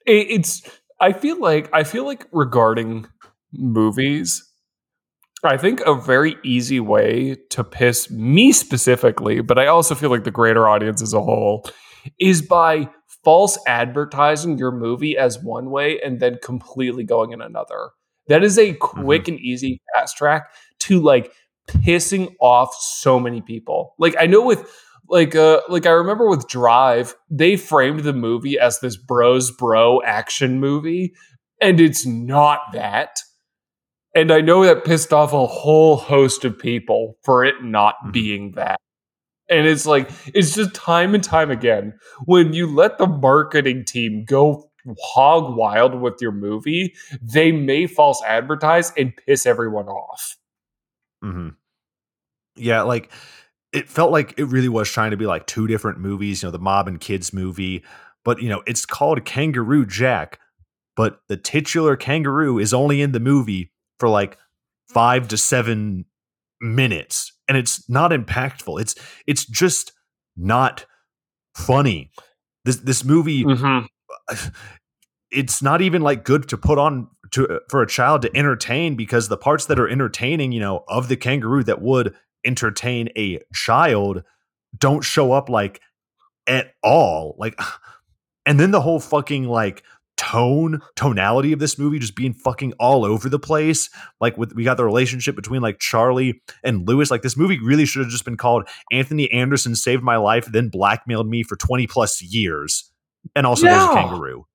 it, 0.06 0.28
it's 0.30 0.62
I 1.02 1.12
feel 1.12 1.40
like 1.40 1.70
I 1.74 1.84
feel 1.84 2.06
like 2.06 2.28
regarding 2.32 3.08
movies 3.52 4.44
I 5.44 5.58
think 5.58 5.82
a 5.82 5.94
very 5.94 6.38
easy 6.44 6.80
way 6.80 7.36
to 7.52 7.64
piss 7.64 8.10
me 8.10 8.52
specifically, 8.52 9.42
but 9.42 9.60
I 9.60 9.68
also 9.68 9.94
feel 9.94 10.10
like 10.10 10.24
the 10.24 10.32
greater 10.32 10.68
audience 10.68 11.02
as 11.02 11.14
a 11.14 11.22
whole, 11.22 11.70
is 12.20 12.42
by 12.42 12.90
false 13.24 13.58
advertising 13.68 14.58
your 14.58 14.72
movie 14.72 15.18
as 15.18 15.44
one 15.44 15.70
way 15.70 16.00
and 16.02 16.20
then 16.20 16.38
completely 16.42 17.04
going 17.04 17.32
in 17.32 17.42
another. 17.42 17.90
That 18.28 18.44
is 18.44 18.58
a 18.58 18.74
quick 18.74 19.24
mm-hmm. 19.24 19.34
and 19.34 19.40
easy 19.40 19.82
fast 19.94 20.18
track 20.18 20.50
to 20.80 21.00
like 21.00 21.32
pissing 21.68 22.34
off 22.40 22.74
so 22.76 23.20
many 23.20 23.42
people. 23.42 23.96
Like 23.98 24.16
I 24.20 24.26
know 24.28 24.44
with 24.44 24.72
like 25.10 25.36
uh 25.36 25.62
like 25.70 25.86
I 25.86 25.92
remember 25.92 26.28
with 26.28 26.48
Drive, 26.48 27.16
they 27.30 27.56
framed 27.58 28.02
the 28.02 28.14
movie 28.14 28.60
as 28.60 28.80
this 28.80 28.98
bros 28.98 29.52
bro 29.52 30.02
action 30.04 30.60
movie 30.60 31.14
and 31.62 31.80
it's 31.80 32.06
not 32.06 32.60
that 32.74 33.20
and 34.16 34.32
I 34.32 34.40
know 34.40 34.64
that 34.64 34.86
pissed 34.86 35.12
off 35.12 35.34
a 35.34 35.46
whole 35.46 35.98
host 35.98 36.46
of 36.46 36.58
people 36.58 37.18
for 37.24 37.44
it 37.44 37.62
not 37.62 37.96
mm-hmm. 37.96 38.12
being 38.12 38.52
that. 38.54 38.80
And 39.50 39.68
it's 39.68 39.86
like, 39.86 40.10
it's 40.34 40.56
just 40.56 40.74
time 40.74 41.14
and 41.14 41.24
time 41.24 41.52
again 41.52 41.94
when 42.24 42.54
you 42.54 42.74
let 42.74 42.98
the 42.98 43.06
marketing 43.06 43.84
team 43.86 44.24
go 44.26 44.72
hog 45.00 45.56
wild 45.56 46.00
with 46.00 46.16
your 46.22 46.32
movie, 46.32 46.96
they 47.22 47.52
may 47.52 47.88
false 47.88 48.24
advertise 48.24 48.94
and 48.98 49.14
piss 49.28 49.46
everyone 49.46 49.88
off. 49.88 50.38
Mm-hmm. 51.24 51.50
Yeah, 52.56 52.84
like 52.84 53.12
it 53.74 53.90
felt 53.90 54.12
like 54.12 54.34
it 54.38 54.46
really 54.46 54.70
was 54.70 54.90
trying 54.90 55.12
to 55.12 55.18
be 55.18 55.26
like 55.26 55.48
two 55.48 55.68
different 55.68 56.00
movies, 56.00 56.42
you 56.42 56.48
know, 56.48 56.52
the 56.52 56.60
mob 56.60 56.88
and 56.88 57.00
kids 57.00 57.34
movie, 57.34 57.84
but 58.24 58.42
you 58.42 58.50
know, 58.50 58.64
it's 58.66 58.86
called 58.86 59.26
Kangaroo 59.26 59.86
Jack, 59.86 60.40
but 60.96 61.20
the 61.28 61.38
titular 61.38 61.96
kangaroo 61.96 62.58
is 62.58 62.74
only 62.74 63.02
in 63.02 63.12
the 63.12 63.20
movie 63.20 63.72
for 64.00 64.10
like 64.10 64.38
five 64.90 65.28
to 65.28 65.38
seven 65.38 66.06
minutes 66.62 67.34
and 67.48 67.58
it's 67.58 67.88
not 67.90 68.12
impactful 68.12 68.80
it's 68.80 68.96
it's 69.28 69.46
just 69.46 69.92
not 70.38 70.86
funny 71.54 72.12
this 72.64 72.78
this 72.78 73.04
movie 73.04 73.44
mm-hmm. 73.44 73.86
it's 75.32 75.62
not 75.62 75.82
even 75.82 76.02
like 76.02 76.24
good 76.24 76.48
to 76.48 76.58
put 76.58 76.78
on 76.78 77.08
to 77.32 77.60
for 77.70 77.82
a 77.82 77.88
child 77.88 78.22
to 78.22 78.38
entertain 78.38 78.96
because 78.96 79.28
the 79.28 79.38
parts 79.38 79.66
that 79.66 79.80
are 79.80 79.90
entertaining 79.90 80.52
you 80.52 80.60
know 80.60 80.84
of 80.88 81.08
the 81.08 81.18
kangaroo 81.18 81.64
that 81.64 81.82
would 81.82 82.16
entertain 82.46 83.10
a 83.18 83.40
child 83.54 84.24
don't 84.78 85.04
show 85.04 85.32
up 85.32 85.50
like 85.50 85.82
at 86.48 86.74
all 86.84 87.36
like 87.38 87.60
and 88.46 88.60
then 88.60 88.72
the 88.72 88.82
whole 88.82 89.00
fucking 89.00 89.46
like 89.46 89.84
tone 90.18 90.80
tonality 90.96 91.52
of 91.52 91.60
this 91.60 91.78
movie 91.78 92.00
just 92.00 92.16
being 92.16 92.34
fucking 92.34 92.72
all 92.80 93.04
over 93.04 93.28
the 93.28 93.40
place 93.40 93.90
like 94.22 94.38
with 94.38 94.54
we 94.54 94.64
got 94.64 94.78
the 94.78 94.86
relationship 94.86 95.36
between 95.36 95.62
like 95.62 95.78
charlie 95.80 96.42
and 96.64 96.88
lewis 96.88 97.12
like 97.12 97.22
this 97.22 97.36
movie 97.36 97.60
really 97.60 97.86
should 97.86 98.02
have 98.02 98.12
just 98.12 98.24
been 98.24 98.38
called 98.38 98.68
anthony 98.94 99.30
anderson 99.34 99.76
saved 99.76 100.02
my 100.02 100.16
life 100.16 100.46
then 100.46 100.70
blackmailed 100.70 101.28
me 101.28 101.44
for 101.44 101.58
20 101.58 101.86
plus 101.88 102.22
years 102.22 102.92
and 103.36 103.46
also 103.46 103.66
yeah. 103.66 103.78
there's 103.78 103.90
a 103.90 103.94
kangaroo 103.94 104.46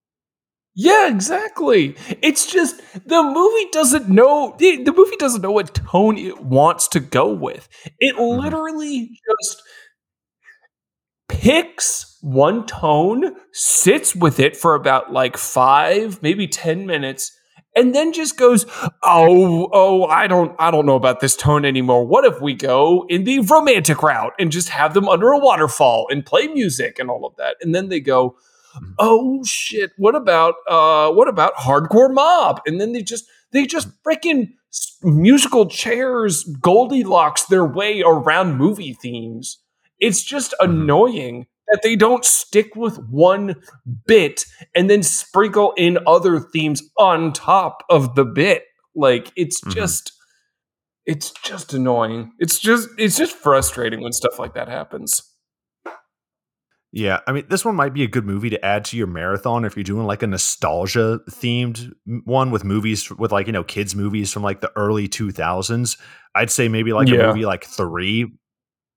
yeah 0.75 1.09
exactly 1.09 1.97
it's 2.23 2.51
just 2.51 2.81
the 3.07 3.23
movie 3.23 3.69
doesn't 3.73 4.09
know 4.09 4.55
the 4.59 4.93
movie 4.97 5.17
doesn't 5.17 5.43
know 5.43 5.51
what 5.51 5.75
tone 5.75 6.17
it 6.17 6.41
wants 6.41 6.87
to 6.89 7.01
go 7.01 7.33
with 7.33 7.69
it 7.99 8.15
mm-hmm. 8.15 8.41
literally 8.41 9.11
just 9.29 9.63
picks 11.31 12.19
one 12.21 12.67
tone, 12.67 13.35
sits 13.53 14.15
with 14.15 14.41
it 14.41 14.57
for 14.57 14.75
about 14.75 15.13
like 15.13 15.37
five, 15.37 16.23
maybe 16.23 16.47
10 16.47 16.87
minutes, 16.87 17.37
and 17.75 17.95
then 17.95 18.13
just 18.13 18.37
goes, 18.37 18.67
Oh, 19.03 19.69
oh, 19.73 20.05
I 20.05 20.27
don't 20.27 20.55
I 20.59 20.71
don't 20.71 20.87
know 20.87 20.97
about 20.97 21.21
this 21.21 21.37
tone 21.37 21.65
anymore. 21.65 22.05
What 22.05 22.25
if 22.25 22.41
we 22.41 22.55
go 22.55 23.07
in 23.09 23.25
the 23.25 23.41
romantic 23.41 24.03
route 24.03 24.33
and 24.39 24.51
just 24.51 24.71
have 24.71 24.93
them 24.93 25.09
under 25.09 25.31
a 25.31 25.39
waterfall 25.39 26.07
and 26.11 26.27
play 26.27 26.49
music 26.49 26.99
and 26.99 27.09
all 27.09 27.25
of 27.25 27.37
that? 27.37 27.57
And 27.61 27.75
then 27.75 27.89
they 27.89 28.01
go. 28.01 28.37
Oh 28.99 29.43
shit, 29.45 29.93
what 29.97 30.15
about 30.15 30.55
uh 30.69 31.11
what 31.11 31.29
about 31.29 31.55
hardcore 31.55 32.13
mob? 32.13 32.61
And 32.67 32.81
then 32.81 32.93
they 32.93 33.03
just 33.03 33.25
they 33.53 33.67
just 33.67 33.89
freaking 34.03 34.51
musical 35.03 35.67
chairs 35.67 36.45
Goldilocks 36.61 37.45
their 37.47 37.65
way 37.65 38.03
around 38.03 38.57
movie 38.57 38.95
themes. 38.95 39.59
It's 39.99 40.23
just 40.23 40.55
mm-hmm. 40.61 40.71
annoying 40.71 41.47
that 41.69 41.83
they 41.83 41.95
don't 41.95 42.25
stick 42.25 42.75
with 42.75 42.99
one 43.09 43.55
bit 44.07 44.45
and 44.75 44.91
then 44.91 45.03
sprinkle 45.03 45.73
in 45.77 45.99
other 46.07 46.41
themes 46.41 46.83
on 46.99 47.33
top 47.33 47.85
of 47.89 48.15
the 48.17 48.25
bit. 48.25 48.65
Like 48.95 49.33
it's 49.37 49.61
mm-hmm. 49.61 49.71
just 49.79 50.13
it's 51.07 51.33
just 51.43 51.73
annoying. 51.73 52.33
It's 52.39 52.59
just 52.59 52.89
it's 52.99 53.17
just 53.17 53.35
frustrating 53.35 54.01
when 54.01 54.13
stuff 54.13 54.39
like 54.39 54.55
that 54.55 54.69
happens. 54.69 55.23
Yeah, 56.93 57.21
I 57.27 57.33
mean, 57.33 57.45
this 57.49 57.65
one 57.65 57.77
might 57.77 57.95
be 57.95 58.03
a 58.03 58.09
good 58.09 58.27
movie 58.27 58.51
to 58.51 58.65
add 58.65 58.85
to 58.87 58.97
your 58.97 59.07
marathon 59.07 59.65
if 59.65 59.77
you're 59.77 59.85
doing 59.85 60.07
like 60.07 60.25
a 60.25 60.27
nostalgia 60.27 61.21
themed 61.31 61.93
one 62.25 62.51
with 62.51 62.65
movies 62.65 63.09
with 63.11 63.31
like, 63.31 63.47
you 63.47 63.53
know, 63.53 63.63
kids' 63.63 63.95
movies 63.95 64.33
from 64.33 64.43
like 64.43 64.61
the 64.61 64.73
early 64.75 65.09
2000s. 65.09 65.97
I'd 66.35 66.51
say 66.51 66.69
maybe 66.69 66.93
like 66.93 67.09
yeah. 67.09 67.21
a 67.21 67.27
movie 67.29 67.45
like 67.45 67.65
Three 67.65 68.27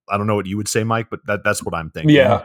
I 0.09 0.17
don't 0.17 0.27
know 0.27 0.35
what 0.35 0.45
you 0.45 0.57
would 0.57 0.67
say, 0.67 0.83
Mike, 0.83 1.07
but 1.09 1.21
that, 1.27 1.43
that's 1.43 1.63
what 1.63 1.73
I'm 1.73 1.89
thinking. 1.89 2.15
Yeah. 2.15 2.43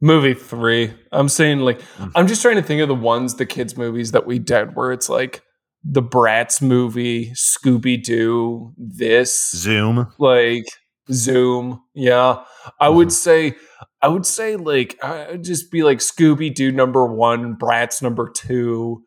Movie 0.00 0.34
three. 0.34 0.92
I'm 1.12 1.28
saying 1.28 1.60
like 1.60 1.78
mm-hmm. 1.80 2.08
I'm 2.16 2.26
just 2.26 2.42
trying 2.42 2.56
to 2.56 2.62
think 2.62 2.82
of 2.82 2.88
the 2.88 2.94
ones, 2.94 3.36
the 3.36 3.46
kids' 3.46 3.76
movies 3.76 4.10
that 4.12 4.26
we 4.26 4.40
did 4.40 4.74
where 4.74 4.90
it's 4.90 5.08
like 5.08 5.42
the 5.84 6.02
Bratz 6.02 6.60
movie, 6.60 7.30
Scooby 7.32 8.02
Doo, 8.02 8.72
this 8.76 9.50
Zoom. 9.52 10.12
Like 10.18 10.64
Zoom. 11.12 11.82
Yeah. 11.94 12.42
I 12.80 12.86
mm-hmm. 12.86 12.96
would 12.96 13.12
say 13.12 13.56
I 14.00 14.08
would 14.08 14.26
say 14.26 14.56
like 14.56 15.02
I 15.02 15.32
would 15.32 15.44
just 15.44 15.70
be 15.70 15.82
like 15.82 15.98
Scooby 15.98 16.54
Doo 16.54 16.72
number 16.72 17.06
one, 17.06 17.56
Bratz 17.56 18.02
number 18.02 18.28
two, 18.28 19.04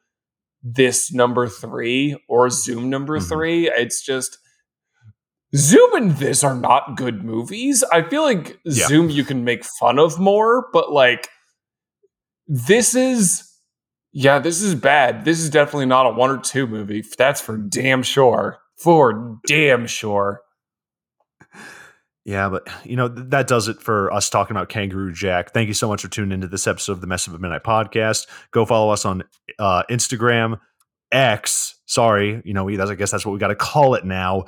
this 0.63 1.13
number 1.13 1.47
three, 1.47 2.17
or 2.29 2.49
Zoom 2.49 2.89
number 2.89 3.19
mm-hmm. 3.19 3.27
three. 3.27 3.69
It's 3.69 4.03
just 4.03 4.37
Zoom 5.55 5.93
and 5.93 6.11
this 6.11 6.43
are 6.43 6.55
not 6.55 6.97
good 6.97 7.23
movies. 7.23 7.83
I 7.91 8.01
feel 8.03 8.23
like 8.23 8.59
yeah. 8.65 8.87
Zoom 8.87 9.09
you 9.09 9.23
can 9.23 9.43
make 9.43 9.65
fun 9.65 9.99
of 9.99 10.19
more, 10.19 10.67
but 10.71 10.91
like 10.91 11.29
this 12.47 12.95
is 12.95 13.51
yeah, 14.17 14.39
this 14.39 14.61
is 14.61 14.75
bad. 14.75 15.25
This 15.25 15.41
is 15.41 15.49
definitely 15.49 15.87
not 15.87 16.05
a 16.05 16.11
one 16.11 16.29
or 16.29 16.37
two 16.37 16.67
movie. 16.67 17.03
That's 17.17 17.41
for 17.41 17.57
damn 17.57 18.01
sure. 18.01 18.59
For 18.77 19.39
damn 19.45 19.87
sure. 19.87 20.41
Yeah, 22.25 22.49
but 22.49 22.67
you 22.83 22.95
know 22.95 23.07
that 23.07 23.47
does 23.47 23.67
it 23.67 23.81
for 23.81 24.11
us 24.11 24.29
talking 24.29 24.55
about 24.55 24.69
Kangaroo 24.69 25.13
Jack. 25.13 25.53
Thank 25.53 25.67
you 25.67 25.73
so 25.73 25.87
much 25.87 26.01
for 26.01 26.09
tuning 26.09 26.31
into 26.31 26.47
this 26.47 26.67
episode 26.67 26.93
of 26.93 27.01
the 27.01 27.07
Messed 27.07 27.29
up 27.29 27.35
at 27.35 27.41
Midnight 27.41 27.63
podcast. 27.63 28.27
Go 28.51 28.65
follow 28.65 28.91
us 28.91 29.05
on 29.05 29.23
uh, 29.59 29.83
Instagram, 29.89 30.59
X. 31.11 31.75
Sorry, 31.85 32.41
you 32.43 32.53
know, 32.53 32.67
I 32.67 32.95
guess 32.95 33.11
that's 33.11 33.25
what 33.25 33.31
we 33.31 33.39
got 33.39 33.47
to 33.47 33.55
call 33.55 33.93
it 33.95 34.03
now 34.03 34.45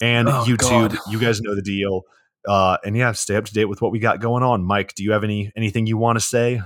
and 0.00 0.28
oh, 0.28 0.44
YouTube. 0.46 0.90
God. 0.90 0.98
You 1.10 1.18
guys 1.18 1.40
know 1.40 1.54
the 1.54 1.62
deal. 1.62 2.02
Uh, 2.46 2.78
and 2.84 2.96
yeah, 2.96 3.12
stay 3.12 3.36
up 3.36 3.44
to 3.44 3.52
date 3.52 3.66
with 3.66 3.82
what 3.82 3.92
we 3.92 3.98
got 3.98 4.20
going 4.20 4.42
on. 4.42 4.64
Mike, 4.64 4.94
do 4.94 5.02
you 5.02 5.12
have 5.12 5.24
any 5.24 5.52
anything 5.56 5.86
you 5.86 5.98
want 5.98 6.16
to 6.16 6.20
say? 6.24 6.62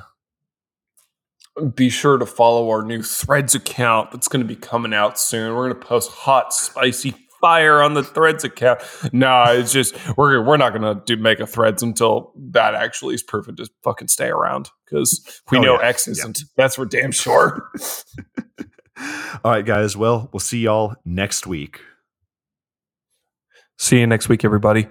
Be 1.75 1.91
sure 1.91 2.17
to 2.17 2.25
follow 2.25 2.71
our 2.71 2.83
new 2.83 3.03
Threads 3.03 3.55
account 3.55 4.11
that's 4.11 4.29
going 4.29 4.41
to 4.41 4.49
be 4.49 4.57
coming 4.57 4.95
out 4.95 5.19
soon. 5.19 5.55
We're 5.55 5.69
going 5.69 5.81
to 5.81 5.87
post 5.87 6.11
hot, 6.11 6.55
spicy, 6.55 7.15
fire 7.43 7.83
on 7.83 7.93
the 7.93 8.03
threads 8.03 8.45
account. 8.45 8.81
No, 9.13 9.45
it's 9.49 9.73
just 9.73 9.95
we're 10.17 10.43
we're 10.43 10.57
not 10.57 10.73
gonna 10.73 11.03
do 11.05 11.19
make 11.19 11.41
a 11.41 11.47
threads 11.47 11.83
until 11.83 12.33
that 12.37 12.75
actually 12.75 13.15
is 13.15 13.23
proven 13.23 13.57
to 13.57 13.69
fucking 13.83 14.09
stay 14.09 14.29
around 14.29 14.71
because 14.87 15.21
we 15.51 15.59
Oh, 15.59 15.61
know 15.61 15.81
yeah. 15.81 15.89
X 15.89 16.09
isn't. 16.09 16.45
That's 16.57 16.77
for 16.77 16.87
damn 16.87 17.13
sure. 17.13 17.71
All 19.45 19.51
right, 19.53 19.67
guys. 19.67 19.97
Well, 19.97 20.31
we'll 20.33 20.41
see 20.41 20.61
y'all 20.61 20.95
next 21.05 21.47
week. 21.47 21.81
See 23.79 23.99
you 23.99 24.07
next 24.07 24.29
week, 24.29 24.45
everybody. 24.45 24.87